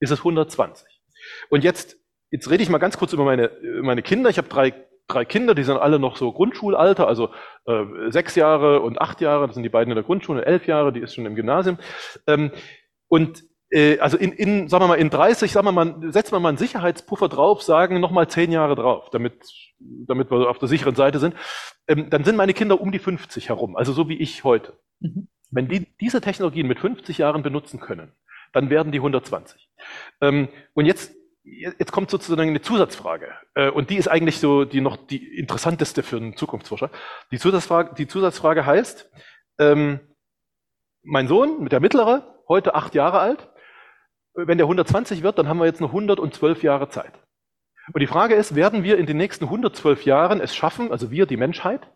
ist 0.00 0.10
es 0.10 0.18
120. 0.18 0.88
Und 1.50 1.62
jetzt, 1.62 1.96
jetzt 2.30 2.50
rede 2.50 2.64
ich 2.64 2.68
mal 2.68 2.78
ganz 2.78 2.98
kurz 2.98 3.12
über 3.12 3.24
meine, 3.24 3.52
meine 3.82 4.02
Kinder. 4.02 4.28
Ich 4.28 4.38
habe 4.38 4.48
drei, 4.48 4.74
drei 5.06 5.24
Kinder, 5.24 5.54
die 5.54 5.62
sind 5.62 5.76
alle 5.76 6.00
noch 6.00 6.16
so 6.16 6.32
Grundschulalter, 6.32 7.06
also 7.06 7.30
äh, 7.66 7.84
sechs 8.08 8.34
Jahre 8.34 8.80
und 8.80 9.00
acht 9.00 9.20
Jahre. 9.20 9.46
Das 9.46 9.54
sind 9.54 9.62
die 9.62 9.68
beiden 9.68 9.92
in 9.92 9.96
der 9.96 10.04
Grundschule, 10.04 10.44
elf 10.44 10.66
Jahre, 10.66 10.92
die 10.92 11.00
ist 11.00 11.14
schon 11.14 11.26
im 11.26 11.36
Gymnasium. 11.36 11.78
Ähm, 12.26 12.50
und 13.06 13.44
äh, 13.70 13.98
also 13.98 14.16
in, 14.16 14.32
in, 14.32 14.68
sagen 14.68 14.84
wir 14.84 14.88
mal, 14.88 14.94
in 14.98 15.10
30, 15.10 15.52
sagen 15.52 15.66
wir 15.66 15.72
mal, 15.72 16.12
setzen 16.12 16.32
wir 16.32 16.40
mal 16.40 16.50
einen 16.50 16.58
Sicherheitspuffer 16.58 17.28
drauf, 17.28 17.62
sagen 17.62 18.00
nochmal 18.00 18.28
zehn 18.28 18.50
Jahre 18.50 18.74
drauf, 18.74 19.10
damit, 19.10 19.34
damit 19.78 20.30
wir 20.30 20.48
auf 20.48 20.58
der 20.58 20.68
sicheren 20.68 20.94
Seite 20.94 21.18
sind, 21.18 21.34
ähm, 21.86 22.10
dann 22.10 22.24
sind 22.24 22.36
meine 22.36 22.54
Kinder 22.54 22.80
um 22.80 22.92
die 22.92 22.98
50 22.98 23.48
herum, 23.48 23.76
also 23.76 23.92
so 23.92 24.08
wie 24.08 24.16
ich 24.16 24.44
heute. 24.44 24.78
Mhm. 25.00 25.28
Wenn 25.50 25.68
die 25.68 25.86
diese 26.00 26.20
Technologien 26.20 26.66
mit 26.66 26.78
50 26.78 27.18
Jahren 27.18 27.42
benutzen 27.42 27.80
können, 27.80 28.12
dann 28.52 28.70
werden 28.70 28.92
die 28.92 28.98
120. 28.98 29.68
Ähm, 30.20 30.48
und 30.74 30.86
jetzt, 30.86 31.14
jetzt 31.42 31.92
kommt 31.92 32.10
sozusagen 32.10 32.50
eine 32.50 32.60
Zusatzfrage. 32.60 33.28
Äh, 33.54 33.70
und 33.70 33.90
die 33.90 33.96
ist 33.96 34.08
eigentlich 34.08 34.38
so 34.38 34.64
die 34.64 34.80
noch 34.80 34.96
die 34.96 35.38
interessanteste 35.38 36.02
für 36.02 36.16
einen 36.16 36.36
Zukunftsforscher. 36.36 36.90
Die 37.30 37.38
Zusatzfrage, 37.38 37.94
die 37.94 38.06
Zusatzfrage 38.06 38.66
heißt, 38.66 39.10
ähm, 39.58 40.00
mein 41.02 41.28
Sohn, 41.28 41.62
mit 41.62 41.72
der 41.72 41.80
mittlere, 41.80 42.42
heute 42.48 42.74
acht 42.74 42.94
Jahre 42.94 43.20
alt, 43.20 43.48
wenn 44.46 44.58
der 44.58 44.66
120 44.66 45.22
wird, 45.22 45.38
dann 45.38 45.48
haben 45.48 45.58
wir 45.58 45.66
jetzt 45.66 45.80
noch 45.80 45.90
112 45.90 46.62
Jahre 46.62 46.88
Zeit. 46.88 47.12
Und 47.92 48.00
die 48.00 48.06
Frage 48.06 48.34
ist, 48.34 48.54
werden 48.54 48.84
wir 48.84 48.98
in 48.98 49.06
den 49.06 49.16
nächsten 49.16 49.44
112 49.44 50.04
Jahren 50.04 50.40
es 50.40 50.54
schaffen, 50.54 50.92
also 50.92 51.10
wir, 51.10 51.26
die 51.26 51.38
Menschheit, 51.38 51.90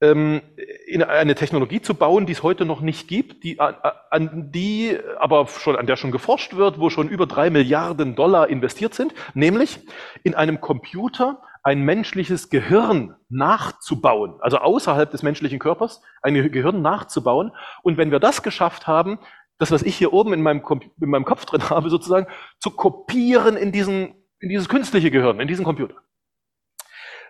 ähm, 0.00 0.42
in 0.86 1.02
eine 1.02 1.36
Technologie 1.36 1.80
zu 1.80 1.94
bauen, 1.94 2.26
die 2.26 2.32
es 2.32 2.42
heute 2.42 2.64
noch 2.64 2.80
nicht 2.80 3.06
gibt, 3.08 3.44
die, 3.44 3.60
an 3.60 4.50
die 4.52 4.98
aber 5.18 5.46
schon, 5.46 5.76
an 5.76 5.86
der 5.86 5.96
schon 5.96 6.10
geforscht 6.10 6.56
wird, 6.56 6.80
wo 6.80 6.90
schon 6.90 7.08
über 7.08 7.26
drei 7.26 7.48
Milliarden 7.48 8.16
Dollar 8.16 8.48
investiert 8.48 8.94
sind, 8.94 9.14
nämlich 9.34 9.78
in 10.24 10.34
einem 10.34 10.60
Computer 10.60 11.42
ein 11.62 11.80
menschliches 11.82 12.50
Gehirn 12.50 13.14
nachzubauen, 13.30 14.34
also 14.40 14.58
außerhalb 14.58 15.10
des 15.10 15.22
menschlichen 15.22 15.58
Körpers, 15.58 16.02
ein 16.20 16.34
Gehirn 16.34 16.82
nachzubauen. 16.82 17.52
Und 17.82 17.96
wenn 17.96 18.10
wir 18.10 18.20
das 18.20 18.42
geschafft 18.42 18.86
haben, 18.86 19.18
das, 19.58 19.70
was 19.70 19.82
ich 19.82 19.96
hier 19.96 20.12
oben 20.12 20.32
in 20.32 20.42
meinem, 20.42 20.62
in 21.00 21.10
meinem 21.10 21.24
Kopf 21.24 21.44
drin 21.44 21.70
habe, 21.70 21.90
sozusagen 21.90 22.26
zu 22.58 22.70
kopieren 22.70 23.56
in, 23.56 23.72
diesen, 23.72 24.14
in 24.40 24.48
dieses 24.48 24.68
künstliche 24.68 25.10
Gehirn, 25.10 25.40
in 25.40 25.48
diesen 25.48 25.64
Computer. 25.64 25.96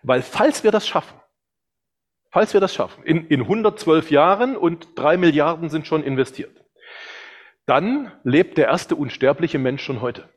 Weil 0.03 0.23
falls 0.23 0.65
wir 0.65 0.71
das 0.71 0.87
schaffen, 0.87 1.19
falls 2.31 2.53
wir 2.53 2.61
das 2.61 2.75
schaffen, 2.75 3.05
in, 3.05 3.27
in 3.29 3.43
112 3.43 4.11
Jahren 4.11 4.57
und 4.57 4.89
drei 4.97 5.17
Milliarden 5.17 5.71
sind 5.71 5.87
schon 5.87 6.03
investiert, 6.03 6.65
dann 7.67 8.13
lebt 8.25 8.59
der 8.59 8.67
erste 8.67 8.97
unsterbliche 8.97 9.59
Mensch 9.59 9.83
schon 9.83 10.01
heute. 10.01 10.29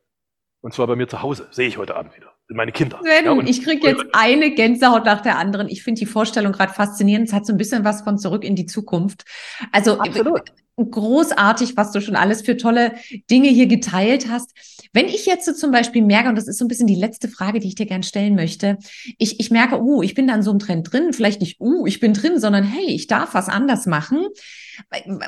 Und 0.62 0.74
zwar 0.74 0.88
bei 0.88 0.96
mir 0.96 1.08
zu 1.08 1.22
Hause, 1.22 1.48
sehe 1.52 1.68
ich 1.68 1.78
heute 1.78 1.96
Abend 1.96 2.16
wieder 2.16 2.34
meine 2.50 2.72
Kinder. 2.72 3.00
Sven, 3.04 3.26
ja, 3.26 3.40
ich 3.46 3.62
kriege 3.62 3.86
jetzt 3.86 4.06
eine 4.14 4.52
Gänsehaut 4.52 5.04
nach 5.04 5.22
der 5.22 5.38
anderen. 5.38 5.68
Ich 5.68 5.84
finde 5.84 6.00
die 6.00 6.06
Vorstellung 6.06 6.54
gerade 6.54 6.72
faszinierend. 6.72 7.28
Es 7.28 7.34
hat 7.34 7.46
so 7.46 7.54
ein 7.54 7.58
bisschen 7.58 7.84
was 7.84 8.04
von 8.04 8.18
zurück 8.18 8.46
in 8.46 8.56
die 8.56 8.66
Zukunft. 8.66 9.26
Also 9.74 10.00
Absolut 10.00 10.54
großartig, 10.78 11.76
was 11.76 11.92
du 11.92 12.02
schon 12.02 12.16
alles 12.16 12.42
für 12.44 12.56
tolle 12.56 12.94
Dinge 13.30 13.50
hier 13.50 13.68
geteilt 13.68 14.30
hast. 14.30 14.52
Wenn 14.94 15.08
ich 15.08 15.26
jetzt 15.26 15.46
so 15.46 15.54
zum 15.54 15.72
Beispiel 15.72 16.04
merke, 16.04 16.30
und 16.30 16.36
das 16.36 16.48
ist 16.48 16.60
so 16.60 16.66
ein 16.66 16.68
bisschen 16.68 16.88
die 16.88 16.96
letzte 16.96 17.28
Frage, 17.28 17.60
die 17.60 17.68
ich 17.68 17.76
dir 17.76 17.88
gerne 17.88 18.04
stellen 18.04 18.36
möchte, 18.36 18.78
ich, 19.18 19.40
ich 19.40 19.52
merke, 19.52 19.82
uh, 19.82 20.04
ich 20.04 20.14
bin 20.14 20.28
da 20.28 20.36
in 20.36 20.44
so 20.44 20.52
einem 20.52 20.60
Trend 20.60 20.92
drin, 20.92 21.14
vielleicht 21.14 21.42
nicht, 21.42 21.60
uh, 21.60 21.86
ich 21.88 22.00
bin 22.00 22.14
drin, 22.14 22.40
sondern 22.40 22.64
hey, 22.64 22.86
ich 22.86 23.08
darf 23.08 23.34
was 23.34 23.50
anders 23.50 23.86
machen. 23.88 24.26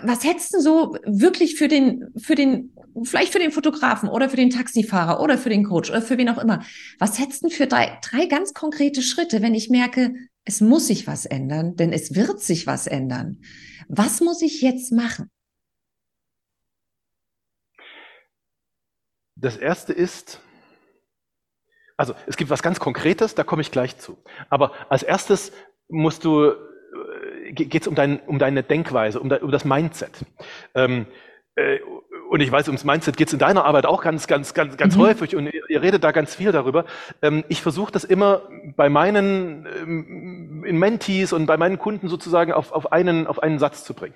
Was 0.03 0.23
hättest 0.23 0.53
du 0.53 0.62
so 0.62 0.95
wirklich 1.05 1.55
für 1.55 1.67
den, 1.67 2.05
für 2.15 2.35
den, 2.35 2.73
vielleicht 3.03 3.33
für 3.33 3.39
den 3.39 3.51
Fotografen 3.51 4.07
oder 4.07 4.29
für 4.29 4.38
den 4.38 4.51
Taxifahrer 4.51 5.19
oder 5.19 5.38
für 5.38 5.49
den 5.49 5.63
Coach 5.63 5.89
oder 5.89 6.01
für 6.01 6.17
wen 6.17 6.29
auch 6.29 6.38
immer? 6.38 6.62
Was 6.99 7.19
hättest 7.19 7.43
du 7.43 7.49
für 7.49 7.65
drei, 7.65 7.97
drei 8.07 8.27
ganz 8.27 8.53
konkrete 8.53 9.01
Schritte, 9.01 9.41
wenn 9.41 9.55
ich 9.55 9.69
merke, 9.69 10.13
es 10.45 10.62
muss 10.62 10.88
sich 10.88 11.07
was 11.07 11.25
ändern, 11.25 11.75
denn 11.75 11.91
es 11.91 12.15
wird 12.15 12.41
sich 12.41 12.67
was 12.67 12.88
ändern? 12.88 13.41
Was 13.88 14.21
muss 14.21 14.41
ich 14.41 14.62
jetzt 14.62 14.91
machen? 14.91 15.29
Das 19.41 19.56
erste 19.56 19.93
ist, 19.93 20.41
also 21.95 22.13
es 22.28 22.36
gibt 22.36 22.49
was 22.49 22.62
ganz 22.62 22.80
Konkretes, 22.80 23.36
da 23.36 23.43
komme 23.43 23.62
ich 23.62 23.71
gleich 23.71 23.97
zu. 23.97 24.17
Aber 24.49 24.73
als 24.89 25.04
erstes 25.04 25.54
musst 25.88 26.25
du, 26.25 26.52
äh, 26.52 27.52
geht 27.54 27.82
es 27.82 27.88
um, 27.88 27.95
dein, 27.95 28.19
um 28.19 28.38
deine 28.38 28.63
Denkweise, 28.63 29.19
um, 29.19 29.30
de, 29.30 29.39
um 29.41 29.52
das 29.52 29.63
Mindset. 29.63 30.12
Ähm, 30.75 31.08
äh, 31.56 31.80
und 32.30 32.41
ich 32.41 32.52
weiß, 32.52 32.67
ums 32.67 32.84
Mindset 32.84 33.17
geht 33.17 33.28
es 33.28 33.34
in 33.34 33.39
deiner 33.39 33.65
Arbeit 33.65 33.86
auch 33.86 34.04
ganz, 34.04 34.28
ganz, 34.28 34.54
ganz, 34.54 34.78
ganz 34.78 34.95
mhm. 34.95 35.02
häufig 35.02 35.36
und 35.36 35.47
ihr, 35.47 35.67
ihr, 35.67 35.82
redet 35.82 36.04
da 36.04 36.12
ganz 36.12 36.36
viel 36.36 36.52
darüber. 36.52 36.86
Ähm, 37.21 37.43
ich 37.47 37.62
versuche 37.62 37.91
das 37.91 38.04
immer 38.04 38.41
bei 38.75 38.89
meinen 38.89 39.65
ähm, 39.65 40.63
in 40.65 40.78
Mentees 40.78 41.34
und 41.34 41.45
bei 41.45 41.58
meinen 41.58 41.80
Kunden 41.80 42.08
sozusagen 42.08 42.52
auf, 42.52 42.71
auf, 42.71 42.91
einen, 42.91 43.25
auf 43.25 43.41
einen 43.41 43.58
Satz 43.58 43.84
zu 43.84 43.93
bringen. 43.93 44.15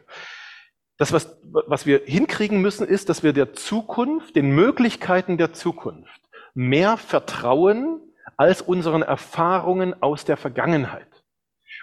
Das, 0.97 1.11
was, 1.11 1.37
was 1.43 1.85
wir 1.85 2.01
hinkriegen 2.05 2.61
müssen, 2.61 2.87
ist, 2.87 3.09
dass 3.09 3.23
wir 3.23 3.33
der 3.33 3.53
Zukunft, 3.53 4.35
den 4.35 4.51
Möglichkeiten 4.51 5.37
der 5.37 5.53
Zukunft 5.53 6.21
mehr 6.53 6.97
vertrauen 6.97 7.99
als 8.37 8.61
unseren 8.61 9.01
Erfahrungen 9.01 10.01
aus 10.01 10.25
der 10.25 10.37
Vergangenheit. 10.37 11.07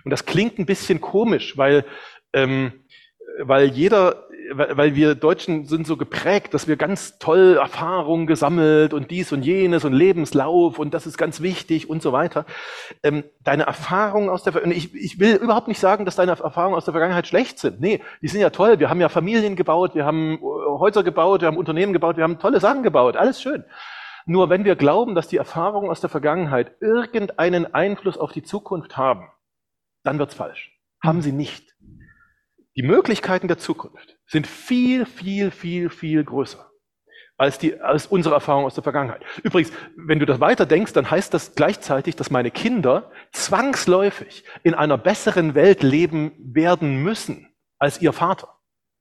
Und 0.05 0.11
das 0.11 0.27
klingt 0.27 0.59
ein 0.59 0.67
bisschen 0.67 1.01
komisch, 1.01 1.57
weil, 1.57 1.85
ähm, 2.33 2.80
weil 3.43 3.69
jeder 3.69 4.27
weil 4.53 4.95
wir 4.95 5.15
Deutschen 5.15 5.65
sind 5.67 5.87
so 5.87 5.97
geprägt, 5.97 6.55
dass 6.55 6.67
wir 6.67 6.77
ganz 6.77 7.19
toll 7.19 7.57
Erfahrungen 7.61 8.27
gesammelt 8.27 8.93
und 8.93 9.11
dies 9.11 9.33
und 9.33 9.43
jenes 9.43 9.85
und 9.85 9.93
Lebenslauf 9.93 10.79
und 10.79 10.93
das 10.93 11.07
ist 11.07 11.17
ganz 11.17 11.41
wichtig 11.41 11.89
und 11.89 12.03
so 12.03 12.13
weiter. 12.13 12.47
Ähm, 13.03 13.25
deine 13.45 13.65
Erfahrungen 13.65 14.29
aus 14.29 14.43
der, 14.43 14.65
ich, 14.67 14.95
ich 14.95 15.21
will 15.21 15.37
überhaupt 15.37 15.69
nicht 15.69 15.79
sagen, 15.79 16.05
dass 16.05 16.17
deine 16.17 16.33
Erfahrungen 16.33 16.77
aus 16.77 16.85
der 16.85 16.93
Vergangenheit 16.93 17.27
schlecht 17.27 17.59
sind. 17.59 17.81
Nee, 17.81 18.03
die 18.23 18.29
sind 18.29 18.41
ja 18.41 18.51
toll. 18.51 18.81
Wir 18.81 18.91
haben 18.91 19.01
ja 19.01 19.09
Familien 19.09 19.57
gebaut, 19.57 19.95
wir 19.95 20.05
haben 20.05 20.35
äh, 20.35 20.41
Häuser 20.41 21.05
gebaut, 21.05 21.43
wir 21.43 21.49
haben 21.49 21.57
Unternehmen 21.57 21.93
gebaut, 21.93 22.17
wir 22.17 22.25
haben 22.25 22.39
tolle 22.39 22.61
Sachen 22.61 22.83
gebaut. 22.83 23.17
Alles 23.17 23.41
schön. 23.41 23.65
Nur 24.27 24.51
wenn 24.51 24.65
wir 24.65 24.77
glauben, 24.77 25.15
dass 25.15 25.29
die 25.29 25.37
Erfahrungen 25.37 25.91
aus 25.91 26.01
der 26.01 26.11
Vergangenheit 26.11 26.73
irgendeinen 26.81 27.73
Einfluss 27.73 28.19
auf 28.19 28.33
die 28.33 28.43
Zukunft 28.43 28.97
haben, 28.97 29.29
dann 30.03 30.19
wird's 30.19 30.35
falsch. 30.35 30.77
Haben 31.03 31.23
sie 31.23 31.33
nicht. 31.33 31.70
Die 32.77 32.83
Möglichkeiten 32.83 33.49
der 33.49 33.59
Zukunft 33.59 34.17
sind 34.27 34.47
viel, 34.47 35.07
viel, 35.07 35.51
viel, 35.51 35.91
viel 35.91 36.25
größer 36.25 36.71
als, 37.41 37.59
die, 37.59 37.81
als 37.81 38.07
unsere 38.07 38.35
Erfahrung 38.35 38.67
aus 38.67 38.75
der 38.75 38.83
Vergangenheit. 38.83 39.23
Übrigens, 39.43 39.73
wenn 39.97 40.19
du 40.19 40.27
das 40.27 40.41
weiter 40.41 40.67
denkst, 40.67 40.93
dann 40.93 41.11
heißt 41.11 41.33
das 41.33 41.55
gleichzeitig, 41.55 42.15
dass 42.15 42.31
meine 42.31 42.51
Kinder 42.51 43.11
zwangsläufig 43.33 44.45
in 44.63 44.75
einer 44.75 44.99
besseren 44.99 45.55
Welt 45.55 45.83
leben 45.83 46.33
werden 46.39 47.03
müssen 47.03 47.49
als 47.79 48.03
ihr 48.03 48.13
Vater. 48.13 48.59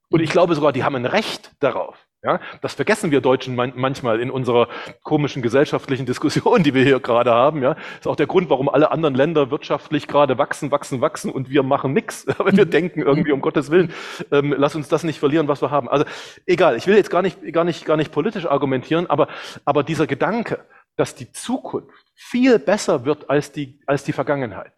Und 0.08 0.20
ich 0.20 0.30
glaube 0.30 0.54
sogar, 0.54 0.72
die 0.72 0.84
haben 0.84 0.96
ein 0.96 1.04
Recht 1.04 1.52
darauf. 1.60 2.08
Ja, 2.22 2.38
das 2.60 2.74
vergessen 2.74 3.10
wir 3.10 3.22
Deutschen 3.22 3.54
manchmal 3.56 4.20
in 4.20 4.30
unserer 4.30 4.68
komischen 5.02 5.40
gesellschaftlichen 5.40 6.04
Diskussion, 6.04 6.62
die 6.64 6.74
wir 6.74 6.84
hier 6.84 7.00
gerade 7.00 7.30
haben. 7.30 7.62
Ja, 7.62 7.76
ist 7.98 8.06
auch 8.06 8.16
der 8.16 8.26
Grund, 8.26 8.50
warum 8.50 8.68
alle 8.68 8.90
anderen 8.90 9.14
Länder 9.14 9.50
wirtschaftlich 9.50 10.06
gerade 10.06 10.36
wachsen, 10.36 10.70
wachsen, 10.70 11.00
wachsen 11.00 11.32
und 11.32 11.48
wir 11.48 11.62
machen 11.62 11.94
nichts. 11.94 12.26
Wenn 12.38 12.58
wir 12.58 12.66
mhm. 12.66 12.70
denken 12.70 13.00
irgendwie 13.00 13.32
um 13.32 13.40
Gottes 13.40 13.70
Willen, 13.70 13.94
ähm, 14.32 14.54
lass 14.56 14.74
uns 14.74 14.88
das 14.88 15.02
nicht 15.02 15.18
verlieren, 15.18 15.48
was 15.48 15.62
wir 15.62 15.70
haben. 15.70 15.88
Also 15.88 16.04
egal, 16.44 16.76
ich 16.76 16.86
will 16.86 16.94
jetzt 16.94 17.08
gar 17.08 17.22
nicht, 17.22 17.38
gar 17.54 17.64
nicht, 17.64 17.86
gar 17.86 17.96
nicht 17.96 18.12
politisch 18.12 18.44
argumentieren, 18.44 19.08
aber, 19.08 19.28
aber 19.64 19.82
dieser 19.82 20.06
Gedanke, 20.06 20.62
dass 20.96 21.14
die 21.14 21.32
Zukunft 21.32 22.04
viel 22.14 22.58
besser 22.58 23.06
wird 23.06 23.30
als 23.30 23.50
die, 23.52 23.80
als 23.86 24.04
die 24.04 24.12
Vergangenheit, 24.12 24.72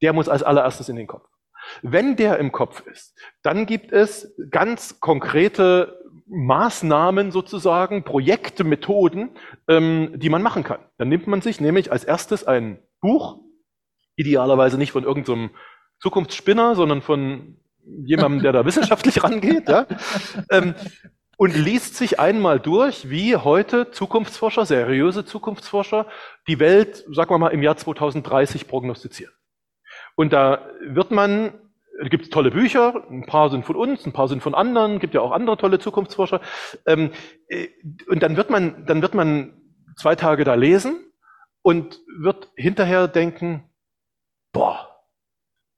der 0.00 0.14
muss 0.14 0.30
als 0.30 0.42
allererstes 0.42 0.88
in 0.88 0.96
den 0.96 1.06
Kopf. 1.06 1.28
Wenn 1.82 2.16
der 2.16 2.38
im 2.38 2.52
Kopf 2.52 2.80
ist, 2.86 3.14
dann 3.42 3.66
gibt 3.66 3.92
es 3.92 4.34
ganz 4.50 5.00
konkrete 5.00 5.97
Maßnahmen 6.30 7.30
sozusagen, 7.30 8.04
Projekte, 8.04 8.64
Methoden, 8.64 9.30
ähm, 9.66 10.12
die 10.16 10.28
man 10.28 10.42
machen 10.42 10.64
kann. 10.64 10.80
Dann 10.98 11.08
nimmt 11.08 11.26
man 11.26 11.40
sich 11.40 11.60
nämlich 11.60 11.90
als 11.90 12.04
erstes 12.04 12.46
ein 12.46 12.78
Buch, 13.00 13.40
idealerweise 14.16 14.78
nicht 14.78 14.92
von 14.92 15.04
irgendeinem 15.04 15.50
so 15.50 15.54
Zukunftsspinner, 16.00 16.74
sondern 16.74 17.02
von 17.02 17.56
jemandem, 18.04 18.42
der 18.42 18.52
da 18.52 18.64
wissenschaftlich 18.64 19.22
rangeht, 19.24 19.68
ja, 19.68 19.86
ähm, 20.50 20.74
und 21.36 21.54
liest 21.56 21.94
sich 21.94 22.18
einmal 22.18 22.58
durch, 22.58 23.10
wie 23.10 23.36
heute 23.36 23.92
Zukunftsforscher, 23.92 24.66
seriöse 24.66 25.24
Zukunftsforscher, 25.24 26.06
die 26.48 26.58
Welt, 26.58 27.04
sagen 27.12 27.30
wir 27.30 27.38
mal, 27.38 27.50
im 27.50 27.62
Jahr 27.62 27.76
2030 27.76 28.66
prognostizieren. 28.66 29.32
Und 30.16 30.32
da 30.32 30.68
wird 30.80 31.12
man 31.12 31.54
es 32.00 32.10
gibt 32.10 32.32
tolle 32.32 32.50
Bücher, 32.50 33.04
ein 33.10 33.26
paar 33.26 33.50
sind 33.50 33.64
von 33.64 33.76
uns, 33.76 34.06
ein 34.06 34.12
paar 34.12 34.28
sind 34.28 34.42
von 34.42 34.54
anderen, 34.54 35.00
gibt 35.00 35.14
ja 35.14 35.20
auch 35.20 35.32
andere 35.32 35.56
tolle 35.56 35.78
Zukunftsforscher. 35.78 36.40
Ähm, 36.86 37.10
äh, 37.48 37.68
und 38.08 38.22
dann 38.22 38.36
wird 38.36 38.50
man, 38.50 38.86
dann 38.86 39.02
wird 39.02 39.14
man 39.14 39.60
zwei 39.96 40.14
Tage 40.14 40.44
da 40.44 40.54
lesen 40.54 40.96
und 41.62 42.00
wird 42.20 42.50
hinterher 42.56 43.08
denken, 43.08 43.68
boah, 44.52 44.88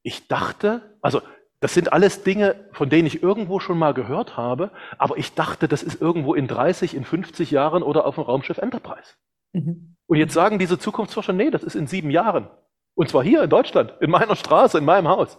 ich 0.02 0.28
dachte, 0.28 0.98
also 1.00 1.22
das 1.60 1.74
sind 1.74 1.92
alles 1.92 2.22
Dinge, 2.22 2.68
von 2.72 2.88
denen 2.88 3.06
ich 3.06 3.22
irgendwo 3.22 3.60
schon 3.60 3.78
mal 3.78 3.92
gehört 3.92 4.36
habe, 4.36 4.70
aber 4.98 5.18
ich 5.18 5.34
dachte, 5.34 5.68
das 5.68 5.82
ist 5.82 6.00
irgendwo 6.00 6.34
in 6.34 6.48
30, 6.48 6.94
in 6.94 7.04
50 7.04 7.50
Jahren 7.50 7.82
oder 7.82 8.06
auf 8.06 8.14
dem 8.14 8.24
Raumschiff 8.24 8.58
Enterprise. 8.58 9.14
Mhm. 9.52 9.96
Und 10.06 10.16
jetzt 10.16 10.32
sagen 10.32 10.58
diese 10.58 10.78
Zukunftsforscher, 10.78 11.32
nee, 11.32 11.50
das 11.50 11.62
ist 11.62 11.74
in 11.74 11.86
sieben 11.86 12.10
Jahren. 12.10 12.48
Und 12.94 13.08
zwar 13.08 13.22
hier 13.22 13.42
in 13.42 13.50
Deutschland, 13.50 13.94
in 14.00 14.10
meiner 14.10 14.36
Straße, 14.36 14.78
in 14.78 14.84
meinem 14.84 15.08
Haus. 15.08 15.38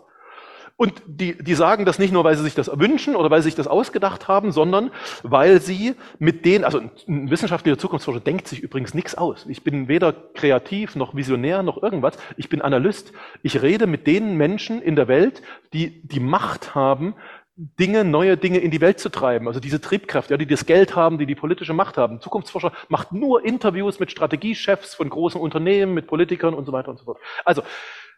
Und 0.81 1.03
die, 1.05 1.37
die 1.37 1.53
sagen 1.53 1.85
das 1.85 1.99
nicht 1.99 2.11
nur, 2.11 2.23
weil 2.23 2.35
sie 2.35 2.41
sich 2.41 2.55
das 2.55 2.71
wünschen 2.79 3.15
oder 3.15 3.29
weil 3.29 3.43
sie 3.43 3.49
sich 3.49 3.55
das 3.55 3.67
ausgedacht 3.67 4.27
haben, 4.27 4.51
sondern 4.51 4.89
weil 5.21 5.61
sie 5.61 5.93
mit 6.17 6.43
denen, 6.43 6.63
also 6.63 6.81
ein 7.07 7.29
wissenschaftlicher 7.29 7.77
Zukunftsforscher 7.77 8.19
denkt 8.19 8.47
sich 8.47 8.61
übrigens 8.61 8.95
nichts 8.95 9.13
aus. 9.13 9.45
Ich 9.47 9.63
bin 9.63 9.87
weder 9.87 10.11
kreativ 10.11 10.95
noch 10.95 11.13
visionär 11.13 11.61
noch 11.61 11.83
irgendwas. 11.83 12.17
Ich 12.35 12.49
bin 12.49 12.63
Analyst. 12.63 13.13
Ich 13.43 13.61
rede 13.61 13.85
mit 13.85 14.07
den 14.07 14.37
Menschen 14.37 14.81
in 14.81 14.95
der 14.95 15.07
Welt, 15.07 15.43
die 15.71 16.01
die 16.01 16.19
Macht 16.19 16.73
haben, 16.73 17.13
Dinge, 17.55 18.03
neue 18.03 18.37
Dinge 18.37 18.57
in 18.57 18.71
die 18.71 18.81
Welt 18.81 18.99
zu 18.99 19.09
treiben. 19.09 19.47
Also 19.47 19.59
diese 19.59 19.81
Triebkraft, 19.81 20.31
ja, 20.31 20.37
die 20.37 20.47
das 20.47 20.65
Geld 20.65 20.95
haben, 20.95 21.19
die 21.19 21.27
die 21.27 21.35
politische 21.35 21.73
Macht 21.73 21.97
haben. 21.97 22.19
Zukunftsforscher 22.21 22.71
macht 22.89 23.11
nur 23.11 23.45
Interviews 23.45 23.99
mit 23.99 24.09
Strategiechefs 24.09 24.95
von 24.95 25.07
großen 25.07 25.39
Unternehmen, 25.39 25.93
mit 25.93 26.07
Politikern 26.07 26.55
und 26.55 26.65
so 26.65 26.71
weiter 26.71 26.89
und 26.89 26.97
so 26.97 27.05
fort. 27.05 27.19
Also 27.45 27.61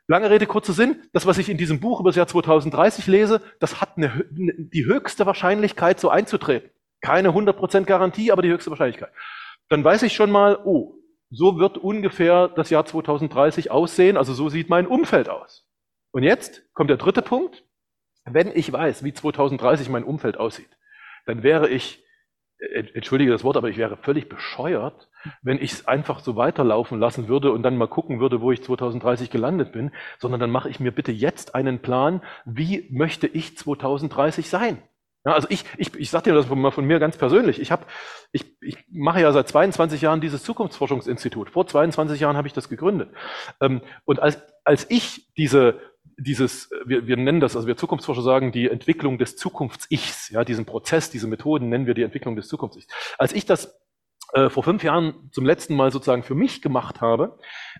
Lange 0.07 0.29
Rede, 0.29 0.45
kurzer 0.45 0.73
Sinn. 0.73 1.01
Das, 1.13 1.25
was 1.25 1.37
ich 1.37 1.49
in 1.49 1.57
diesem 1.57 1.79
Buch 1.79 1.99
über 1.99 2.09
das 2.09 2.17
Jahr 2.17 2.27
2030 2.27 3.07
lese, 3.07 3.41
das 3.59 3.79
hat 3.79 3.97
eine, 3.97 4.25
die 4.31 4.85
höchste 4.85 5.25
Wahrscheinlichkeit, 5.25 5.99
so 5.99 6.09
einzutreten. 6.09 6.69
Keine 7.01 7.29
100% 7.29 7.85
Garantie, 7.85 8.31
aber 8.31 8.41
die 8.41 8.49
höchste 8.49 8.69
Wahrscheinlichkeit. 8.69 9.11
Dann 9.69 9.83
weiß 9.83 10.03
ich 10.03 10.13
schon 10.13 10.31
mal, 10.31 10.59
oh, 10.65 10.95
so 11.29 11.57
wird 11.57 11.77
ungefähr 11.77 12.47
das 12.49 12.69
Jahr 12.69 12.85
2030 12.85 13.71
aussehen, 13.71 14.17
also 14.17 14.33
so 14.33 14.49
sieht 14.49 14.69
mein 14.69 14.87
Umfeld 14.87 15.29
aus. 15.29 15.65
Und 16.11 16.23
jetzt 16.23 16.63
kommt 16.73 16.89
der 16.89 16.97
dritte 16.97 17.21
Punkt. 17.21 17.63
Wenn 18.25 18.55
ich 18.55 18.71
weiß, 18.71 19.03
wie 19.03 19.13
2030 19.13 19.89
mein 19.89 20.03
Umfeld 20.03 20.37
aussieht, 20.37 20.69
dann 21.25 21.43
wäre 21.43 21.69
ich, 21.69 22.03
entschuldige 22.93 23.31
das 23.31 23.43
Wort, 23.43 23.57
aber 23.57 23.69
ich 23.69 23.77
wäre 23.77 23.97
völlig 23.97 24.29
bescheuert, 24.29 25.09
wenn 25.41 25.61
ich 25.61 25.73
es 25.73 25.87
einfach 25.87 26.19
so 26.19 26.35
weiterlaufen 26.35 26.99
lassen 26.99 27.27
würde 27.27 27.51
und 27.51 27.63
dann 27.63 27.77
mal 27.77 27.87
gucken 27.87 28.19
würde, 28.19 28.41
wo 28.41 28.51
ich 28.51 28.63
2030 28.63 29.29
gelandet 29.29 29.71
bin, 29.71 29.91
sondern 30.19 30.39
dann 30.39 30.51
mache 30.51 30.69
ich 30.69 30.79
mir 30.79 30.91
bitte 30.91 31.11
jetzt 31.11 31.55
einen 31.55 31.79
Plan, 31.79 32.21
wie 32.45 32.87
möchte 32.91 33.27
ich 33.27 33.57
2030 33.57 34.49
sein? 34.49 34.81
Ja, 35.25 35.33
also 35.33 35.47
ich, 35.49 35.63
ich, 35.77 35.95
ich 35.95 36.09
sage 36.09 36.31
dir 36.31 36.33
das 36.33 36.49
mal 36.49 36.71
von 36.71 36.85
mir 36.85 36.99
ganz 36.99 37.15
persönlich. 37.15 37.61
Ich, 37.61 37.71
hab, 37.71 37.87
ich, 38.33 38.61
ich 38.61 38.77
mache 38.91 39.21
ja 39.21 39.31
seit 39.31 39.47
22 39.47 40.01
Jahren 40.01 40.19
dieses 40.19 40.43
Zukunftsforschungsinstitut. 40.43 41.49
Vor 41.49 41.65
22 41.65 42.19
Jahren 42.19 42.35
habe 42.35 42.47
ich 42.47 42.53
das 42.53 42.67
gegründet. 42.67 43.09
Ähm, 43.61 43.81
und 44.03 44.19
als, 44.19 44.41
als 44.65 44.85
ich 44.89 45.33
diese 45.35 45.79
dieses, 46.17 46.69
wir, 46.85 47.07
wir 47.07 47.17
nennen 47.17 47.39
das, 47.39 47.55
also 47.55 47.67
wir 47.67 47.77
Zukunftsforscher 47.77 48.21
sagen, 48.21 48.51
die 48.51 48.69
Entwicklung 48.69 49.17
des 49.17 49.35
Zukunfts-Ichs, 49.35 50.29
ja, 50.29 50.43
diesen 50.43 50.65
Prozess, 50.65 51.09
diese 51.09 51.27
Methoden 51.27 51.69
nennen 51.69 51.87
wir 51.87 51.93
die 51.93 52.03
Entwicklung 52.03 52.35
des 52.35 52.47
Zukunfts-Ichs. 52.47 52.87
Als 53.17 53.33
ich 53.33 53.45
das 53.45 53.79
äh, 54.33 54.49
vor 54.49 54.63
fünf 54.63 54.83
Jahren 54.83 55.29
zum 55.31 55.45
letzten 55.45 55.75
Mal 55.75 55.91
sozusagen 55.91 56.23
für 56.23 56.35
mich 56.35 56.61
gemacht 56.61 57.01
habe, 57.01 57.37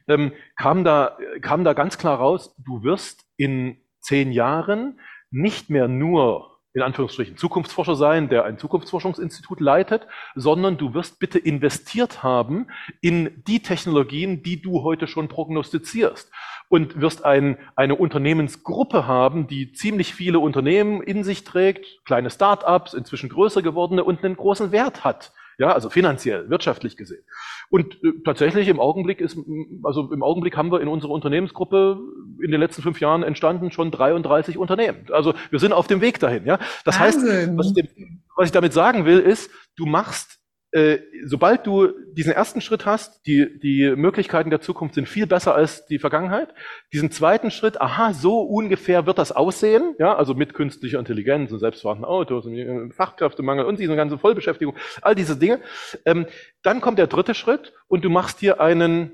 ähm, 0.08 0.34
kam, 0.56 0.84
da, 0.84 1.18
kam 1.42 1.64
da 1.64 1.74
ganz 1.74 1.98
klar 1.98 2.18
raus, 2.18 2.56
du 2.58 2.84
wirst 2.84 3.26
in 3.38 3.78
zehn 4.00 4.32
Jahren 4.32 5.00
nicht 5.32 5.70
mehr 5.70 5.88
nur 5.88 6.54
in 6.74 6.82
Anführungsstrichen 6.82 7.38
Zukunftsforscher 7.38 7.96
sein, 7.96 8.30
der 8.30 8.46
ein 8.46 8.58
Zukunftsforschungsinstitut 8.58 9.60
leitet, 9.60 10.08
sondern 10.34 10.78
du 10.78 10.94
wirst 10.94 11.20
bitte 11.20 11.38
investiert 11.38 12.24
haben 12.24 12.68
in 13.00 13.44
die 13.48 13.62
Technologien, 13.62 14.42
die 14.42 14.62
du 14.62 14.82
heute 14.82 15.08
schon 15.08 15.28
prognostizierst 15.28 16.32
und 16.70 17.00
wirst 17.00 17.26
ein, 17.26 17.58
eine 17.76 17.96
Unternehmensgruppe 17.96 19.08
haben, 19.08 19.48
die 19.48 19.74
ziemlich 19.74 20.14
viele 20.14 20.40
Unternehmen 20.40 21.02
in 21.02 21.24
sich 21.24 21.44
trägt, 21.44 22.04
kleine 22.06 22.30
Start-ups, 22.30 22.94
inzwischen 22.94 23.30
größer 23.30 23.62
gewordene 23.62 24.04
und 24.04 24.24
einen 24.24 24.36
großen 24.36 24.72
Wert 24.72 25.04
hat. 25.04 25.32
Ja, 25.60 25.72
also 25.72 25.90
finanziell, 25.90 26.50
wirtschaftlich 26.50 26.98
gesehen. 26.98 27.24
Und 27.70 28.04
äh, 28.04 28.14
tatsächlich 28.26 28.68
im 28.68 28.80
Augenblick 28.80 29.22
ist, 29.22 29.38
also 29.84 30.12
im 30.12 30.24
Augenblick 30.24 30.58
haben 30.58 30.72
wir 30.72 30.82
in 30.82 30.88
unserer 30.88 31.12
Unternehmensgruppe 31.12 32.00
in 32.44 32.52
den 32.52 32.60
letzten 32.60 32.82
fünf 32.82 33.00
Jahren 33.00 33.24
entstanden 33.24 33.72
schon 33.72 33.92
33 33.92 34.58
Unternehmen. 34.58 35.06
Also 35.12 35.34
wir 35.52 35.60
sind 35.60 35.74
auf 35.74 35.88
dem 35.88 36.02
Weg 36.02 36.20
dahin. 36.20 36.46
Ja, 36.46 36.58
das 36.86 37.00
Wahnsinn. 37.00 37.30
heißt, 37.30 37.58
was 37.58 37.74
ich, 37.78 37.90
was 38.36 38.46
ich 38.48 38.52
damit 38.52 38.74
sagen 38.74 39.06
will, 39.06 39.20
ist, 39.20 39.52
du 39.76 39.86
machst 39.86 40.40
äh, 40.74 41.02
sobald 41.24 41.68
du 41.68 41.90
diesen 42.14 42.34
ersten 42.34 42.60
Schritt 42.60 42.88
hast, 42.88 43.28
die, 43.28 43.60
die 43.60 43.96
Möglichkeiten 43.96 44.50
der 44.50 44.60
Zukunft 44.60 44.96
sind 44.96 45.08
viel 45.08 45.28
besser 45.28 45.54
als 45.54 45.86
die 45.86 46.00
Vergangenheit. 46.00 46.52
Diesen 46.92 47.12
zweiten 47.12 47.52
Schritt, 47.52 47.80
aha, 47.80 48.14
so 48.14 48.42
ungefähr 48.42 49.06
wird 49.06 49.20
das 49.20 49.32
aussehen, 49.32 49.94
ja, 50.00 50.16
also 50.16 50.34
mit 50.34 50.56
künstlicher 50.56 50.98
Intelligenz 50.98 51.52
und 51.52 51.60
selbstfahrenden 51.60 52.06
Autos 52.06 52.48
und 52.48 52.58
äh, 52.58 52.90
Fachkräftemangel 52.92 53.66
und 53.66 53.80
diese 53.80 53.96
ganze 53.96 54.18
Vollbeschäftigung, 54.18 54.76
all 55.04 55.14
diese 55.14 55.38
Dinge. 55.38 55.60
Ähm, 56.06 56.26
dann 56.64 56.82
kommt 56.82 56.98
der 56.98 57.08
dritte 57.08 57.36
Schritt 57.36 57.74
und 57.88 58.04
du 58.04 58.10
machst 58.10 58.40
hier 58.40 58.60
einen, 58.60 59.12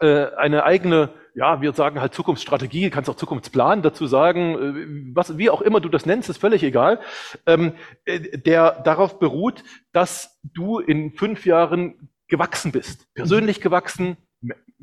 äh, 0.00 0.28
eine 0.36 0.64
eigene 0.64 1.10
ja, 1.36 1.60
wir 1.60 1.72
sagen 1.74 2.00
halt 2.00 2.14
Zukunftsstrategie, 2.14 2.88
kannst 2.88 3.10
auch 3.10 3.14
Zukunftsplan 3.14 3.82
dazu 3.82 4.06
sagen, 4.06 4.54
äh, 4.54 5.14
was, 5.14 5.36
wie 5.36 5.50
auch 5.50 5.60
immer 5.60 5.80
du 5.80 5.90
das 5.90 6.06
nennst, 6.06 6.30
ist 6.30 6.38
völlig 6.38 6.62
egal, 6.62 6.98
ähm, 7.46 7.72
äh, 8.06 8.38
der 8.38 8.80
darauf 8.82 9.18
beruht, 9.18 9.62
dass 9.92 10.40
du 10.42 10.78
in 10.78 11.12
fünf 11.12 11.44
Jahren 11.44 12.10
gewachsen 12.28 12.72
bist, 12.72 13.06
persönlich 13.14 13.60
gewachsen, 13.60 14.16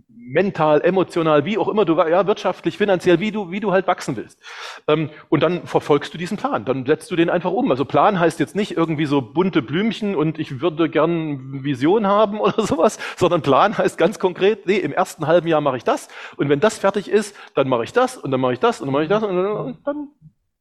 mental, 0.08 0.82
emotional, 0.82 1.46
wie 1.46 1.58
auch 1.58 1.68
immer 1.68 1.86
du, 1.86 1.96
ja, 1.96 2.26
wirtschaftlich, 2.26 2.78
finanziell, 2.78 3.20
wie 3.20 3.32
du, 3.32 3.52
wie 3.52 3.60
du 3.60 3.72
halt 3.72 3.88
wachsen 3.88 4.16
willst. 4.16 4.40
Ähm, 4.88 5.10
und 5.30 5.42
dann 5.42 5.68
verfolgst 5.68 6.14
du 6.14 6.18
diesen 6.18 6.38
Plan, 6.38 6.66
dann 6.66 6.86
setzt 6.86 7.12
du 7.12 7.16
den 7.16 7.30
einfach 7.30 7.52
um. 7.52 7.70
Also 7.72 7.86
Plan 7.86 8.20
heißt 8.20 8.40
jetzt 8.40 8.56
nicht 8.56 8.76
irgendwie 8.76 9.06
so 9.06 9.22
bunte 9.22 9.62
Blümchen 9.62 10.16
und 10.16 10.40
ich 10.40 10.62
würde 10.62 10.90
gern 10.90 11.64
Vision 11.64 12.08
haben 12.08 12.40
oder 12.42 12.66
sowas, 12.66 12.98
sondern 13.18 13.42
Plan 13.42 13.78
heißt 13.78 13.98
ganz 13.98 14.20
konkret, 14.20 14.66
nee, 14.66 14.78
im 14.78 14.94
ersten 14.94 15.28
halben 15.28 15.48
Jahr 15.48 15.62
mache 15.62 15.78
ich 15.78 15.84
das 15.84 16.08
und 16.38 16.50
wenn 16.50 16.60
das 16.60 16.80
fertig 16.80 17.10
ist, 17.10 17.36
dann 17.54 17.68
mache 17.68 17.84
ich 17.84 17.94
das 17.94 18.18
und 18.18 18.32
dann 18.32 18.42
mache 18.42 18.54
ich 18.54 18.60
das 18.60 18.82
und 18.82 18.88
dann 18.88 18.94
mache 18.94 19.04
ich 19.04 19.10
das 19.10 19.24
und 19.24 19.36
dann, 19.36 19.46
und 19.46 19.78
dann 19.86 20.08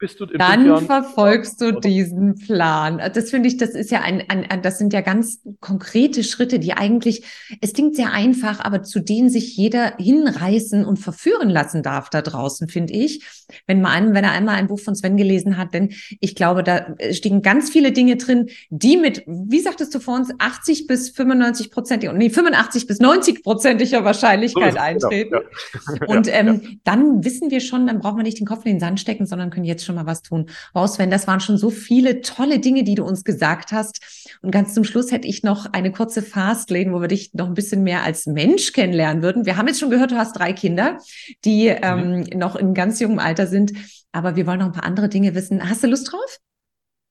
bist 0.03 0.19
du 0.19 0.25
in 0.25 0.37
Dann 0.37 0.85
verfolgst 0.85 1.61
du 1.61 1.71
diesen 1.71 2.35
Plan. 2.35 3.01
Das 3.15 3.31
finde 3.31 3.49
ich, 3.49 3.57
das 3.57 3.71
ist 3.71 3.93
ja 3.93 4.01
ein, 4.01 4.25
ein, 4.29 4.61
das 4.61 4.79
sind 4.79 4.93
ja 4.93 5.01
ganz 5.01 5.41
konkrete 5.61 6.25
Schritte, 6.25 6.59
die 6.59 6.73
eigentlich, 6.73 7.23
es 7.61 7.73
klingt 7.73 7.95
sehr 7.95 8.11
einfach, 8.11 8.59
aber 8.59 8.83
zu 8.83 8.99
denen 8.99 9.31
sich 9.31 9.57
jeder 9.57 9.97
hinreißen 9.99 10.85
und 10.85 10.97
verführen 10.97 11.49
lassen 11.49 11.85
darf 11.85 12.11
da 12.11 12.21
draußen, 12.21 12.67
finde 12.67 12.95
ich. 12.95 13.25
Wenn 13.69 13.81
man, 13.81 14.13
wenn 14.13 14.25
er 14.25 14.33
einmal 14.33 14.57
ein 14.57 14.67
Buch 14.67 14.81
von 14.81 14.97
Sven 14.97 15.17
gelesen 15.17 15.57
hat, 15.57 15.73
denn 15.73 15.91
ich 16.19 16.35
glaube, 16.35 16.65
da 16.65 16.97
stehen 17.13 17.41
ganz 17.41 17.71
viele 17.71 17.93
Dinge 17.93 18.17
drin, 18.17 18.49
die 18.71 18.97
mit, 18.97 19.23
wie 19.29 19.61
sagtest 19.61 19.95
du 19.95 20.01
vor 20.01 20.17
uns, 20.17 20.33
80 20.37 20.89
bis 20.89 21.11
95 21.11 21.71
Prozent, 21.71 22.03
nee, 22.15 22.29
85 22.29 22.89
bis 22.89 22.99
90 22.99 23.45
prozentiger 23.45 24.05
Wahrscheinlichkeit 24.05 24.73
so 24.73 24.81
eintreten. 24.81 25.35
Ja, 25.35 25.95
ja. 26.01 26.07
Und 26.09 26.27
ähm, 26.29 26.61
ja. 26.61 26.71
dann 26.83 27.25
wissen 27.25 27.53
wir 27.53 27.61
schon, 27.61 27.87
dann 27.87 28.01
brauchen 28.01 28.17
wir 28.17 28.25
nicht 28.25 28.41
den 28.41 28.49
Kopf 28.49 28.67
in 28.67 28.73
den 28.73 28.81
Sand 28.81 28.99
stecken, 28.99 29.27
sondern 29.27 29.51
können 29.51 29.65
jetzt 29.65 29.85
schon 29.85 29.92
schon 29.93 30.05
mal 30.05 30.11
was 30.11 30.23
tun. 30.23 30.49
Wow, 30.73 30.89
Sven, 30.89 31.11
das 31.11 31.27
waren 31.27 31.41
schon 31.41 31.59
so 31.59 31.71
viele 31.71 32.23
tolle 32.23 32.59
Dinge, 32.59 32.85
die 32.85 32.95
du 32.95 33.05
uns 33.05 33.25
gesagt 33.25 33.73
hast. 33.73 34.39
Und 34.43 34.51
ganz 34.51 34.75
zum 34.75 34.85
Schluss 34.85 35.13
hätte 35.13 35.29
ich 35.29 35.43
noch 35.43 35.67
eine 35.73 35.93
kurze 35.93 36.23
Fastlane, 36.23 36.93
wo 36.93 37.01
wir 37.01 37.09
dich 37.09 37.35
noch 37.35 37.47
ein 37.47 37.55
bisschen 37.55 37.83
mehr 37.83 38.03
als 38.03 38.27
Mensch 38.27 38.73
kennenlernen 38.73 39.23
würden. 39.23 39.47
Wir 39.47 39.57
haben 39.57 39.69
jetzt 39.69 39.81
schon 39.81 39.91
gehört, 39.91 40.11
du 40.11 40.17
hast 40.17 40.33
drei 40.33 40.53
Kinder, 40.53 40.99
die 41.45 41.69
mhm. 41.69 41.77
ähm, 41.83 42.21
noch 42.39 42.57
in 42.57 42.75
ganz 42.75 43.01
jungem 43.01 43.19
Alter 43.19 43.47
sind. 43.47 43.73
Aber 44.13 44.37
wir 44.37 44.47
wollen 44.47 44.59
noch 44.59 44.67
ein 44.67 44.73
paar 44.73 44.85
andere 44.85 45.09
Dinge 45.09 45.35
wissen. 45.35 45.69
Hast 45.69 45.83
du 45.83 45.87
Lust 45.87 46.13
drauf? 46.13 46.39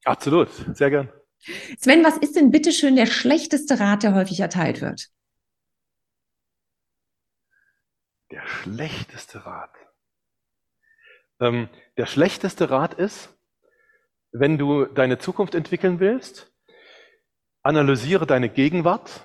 Absolut, 0.03 0.49
sehr 0.73 0.89
gern. 0.89 1.09
Sven, 1.79 2.03
was 2.03 2.17
ist 2.17 2.35
denn 2.35 2.51
bitteschön 2.51 2.95
der 2.95 3.07
schlechteste 3.07 3.79
Rat, 3.79 4.03
der 4.03 4.13
häufig 4.13 4.39
erteilt 4.39 4.81
wird? 4.81 5.07
Der 8.29 8.45
schlechteste 8.45 9.45
Rat. 9.45 9.71
Ähm, 11.39 11.67
der 11.97 12.05
schlechteste 12.05 12.69
Rat 12.69 12.93
ist, 12.93 13.29
wenn 14.31 14.57
du 14.57 14.85
deine 14.85 15.19
Zukunft 15.19 15.55
entwickeln 15.55 15.99
willst, 15.99 16.51
analysiere 17.63 18.25
deine 18.25 18.49
Gegenwart, 18.49 19.21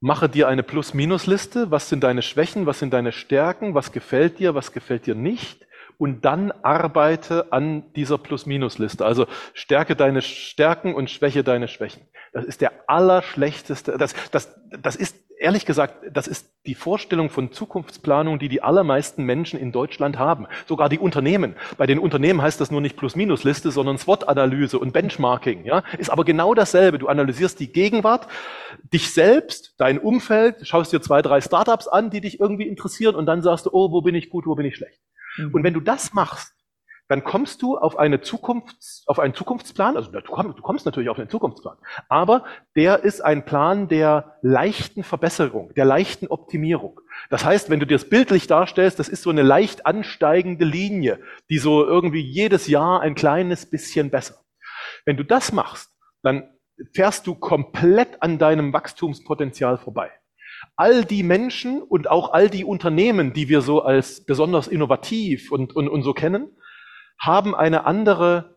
mache 0.00 0.28
dir 0.28 0.48
eine 0.48 0.62
Plus-Minus-Liste, 0.62 1.70
was 1.70 1.88
sind 1.88 2.02
deine 2.02 2.22
Schwächen, 2.22 2.66
was 2.66 2.80
sind 2.80 2.92
deine 2.92 3.12
Stärken, 3.12 3.74
was 3.74 3.92
gefällt 3.92 4.38
dir, 4.38 4.54
was 4.54 4.72
gefällt 4.72 5.06
dir 5.06 5.14
nicht 5.14 5.66
und 6.02 6.24
dann 6.24 6.50
arbeite 6.62 7.52
an 7.52 7.92
dieser 7.94 8.18
Plus-Minus-Liste. 8.18 9.04
Also 9.06 9.26
stärke 9.54 9.94
deine 9.94 10.20
Stärken 10.20 10.94
und 10.94 11.10
schwäche 11.10 11.44
deine 11.44 11.68
Schwächen. 11.68 12.02
Das 12.32 12.44
ist 12.44 12.60
der 12.60 12.72
allerschlechteste, 12.88 13.98
das, 13.98 14.14
das, 14.30 14.54
das 14.70 14.96
ist 14.96 15.16
ehrlich 15.42 15.66
gesagt, 15.66 16.04
das 16.10 16.28
ist 16.28 16.50
die 16.66 16.74
Vorstellung 16.74 17.28
von 17.28 17.52
Zukunftsplanung, 17.52 18.38
die 18.38 18.48
die 18.48 18.62
allermeisten 18.62 19.24
Menschen 19.24 19.58
in 19.58 19.72
Deutschland 19.72 20.18
haben. 20.18 20.46
Sogar 20.66 20.88
die 20.88 20.98
Unternehmen. 20.98 21.56
Bei 21.76 21.86
den 21.86 21.98
Unternehmen 21.98 22.40
heißt 22.40 22.60
das 22.60 22.70
nur 22.70 22.80
nicht 22.80 22.96
Plus-Minus-Liste, 22.96 23.72
sondern 23.72 23.98
SWOT-Analyse 23.98 24.78
und 24.78 24.92
Benchmarking. 24.92 25.64
Ja, 25.64 25.82
ist 25.98 26.10
aber 26.10 26.24
genau 26.24 26.54
dasselbe. 26.54 26.98
Du 26.98 27.08
analysierst 27.08 27.58
die 27.58 27.72
Gegenwart, 27.72 28.28
dich 28.92 29.12
selbst, 29.12 29.74
dein 29.78 29.98
Umfeld, 29.98 30.66
schaust 30.66 30.92
dir 30.92 31.02
zwei, 31.02 31.20
drei 31.20 31.40
Startups 31.40 31.88
an, 31.88 32.10
die 32.10 32.20
dich 32.20 32.38
irgendwie 32.38 32.68
interessieren 32.68 33.16
und 33.16 33.26
dann 33.26 33.42
sagst 33.42 33.66
du, 33.66 33.70
oh, 33.72 33.90
wo 33.90 34.00
bin 34.00 34.14
ich 34.14 34.30
gut, 34.30 34.46
wo 34.46 34.54
bin 34.54 34.66
ich 34.66 34.76
schlecht. 34.76 35.00
Mhm. 35.36 35.54
Und 35.54 35.64
wenn 35.64 35.74
du 35.74 35.80
das 35.80 36.12
machst, 36.14 36.54
dann 37.12 37.24
kommst 37.24 37.60
du 37.60 37.76
auf 37.76 37.98
eine 37.98 38.22
Zukunfts, 38.22 39.04
auf 39.06 39.18
einen 39.18 39.34
Zukunftsplan, 39.34 39.98
also 39.98 40.10
du 40.10 40.22
kommst, 40.22 40.58
du 40.58 40.62
kommst 40.62 40.86
natürlich 40.86 41.10
auf 41.10 41.18
einen 41.18 41.28
Zukunftsplan, 41.28 41.76
aber 42.08 42.46
der 42.74 43.04
ist 43.04 43.20
ein 43.20 43.44
Plan 43.44 43.86
der 43.86 44.38
leichten 44.40 45.04
Verbesserung, 45.04 45.74
der 45.74 45.84
leichten 45.84 46.28
Optimierung. 46.28 46.98
Das 47.28 47.44
heißt, 47.44 47.68
wenn 47.68 47.80
du 47.80 47.86
dir 47.86 47.96
das 47.96 48.08
bildlich 48.08 48.46
darstellst, 48.46 48.98
das 48.98 49.10
ist 49.10 49.24
so 49.24 49.28
eine 49.28 49.42
leicht 49.42 49.84
ansteigende 49.84 50.64
Linie, 50.64 51.20
die 51.50 51.58
so 51.58 51.84
irgendwie 51.84 52.22
jedes 52.22 52.66
Jahr 52.66 53.02
ein 53.02 53.14
kleines 53.14 53.68
bisschen 53.68 54.08
besser. 54.08 54.36
Wenn 55.04 55.18
du 55.18 55.24
das 55.24 55.52
machst, 55.52 55.90
dann 56.22 56.48
fährst 56.94 57.26
du 57.26 57.34
komplett 57.34 58.22
an 58.22 58.38
deinem 58.38 58.72
Wachstumspotenzial 58.72 59.76
vorbei. 59.76 60.10
All 60.76 61.04
die 61.04 61.24
Menschen 61.24 61.82
und 61.82 62.08
auch 62.08 62.32
all 62.32 62.48
die 62.48 62.64
Unternehmen, 62.64 63.34
die 63.34 63.50
wir 63.50 63.60
so 63.60 63.82
als 63.82 64.24
besonders 64.24 64.66
innovativ 64.66 65.52
und, 65.52 65.76
und, 65.76 65.90
und 65.90 66.04
so 66.04 66.14
kennen, 66.14 66.48
haben 67.18 67.54
eine 67.54 67.84
andere, 67.84 68.56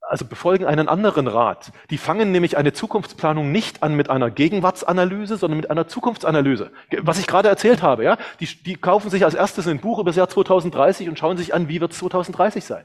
also 0.00 0.24
befolgen 0.24 0.64
einen 0.64 0.88
anderen 0.88 1.26
Rat. 1.26 1.72
Die 1.90 1.98
fangen 1.98 2.32
nämlich 2.32 2.56
eine 2.56 2.72
Zukunftsplanung 2.72 3.52
nicht 3.52 3.82
an 3.82 3.94
mit 3.94 4.10
einer 4.10 4.30
Gegenwartsanalyse, 4.30 5.36
sondern 5.36 5.58
mit 5.58 5.70
einer 5.70 5.88
Zukunftsanalyse. 5.88 6.70
Was 7.00 7.18
ich 7.18 7.26
gerade 7.26 7.48
erzählt 7.48 7.82
habe, 7.82 8.04
ja. 8.04 8.16
Die, 8.40 8.46
die 8.46 8.76
kaufen 8.76 9.10
sich 9.10 9.24
als 9.24 9.34
erstes 9.34 9.66
ein 9.66 9.80
Buch 9.80 9.98
über 9.98 10.10
das 10.10 10.16
Jahr 10.16 10.28
2030 10.28 11.08
und 11.08 11.18
schauen 11.18 11.36
sich 11.36 11.54
an, 11.54 11.68
wie 11.68 11.80
wird 11.80 11.92
es 11.92 11.98
2030 11.98 12.64
sein. 12.64 12.84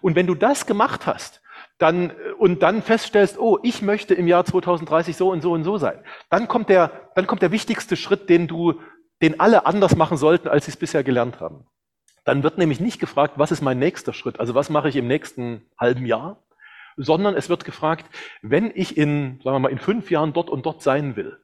Und 0.00 0.14
wenn 0.14 0.26
du 0.26 0.34
das 0.34 0.66
gemacht 0.66 1.06
hast, 1.06 1.40
dann, 1.80 2.12
und 2.38 2.62
dann 2.62 2.82
feststellst, 2.82 3.38
oh, 3.38 3.58
ich 3.62 3.82
möchte 3.82 4.14
im 4.14 4.28
Jahr 4.28 4.44
2030 4.44 5.16
so 5.16 5.30
und 5.30 5.40
so 5.40 5.52
und 5.52 5.64
so 5.64 5.78
sein, 5.78 5.98
dann 6.28 6.46
kommt 6.46 6.68
der, 6.68 6.92
dann 7.14 7.26
kommt 7.26 7.42
der 7.42 7.52
wichtigste 7.52 7.96
Schritt, 7.96 8.28
den 8.28 8.46
du, 8.46 8.74
den 9.22 9.40
alle 9.40 9.66
anders 9.66 9.96
machen 9.96 10.16
sollten, 10.16 10.48
als 10.48 10.66
sie 10.66 10.72
es 10.72 10.76
bisher 10.76 11.02
gelernt 11.02 11.40
haben. 11.40 11.66
Dann 12.30 12.44
wird 12.44 12.58
nämlich 12.58 12.78
nicht 12.78 13.00
gefragt, 13.00 13.34
was 13.38 13.50
ist 13.50 13.60
mein 13.60 13.80
nächster 13.80 14.12
Schritt, 14.12 14.38
also 14.38 14.54
was 14.54 14.70
mache 14.70 14.88
ich 14.88 14.94
im 14.94 15.08
nächsten 15.08 15.66
halben 15.76 16.06
Jahr, 16.06 16.36
sondern 16.96 17.34
es 17.34 17.48
wird 17.48 17.64
gefragt, 17.64 18.06
wenn 18.40 18.70
ich 18.72 18.96
in, 18.96 19.40
sagen 19.42 19.56
wir 19.56 19.58
mal, 19.58 19.72
in 19.72 19.80
fünf 19.80 20.12
Jahren 20.12 20.32
dort 20.32 20.48
und 20.48 20.64
dort 20.64 20.80
sein 20.80 21.16
will, 21.16 21.40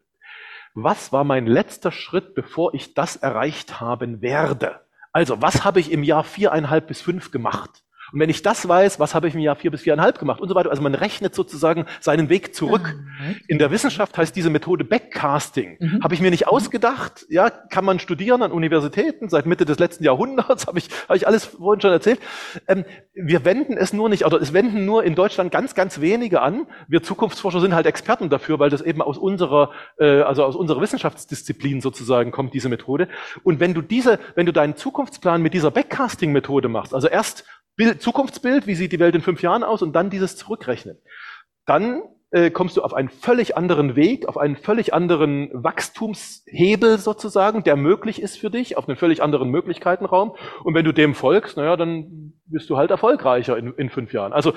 was 0.75 1.13
war 1.13 1.25
mein 1.25 1.49
letzter 1.49 1.91
Schritt, 1.91 2.37
bevor 2.37 2.73
ich 2.73 2.95
das 2.95 3.17
erreicht 3.17 3.81
haben 3.81 4.23
werde? 4.23 4.81
Also, 5.11 5.43
was 5.43 5.65
habe 5.65 5.81
ich 5.81 5.91
im 5.91 6.05
Jahr 6.05 6.23
viereinhalb 6.23 6.87
bis 6.87 7.01
fünf 7.01 7.33
gemacht? 7.33 7.83
Und 8.13 8.21
wenn 8.21 8.31
ich 8.31 8.43
das 8.43 8.69
weiß, 8.69 9.01
was 9.01 9.15
habe 9.15 9.29
ich 9.29 9.35
im 9.35 9.41
Jahr 9.41 9.57
vier 9.57 9.71
bis 9.71 9.83
viereinhalb 9.83 10.19
gemacht 10.19 10.41
und 10.41 10.49
so 10.49 10.55
weiter. 10.55 10.71
Also 10.71 10.83
man 10.83 10.95
rechnet 10.95 11.35
sozusagen 11.35 11.87
seinen 12.01 12.29
Weg 12.29 12.55
zurück. 12.55 12.97
In 13.49 13.59
der 13.59 13.71
Wissenschaft 13.71 14.17
heißt 14.17 14.35
diese 14.35 14.51
Methode 14.51 14.85
Backcasting. 14.85 15.77
Mhm. 15.81 16.03
Habe 16.03 16.15
ich 16.15 16.21
mir 16.21 16.31
nicht 16.31 16.49
ausgedacht. 16.49 17.27
Ja, 17.29 17.51
kann 17.51 17.85
man 17.85 17.99
studieren 17.99 18.43
an 18.43 18.53
Universitäten 18.53 19.29
seit 19.29 19.47
Mitte 19.47 19.65
des 19.65 19.79
letzten 19.79 20.05
Jahrhunderts. 20.05 20.67
Habe 20.67 20.79
ich, 20.79 20.89
habe 21.09 21.17
ich 21.17 21.27
alles 21.27 21.45
vorhin 21.45 21.81
schon 21.81 21.93
erzählt. 21.93 22.19
Ähm, 22.67 22.85
wir 23.15 23.45
wenden 23.45 23.77
es 23.77 23.93
nur 23.93 24.09
nicht, 24.09 24.27
oder 24.27 24.41
es 24.41 24.53
wenden 24.53 24.85
nur 24.85 25.05
in 25.05 25.15
Deutschland 25.15 25.53
ganz, 25.53 25.75
ganz 25.75 26.01
wenige 26.01 26.43
an. 26.43 26.67
Wir 26.89 27.03
Zukunftsforscher 27.03 27.61
sind 27.61 27.75
halt 27.75 27.87
Experten 27.87 28.31
dafür, 28.31 28.59
weil 28.59 28.71
das 28.71 28.83
eben 28.83 29.01
aus 29.01 29.17
unserer, 29.17 29.71
äh, 29.99 30.23
also 30.23 30.45
aus 30.45 30.57
unserer 30.57 30.81
Wissenschaftsdisziplin 30.81 31.81
sozusagen 31.81 32.33
kommt, 32.33 32.53
diese 32.53 32.69
Methode. 32.69 33.09
Und 33.45 33.61
wenn 33.61 33.75
du 33.75 33.83
diese, 33.83 34.19
wenn 34.35 34.47
du 34.47 34.53
deinen 34.53 34.77
Zukunftsplan 34.77 35.41
mit 35.41 35.55
dieser 35.55 35.71
Backcasting-Methode 35.71 36.69
machst, 36.69 36.95
also 36.95 37.09
erst 37.09 37.45
Bild, 37.77 38.03
Zukunftsbild, 38.03 38.67
wie 38.67 38.75
sieht 38.75 38.93
die 38.93 38.99
Welt 38.99 39.15
in 39.15 39.21
fünf 39.21 39.43
Jahren 39.43 39.63
aus 39.63 39.83
und 39.83 39.93
dann 39.93 40.11
dieses 40.11 40.37
Zurückrechnen. 40.37 40.99
Dann 41.67 42.03
äh, 42.31 42.51
kommst 42.51 42.77
du 42.77 42.83
auf 42.83 42.95
einen 42.95 43.09
völlig 43.09 43.57
anderen 43.57 43.97
Weg, 43.97 44.27
auf 44.27 44.37
einen 44.37 44.57
völlig 44.57 44.93
anderen 44.93 45.51
Wachstumshebel 45.53 46.99
sozusagen, 46.99 47.63
der 47.63 47.77
möglich 47.77 48.21
ist 48.21 48.39
für 48.39 48.51
dich, 48.51 48.77
auf 48.77 48.89
einen 48.89 48.97
völlig 48.97 49.23
anderen 49.23 49.51
Möglichkeitenraum. 49.51 50.35
Und 50.65 50.75
wenn 50.75 50.85
du 50.85 50.93
dem 50.93 51.15
folgst, 51.15 51.57
naja, 51.57 51.77
dann 51.77 52.33
bist 52.47 52.69
du 52.71 52.77
halt 52.77 52.91
erfolgreicher 52.91 53.57
in, 53.57 53.73
in 53.75 53.91
fünf 53.91 54.13
Jahren. 54.13 54.33
Also 54.33 54.55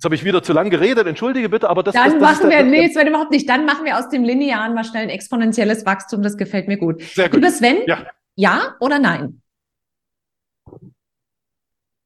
Jetzt 0.00 0.06
habe 0.06 0.14
ich 0.14 0.24
wieder 0.24 0.42
zu 0.42 0.54
lang 0.54 0.70
geredet, 0.70 1.06
entschuldige 1.06 1.50
bitte, 1.50 1.68
aber 1.68 1.82
das 1.82 1.94
Dann 1.94 2.04
das, 2.04 2.14
das 2.14 2.22
machen 2.22 2.50
wir, 2.50 2.62
nee, 2.62 2.88
Sven, 2.88 3.06
überhaupt 3.06 3.30
nicht. 3.30 3.46
Dann 3.46 3.66
machen 3.66 3.84
wir 3.84 3.98
aus 3.98 4.08
dem 4.08 4.24
Linearen 4.24 4.72
mal 4.72 4.82
schnell 4.82 5.02
ein 5.02 5.10
exponentielles 5.10 5.84
Wachstum, 5.84 6.22
das 6.22 6.38
gefällt 6.38 6.68
mir 6.68 6.78
gut. 6.78 7.02
Sehr 7.02 7.28
gut. 7.28 7.34
Lieber 7.34 7.50
Sven, 7.50 7.82
ja, 7.86 8.06
ja 8.34 8.76
oder 8.80 8.98
nein? 8.98 9.42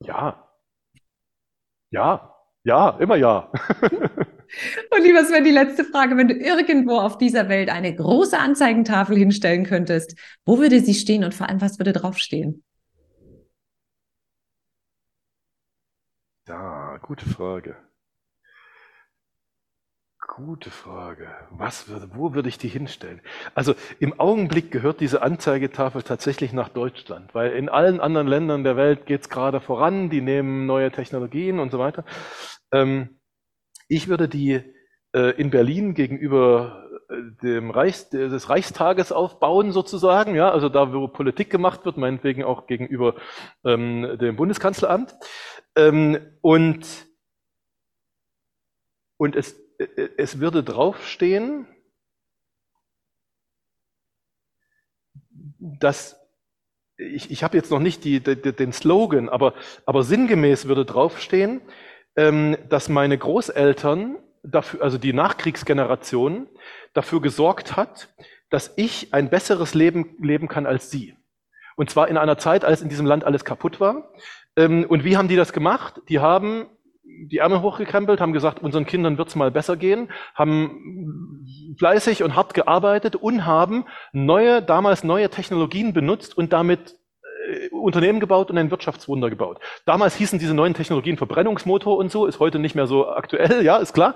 Ja. 0.07 0.51
Ja. 1.91 2.31
Ja, 2.65 2.91
immer 2.99 3.17
ja. 3.17 3.51
Und 4.91 5.03
lieber 5.03 5.25
Sven, 5.25 5.45
die 5.45 5.51
letzte 5.51 5.85
Frage. 5.85 6.17
Wenn 6.17 6.29
du 6.29 6.35
irgendwo 6.35 6.99
auf 6.99 7.19
dieser 7.19 7.49
Welt 7.49 7.69
eine 7.71 7.95
große 7.95 8.39
Anzeigentafel 8.39 9.17
hinstellen 9.17 9.65
könntest, 9.65 10.17
wo 10.47 10.59
würde 10.59 10.81
sie 10.81 10.95
stehen 10.95 11.25
und 11.25 11.35
vor 11.35 11.49
allem, 11.49 11.61
was 11.61 11.79
würde 11.79 11.93
draufstehen? 11.93 12.63
Ja, 16.49 16.97
gute 17.03 17.27
Frage. 17.29 17.77
Gute 20.37 20.71
Frage. 20.71 21.29
Was 21.51 21.89
würde, 21.89 22.09
wo 22.13 22.35
würde 22.35 22.49
ich 22.49 22.59
die 22.59 22.67
hinstellen? 22.67 23.21
Also 23.55 23.77
im 24.01 24.19
Augenblick 24.19 24.73
gehört 24.73 24.99
diese 24.99 25.23
Anzeigetafel 25.23 26.03
tatsächlich 26.03 26.53
nach 26.53 26.71
Deutschland, 26.71 27.37
weil 27.37 27.53
in 27.53 27.69
allen 27.69 28.01
anderen 28.01 28.27
Ländern 28.27 28.65
der 28.65 28.77
Welt 28.77 29.07
geht 29.07 29.21
es 29.21 29.29
gerade 29.29 29.61
voran, 29.61 30.11
die 30.11 30.21
nehmen 30.21 30.67
neue 30.67 30.91
Technologien 30.91 31.61
und 31.61 31.71
so 31.71 31.79
weiter. 31.79 32.05
Ähm, 32.73 33.21
ich 33.87 34.09
würde 34.09 34.29
die 34.29 34.61
äh, 35.13 35.41
in 35.41 35.51
Berlin 35.51 35.95
gegenüber 35.95 36.83
äh, 37.11 37.15
dem 37.45 37.71
Reichs, 37.71 38.11
des 38.11 38.51
Reichstages 38.51 39.13
aufbauen 39.13 39.71
sozusagen, 39.71 40.35
ja, 40.35 40.51
also 40.51 40.69
da, 40.69 40.93
wo 40.93 41.07
Politik 41.07 41.49
gemacht 41.49 41.85
wird, 41.85 41.97
meinetwegen 41.97 42.43
auch 42.43 42.67
gegenüber 42.67 43.15
ähm, 43.65 44.19
dem 44.21 44.35
Bundeskanzleramt. 44.35 45.15
Ähm, 45.77 46.19
und, 46.41 47.07
und 49.17 49.37
es 49.37 49.64
es 50.17 50.41
würde 50.41 50.63
draufstehen, 50.63 51.67
dass 55.59 56.21
ich, 56.97 57.31
ich 57.31 57.43
habe 57.43 57.57
jetzt 57.57 57.71
noch 57.71 57.81
nicht 57.81 58.05
die, 58.05 58.21
die, 58.21 58.37
den 58.37 58.73
Slogan, 58.73 59.29
aber, 59.29 59.55
aber 59.87 60.03
sinngemäß 60.03 60.67
würde 60.67 60.85
draufstehen, 60.85 61.61
ähm, 62.17 62.57
dass 62.69 62.89
meine 62.89 63.19
Großeltern, 63.19 64.19
dafür, 64.43 64.83
also 64.83 64.99
die 64.99 65.13
Nachkriegsgeneration, 65.13 66.49
dafür 66.93 67.21
gesorgt 67.21 67.77
hat, 67.77 68.15
dass 68.51 68.73
ich 68.77 69.13
ein 69.13 69.31
besseres 69.31 69.75
Leben 69.75 70.17
leben 70.21 70.49
kann 70.49 70.67
als 70.67 70.91
sie. 70.91 71.17
Und 71.77 71.91
zwar 71.91 72.09
in 72.09 72.17
einer 72.17 72.39
Zeit, 72.39 72.65
als 72.65 72.83
in 72.83 72.89
diesem 72.89 73.07
Land 73.07 73.25
alles 73.25 73.45
kaputt 73.45 73.81
war. 73.81 74.13
Ähm, 74.57 74.85
und 74.89 75.05
wie 75.05 75.17
haben 75.17 75.29
die 75.29 75.37
das 75.37 75.53
gemacht? 75.53 76.01
Die 76.09 76.21
haben 76.21 76.67
die 77.05 77.39
Ärmel 77.39 77.63
hochgekrempelt, 77.63 78.21
haben 78.21 78.33
gesagt, 78.33 78.63
unseren 78.63 78.87
Kindern 78.87 79.19
wird's 79.19 79.35
mal 79.35 79.51
besser 79.51 79.77
gehen, 79.77 80.11
haben 80.35 81.47
fleißig 81.79 82.23
und 82.23 82.35
hart 82.35 82.55
gearbeitet 82.55 83.17
und 83.17 83.45
haben 83.45 83.85
neue, 84.13 84.63
damals 84.63 85.05
neue 85.05 85.29
Technologien 85.31 85.93
benutzt 85.93 86.37
und 86.37 86.53
damit 86.53 86.97
äh, 87.49 87.69
Unternehmen 87.71 88.21
gebaut 88.21 88.51
und 88.51 88.59
ein 88.59 88.71
Wirtschaftswunder 88.71 89.31
gebaut. 89.31 89.61
Damals 89.85 90.17
hießen 90.17 90.39
diese 90.39 90.55
neuen 90.55 90.75
Technologien 90.75 91.17
Verbrennungsmotor 91.17 91.97
und 91.97 92.11
so, 92.11 92.27
ist 92.27 92.41
heute 92.41 92.59
nicht 92.59 92.75
mehr 92.75 92.87
so 92.87 93.09
aktuell, 93.09 93.65
ja, 93.65 93.77
ist 93.77 93.93
klar. 93.93 94.15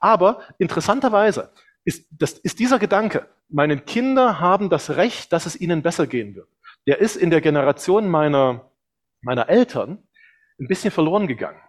Aber 0.00 0.40
interessanterweise 0.58 1.50
ist, 1.84 2.06
das, 2.10 2.32
ist 2.32 2.58
dieser 2.58 2.78
Gedanke, 2.78 3.26
meine 3.48 3.78
Kinder 3.78 4.40
haben 4.40 4.70
das 4.70 4.96
Recht, 4.96 5.32
dass 5.32 5.46
es 5.46 5.60
ihnen 5.60 5.82
besser 5.82 6.06
gehen 6.06 6.34
wird. 6.34 6.48
Der 6.86 6.98
ist 6.98 7.16
in 7.16 7.30
der 7.30 7.40
Generation 7.40 8.08
meiner, 8.08 8.70
meiner 9.22 9.48
Eltern 9.48 10.02
ein 10.58 10.68
bisschen 10.68 10.90
verloren 10.90 11.26
gegangen 11.26 11.60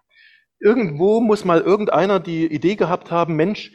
irgendwo 0.59 1.21
muss 1.21 1.45
mal 1.45 1.61
irgendeiner 1.61 2.19
die 2.19 2.45
Idee 2.45 2.75
gehabt 2.75 3.11
haben, 3.11 3.35
Mensch, 3.35 3.71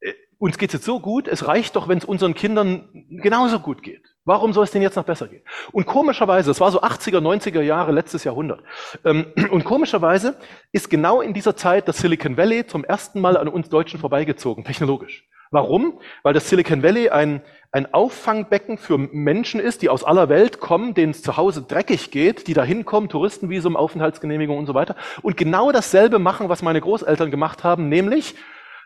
äh, 0.00 0.12
uns 0.38 0.58
geht 0.58 0.70
es 0.70 0.74
jetzt 0.74 0.84
so 0.84 1.00
gut, 1.00 1.28
es 1.28 1.46
reicht 1.46 1.76
doch, 1.76 1.88
wenn 1.88 1.98
es 1.98 2.04
unseren 2.04 2.34
Kindern 2.34 2.88
genauso 3.22 3.60
gut 3.60 3.82
geht. 3.82 4.12
Warum 4.24 4.52
soll 4.52 4.64
es 4.64 4.70
denen 4.70 4.82
jetzt 4.82 4.94
noch 4.94 5.04
besser 5.04 5.26
gehen? 5.26 5.42
Und 5.72 5.84
komischerweise, 5.84 6.52
es 6.52 6.60
war 6.60 6.70
so 6.70 6.80
80er, 6.80 7.18
90er 7.18 7.60
Jahre, 7.60 7.90
letztes 7.90 8.22
Jahrhundert. 8.22 8.62
Ähm, 9.04 9.26
und 9.50 9.64
komischerweise 9.64 10.38
ist 10.70 10.90
genau 10.90 11.20
in 11.20 11.34
dieser 11.34 11.56
Zeit 11.56 11.88
das 11.88 11.98
Silicon 11.98 12.36
Valley 12.36 12.66
zum 12.66 12.84
ersten 12.84 13.20
Mal 13.20 13.36
an 13.36 13.48
uns 13.48 13.68
Deutschen 13.68 13.98
vorbeigezogen, 13.98 14.64
technologisch. 14.64 15.28
Warum? 15.52 16.00
Weil 16.22 16.32
das 16.32 16.48
Silicon 16.48 16.82
Valley 16.82 17.10
ein, 17.10 17.42
ein 17.72 17.92
Auffangbecken 17.92 18.78
für 18.78 18.96
Menschen 18.96 19.60
ist, 19.60 19.82
die 19.82 19.90
aus 19.90 20.02
aller 20.02 20.30
Welt 20.30 20.60
kommen, 20.60 20.94
denen 20.94 21.10
es 21.10 21.22
zu 21.22 21.36
Hause 21.36 21.62
dreckig 21.62 22.10
geht, 22.10 22.48
die 22.48 22.54
da 22.54 22.64
hinkommen, 22.64 23.10
Touristenvisum, 23.10 23.76
Aufenthaltsgenehmigung 23.76 24.56
und 24.56 24.66
so 24.66 24.72
weiter, 24.72 24.96
und 25.20 25.36
genau 25.36 25.70
dasselbe 25.70 26.18
machen, 26.18 26.48
was 26.48 26.62
meine 26.62 26.80
Großeltern 26.80 27.30
gemacht 27.30 27.64
haben, 27.64 27.90
nämlich 27.90 28.34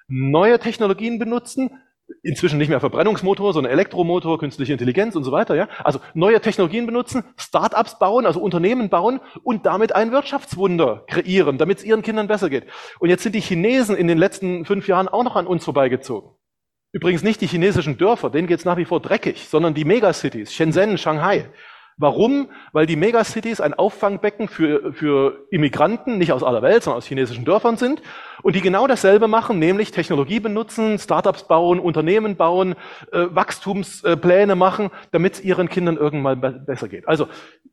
neue 0.08 0.58
Technologien 0.58 1.20
benutzen, 1.20 1.70
inzwischen 2.22 2.58
nicht 2.58 2.68
mehr 2.68 2.80
Verbrennungsmotor, 2.80 3.52
sondern 3.52 3.72
Elektromotor, 3.72 4.38
künstliche 4.38 4.72
Intelligenz 4.72 5.14
und 5.14 5.22
so 5.22 5.30
weiter, 5.30 5.54
ja. 5.54 5.68
Also 5.84 6.00
neue 6.14 6.40
Technologien 6.40 6.86
benutzen, 6.86 7.22
Startups 7.36 7.98
bauen, 8.00 8.26
also 8.26 8.40
Unternehmen 8.40 8.88
bauen 8.88 9.20
und 9.44 9.66
damit 9.66 9.94
ein 9.94 10.10
Wirtschaftswunder 10.10 11.04
kreieren, 11.06 11.58
damit 11.58 11.78
es 11.78 11.84
ihren 11.84 12.02
Kindern 12.02 12.26
besser 12.26 12.50
geht. 12.50 12.64
Und 12.98 13.08
jetzt 13.08 13.22
sind 13.22 13.36
die 13.36 13.40
Chinesen 13.40 13.96
in 13.96 14.08
den 14.08 14.18
letzten 14.18 14.64
fünf 14.64 14.88
Jahren 14.88 15.06
auch 15.06 15.22
noch 15.22 15.36
an 15.36 15.46
uns 15.46 15.64
vorbeigezogen. 15.64 16.30
Übrigens 16.92 17.22
nicht 17.22 17.40
die 17.40 17.46
chinesischen 17.46 17.98
Dörfer, 17.98 18.30
denen 18.30 18.46
geht 18.46 18.60
es 18.60 18.64
nach 18.64 18.76
wie 18.76 18.84
vor 18.84 19.00
dreckig, 19.00 19.48
sondern 19.48 19.74
die 19.74 19.84
Megacities, 19.84 20.52
Shenzhen, 20.52 20.98
Shanghai. 20.98 21.50
Warum? 21.98 22.50
Weil 22.72 22.84
die 22.84 22.96
Megacities 22.96 23.62
ein 23.62 23.72
Auffangbecken 23.72 24.48
für, 24.48 24.92
für 24.92 25.46
Immigranten, 25.50 26.18
nicht 26.18 26.30
aus 26.30 26.42
aller 26.42 26.60
Welt, 26.60 26.82
sondern 26.82 26.98
aus 26.98 27.06
chinesischen 27.06 27.46
Dörfern 27.46 27.78
sind 27.78 28.02
und 28.42 28.54
die 28.54 28.60
genau 28.60 28.86
dasselbe 28.86 29.28
machen, 29.28 29.58
nämlich 29.58 29.92
Technologie 29.92 30.38
benutzen, 30.38 30.98
Startups 30.98 31.44
bauen, 31.44 31.80
Unternehmen 31.80 32.36
bauen, 32.36 32.74
äh, 33.12 33.28
Wachstumspläne 33.30 34.56
machen, 34.56 34.90
damit 35.10 35.34
es 35.34 35.40
ihren 35.40 35.70
Kindern 35.70 35.96
irgendwann 35.96 36.40
be 36.42 36.50
besser 36.66 36.88
geht. 36.88 37.08
Also 37.08 37.28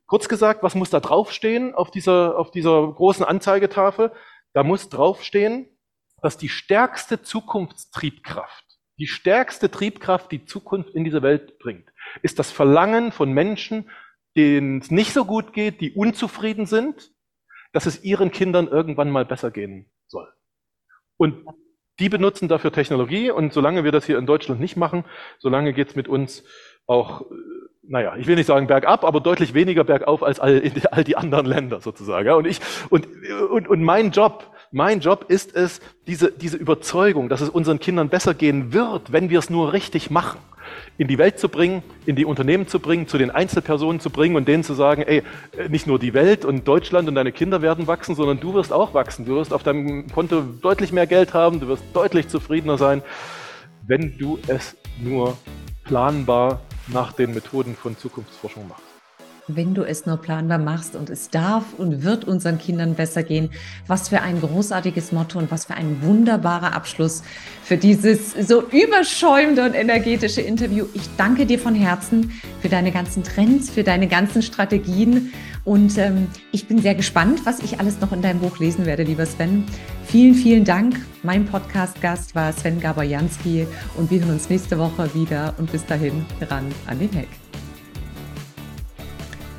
kurz 0.05 0.29
gesagt, 0.29 0.63
was 0.63 0.73
muss 0.73 0.89
da 0.89 1.01
draufstehen 1.01 1.75
auf 1.75 1.91
dieser, 1.91 2.39
auf 2.39 2.49
dieser 2.49 2.93
großen 2.93 3.25
Anzeigetafel? 3.25 4.13
Da 4.53 4.63
muss 4.63 4.87
draufstehen, 4.87 5.67
dass 6.21 6.37
die 6.37 6.47
stärkste 6.47 7.21
Zukunftstriebkraft 7.21 8.62
die 8.97 9.07
stärkste 9.07 9.71
Triebkraft, 9.71 10.31
die 10.31 10.45
Zukunft 10.45 10.91
in 10.91 11.03
diese 11.03 11.21
Welt 11.21 11.59
bringt, 11.59 11.91
ist 12.21 12.39
das 12.39 12.51
Verlangen 12.51 13.11
von 13.11 13.31
Menschen, 13.31 13.89
denen 14.35 14.79
es 14.79 14.91
nicht 14.91 15.13
so 15.13 15.25
gut 15.25 15.53
geht, 15.53 15.81
die 15.81 15.91
unzufrieden 15.91 16.65
sind, 16.65 17.11
dass 17.71 17.85
es 17.85 18.03
ihren 18.03 18.31
Kindern 18.31 18.67
irgendwann 18.67 19.09
mal 19.09 19.25
besser 19.25 19.51
gehen 19.51 19.89
soll. 20.07 20.27
Und 21.17 21.45
die 21.99 22.09
benutzen 22.09 22.47
dafür 22.47 22.71
Technologie 22.71 23.31
und 23.31 23.53
solange 23.53 23.83
wir 23.83 23.91
das 23.91 24.05
hier 24.05 24.17
in 24.17 24.25
Deutschland 24.25 24.59
nicht 24.59 24.77
machen, 24.77 25.05
solange 25.39 25.73
geht 25.73 25.89
es 25.89 25.95
mit 25.95 26.07
uns 26.07 26.43
auch, 26.87 27.21
äh, 27.21 27.35
naja, 27.83 28.15
ich 28.17 28.27
will 28.27 28.35
nicht 28.35 28.47
sagen 28.47 28.67
bergab, 28.67 29.03
aber 29.03 29.19
deutlich 29.19 29.53
weniger 29.53 29.83
bergauf 29.83 30.23
als 30.23 30.39
all, 30.39 30.61
all 30.91 31.03
die 31.03 31.17
anderen 31.17 31.45
Länder 31.45 31.81
sozusagen. 31.81 32.31
Und 32.31 32.45
ich, 32.45 32.59
und, 32.89 33.07
und, 33.51 33.67
und 33.67 33.83
mein 33.83 34.11
Job 34.11 34.52
mein 34.73 35.01
Job 35.01 35.25
ist 35.27 35.55
es, 35.55 35.79
diese, 36.07 36.31
diese 36.31 36.57
Überzeugung, 36.57 37.29
dass 37.29 37.41
es 37.41 37.49
unseren 37.49 37.79
Kindern 37.79 38.09
besser 38.09 38.33
gehen 38.33 38.73
wird, 38.73 39.11
wenn 39.11 39.29
wir 39.29 39.37
es 39.37 39.51
nur 39.51 39.71
richtig 39.71 40.09
machen, 40.09 40.39
in 40.97 41.07
die 41.07 41.19
Welt 41.19 41.37
zu 41.37 41.47
bringen, 41.47 41.83
in 42.07 42.15
die 42.15 42.25
Unternehmen 42.25 42.67
zu 42.67 42.79
bringen, 42.79 43.07
zu 43.07 43.19
den 43.19 43.29
Einzelpersonen 43.29 43.99
zu 43.99 44.09
bringen 44.09 44.35
und 44.35 44.47
denen 44.47 44.63
zu 44.63 44.73
sagen, 44.73 45.03
ey, 45.03 45.21
nicht 45.69 45.85
nur 45.85 45.99
die 45.99 46.15
Welt 46.15 46.43
und 46.43 46.67
Deutschland 46.67 47.07
und 47.07 47.13
deine 47.13 47.31
Kinder 47.31 47.61
werden 47.61 47.85
wachsen, 47.85 48.15
sondern 48.15 48.39
du 48.39 48.55
wirst 48.55 48.73
auch 48.73 48.95
wachsen. 48.95 49.25
Du 49.25 49.35
wirst 49.35 49.53
auf 49.53 49.61
deinem 49.61 50.07
Konto 50.07 50.41
deutlich 50.41 50.91
mehr 50.91 51.05
Geld 51.05 51.35
haben, 51.35 51.59
du 51.59 51.67
wirst 51.67 51.83
deutlich 51.93 52.27
zufriedener 52.27 52.79
sein, 52.79 53.03
wenn 53.85 54.17
du 54.17 54.39
es 54.47 54.75
nur 54.99 55.37
planbar 55.83 56.61
nach 56.87 57.13
den 57.13 57.35
Methoden 57.35 57.75
von 57.75 57.95
Zukunftsforschung 57.95 58.67
machst 58.67 58.92
wenn 59.47 59.73
du 59.73 59.83
es 59.83 60.05
nur 60.05 60.17
planbar 60.17 60.57
machst 60.57 60.95
und 60.95 61.09
es 61.09 61.29
darf 61.29 61.65
und 61.77 62.03
wird 62.03 62.25
unseren 62.25 62.57
Kindern 62.57 62.95
besser 62.95 63.23
gehen. 63.23 63.49
Was 63.87 64.09
für 64.09 64.21
ein 64.21 64.39
großartiges 64.39 65.11
Motto 65.11 65.39
und 65.39 65.51
was 65.51 65.65
für 65.65 65.75
ein 65.75 66.01
wunderbarer 66.01 66.73
Abschluss 66.73 67.23
für 67.63 67.77
dieses 67.77 68.33
so 68.33 68.63
überschäumende 68.69 69.65
und 69.65 69.73
energetische 69.73 70.41
Interview. 70.41 70.85
Ich 70.93 71.09
danke 71.17 71.45
dir 71.45 71.59
von 71.59 71.75
Herzen 71.75 72.31
für 72.61 72.69
deine 72.69 72.91
ganzen 72.91 73.23
Trends, 73.23 73.69
für 73.69 73.83
deine 73.83 74.07
ganzen 74.07 74.41
Strategien 74.41 75.31
und 75.65 75.97
ähm, 75.97 76.27
ich 76.51 76.67
bin 76.67 76.81
sehr 76.81 76.95
gespannt, 76.95 77.45
was 77.45 77.59
ich 77.59 77.79
alles 77.79 78.01
noch 78.01 78.11
in 78.11 78.21
deinem 78.21 78.39
Buch 78.39 78.59
lesen 78.59 78.85
werde, 78.85 79.03
lieber 79.03 79.25
Sven. 79.25 79.63
Vielen, 80.05 80.35
vielen 80.35 80.65
Dank. 80.65 80.99
Mein 81.23 81.45
Podcast-Gast 81.45 82.35
war 82.35 82.51
Sven 82.51 82.81
Gaborjanski 82.81 83.65
und 83.95 84.11
wir 84.11 84.19
hören 84.19 84.31
uns 84.31 84.49
nächste 84.49 84.77
Woche 84.77 85.13
wieder 85.13 85.53
und 85.57 85.71
bis 85.71 85.85
dahin 85.85 86.25
ran 86.49 86.65
an 86.85 86.99
den 86.99 87.11
Heck. 87.11 87.29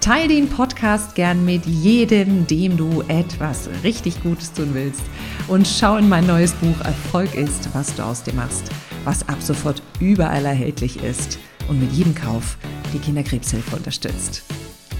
Teil 0.04 0.28
den 0.28 0.50
Podcast 0.50 1.14
gern 1.14 1.46
mit 1.46 1.64
jedem, 1.64 2.46
dem 2.46 2.76
du 2.76 3.00
etwas 3.08 3.70
richtig 3.82 4.22
Gutes 4.22 4.52
tun 4.52 4.74
willst. 4.74 5.00
Und 5.48 5.66
schau 5.66 5.96
in 5.96 6.10
mein 6.10 6.26
neues 6.26 6.52
Buch 6.52 6.78
Erfolg 6.84 7.34
ist, 7.34 7.70
was 7.72 7.94
du 7.94 8.04
aus 8.04 8.22
dir 8.22 8.34
machst, 8.34 8.70
was 9.04 9.26
ab 9.30 9.40
sofort 9.40 9.82
überall 10.00 10.44
erhältlich 10.44 11.02
ist 11.02 11.38
und 11.68 11.80
mit 11.80 11.90
jedem 11.92 12.14
Kauf 12.14 12.58
die 12.92 12.98
Kinderkrebshilfe 12.98 13.76
unterstützt. 13.76 14.42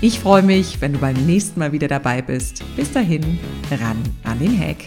Ich 0.01 0.21
freue 0.21 0.43
mich, 0.43 0.81
wenn 0.81 0.95
du 0.95 0.99
beim 0.99 1.27
nächsten 1.27 1.61
Mal 1.61 1.73
wieder 1.73 1.89
dabei 1.89 2.23
bist. 2.23 2.65
Bis 2.75 2.91
dahin, 2.91 3.39
ran 3.71 4.03
an 4.23 4.39
den 4.39 4.59
Hack. 4.59 4.87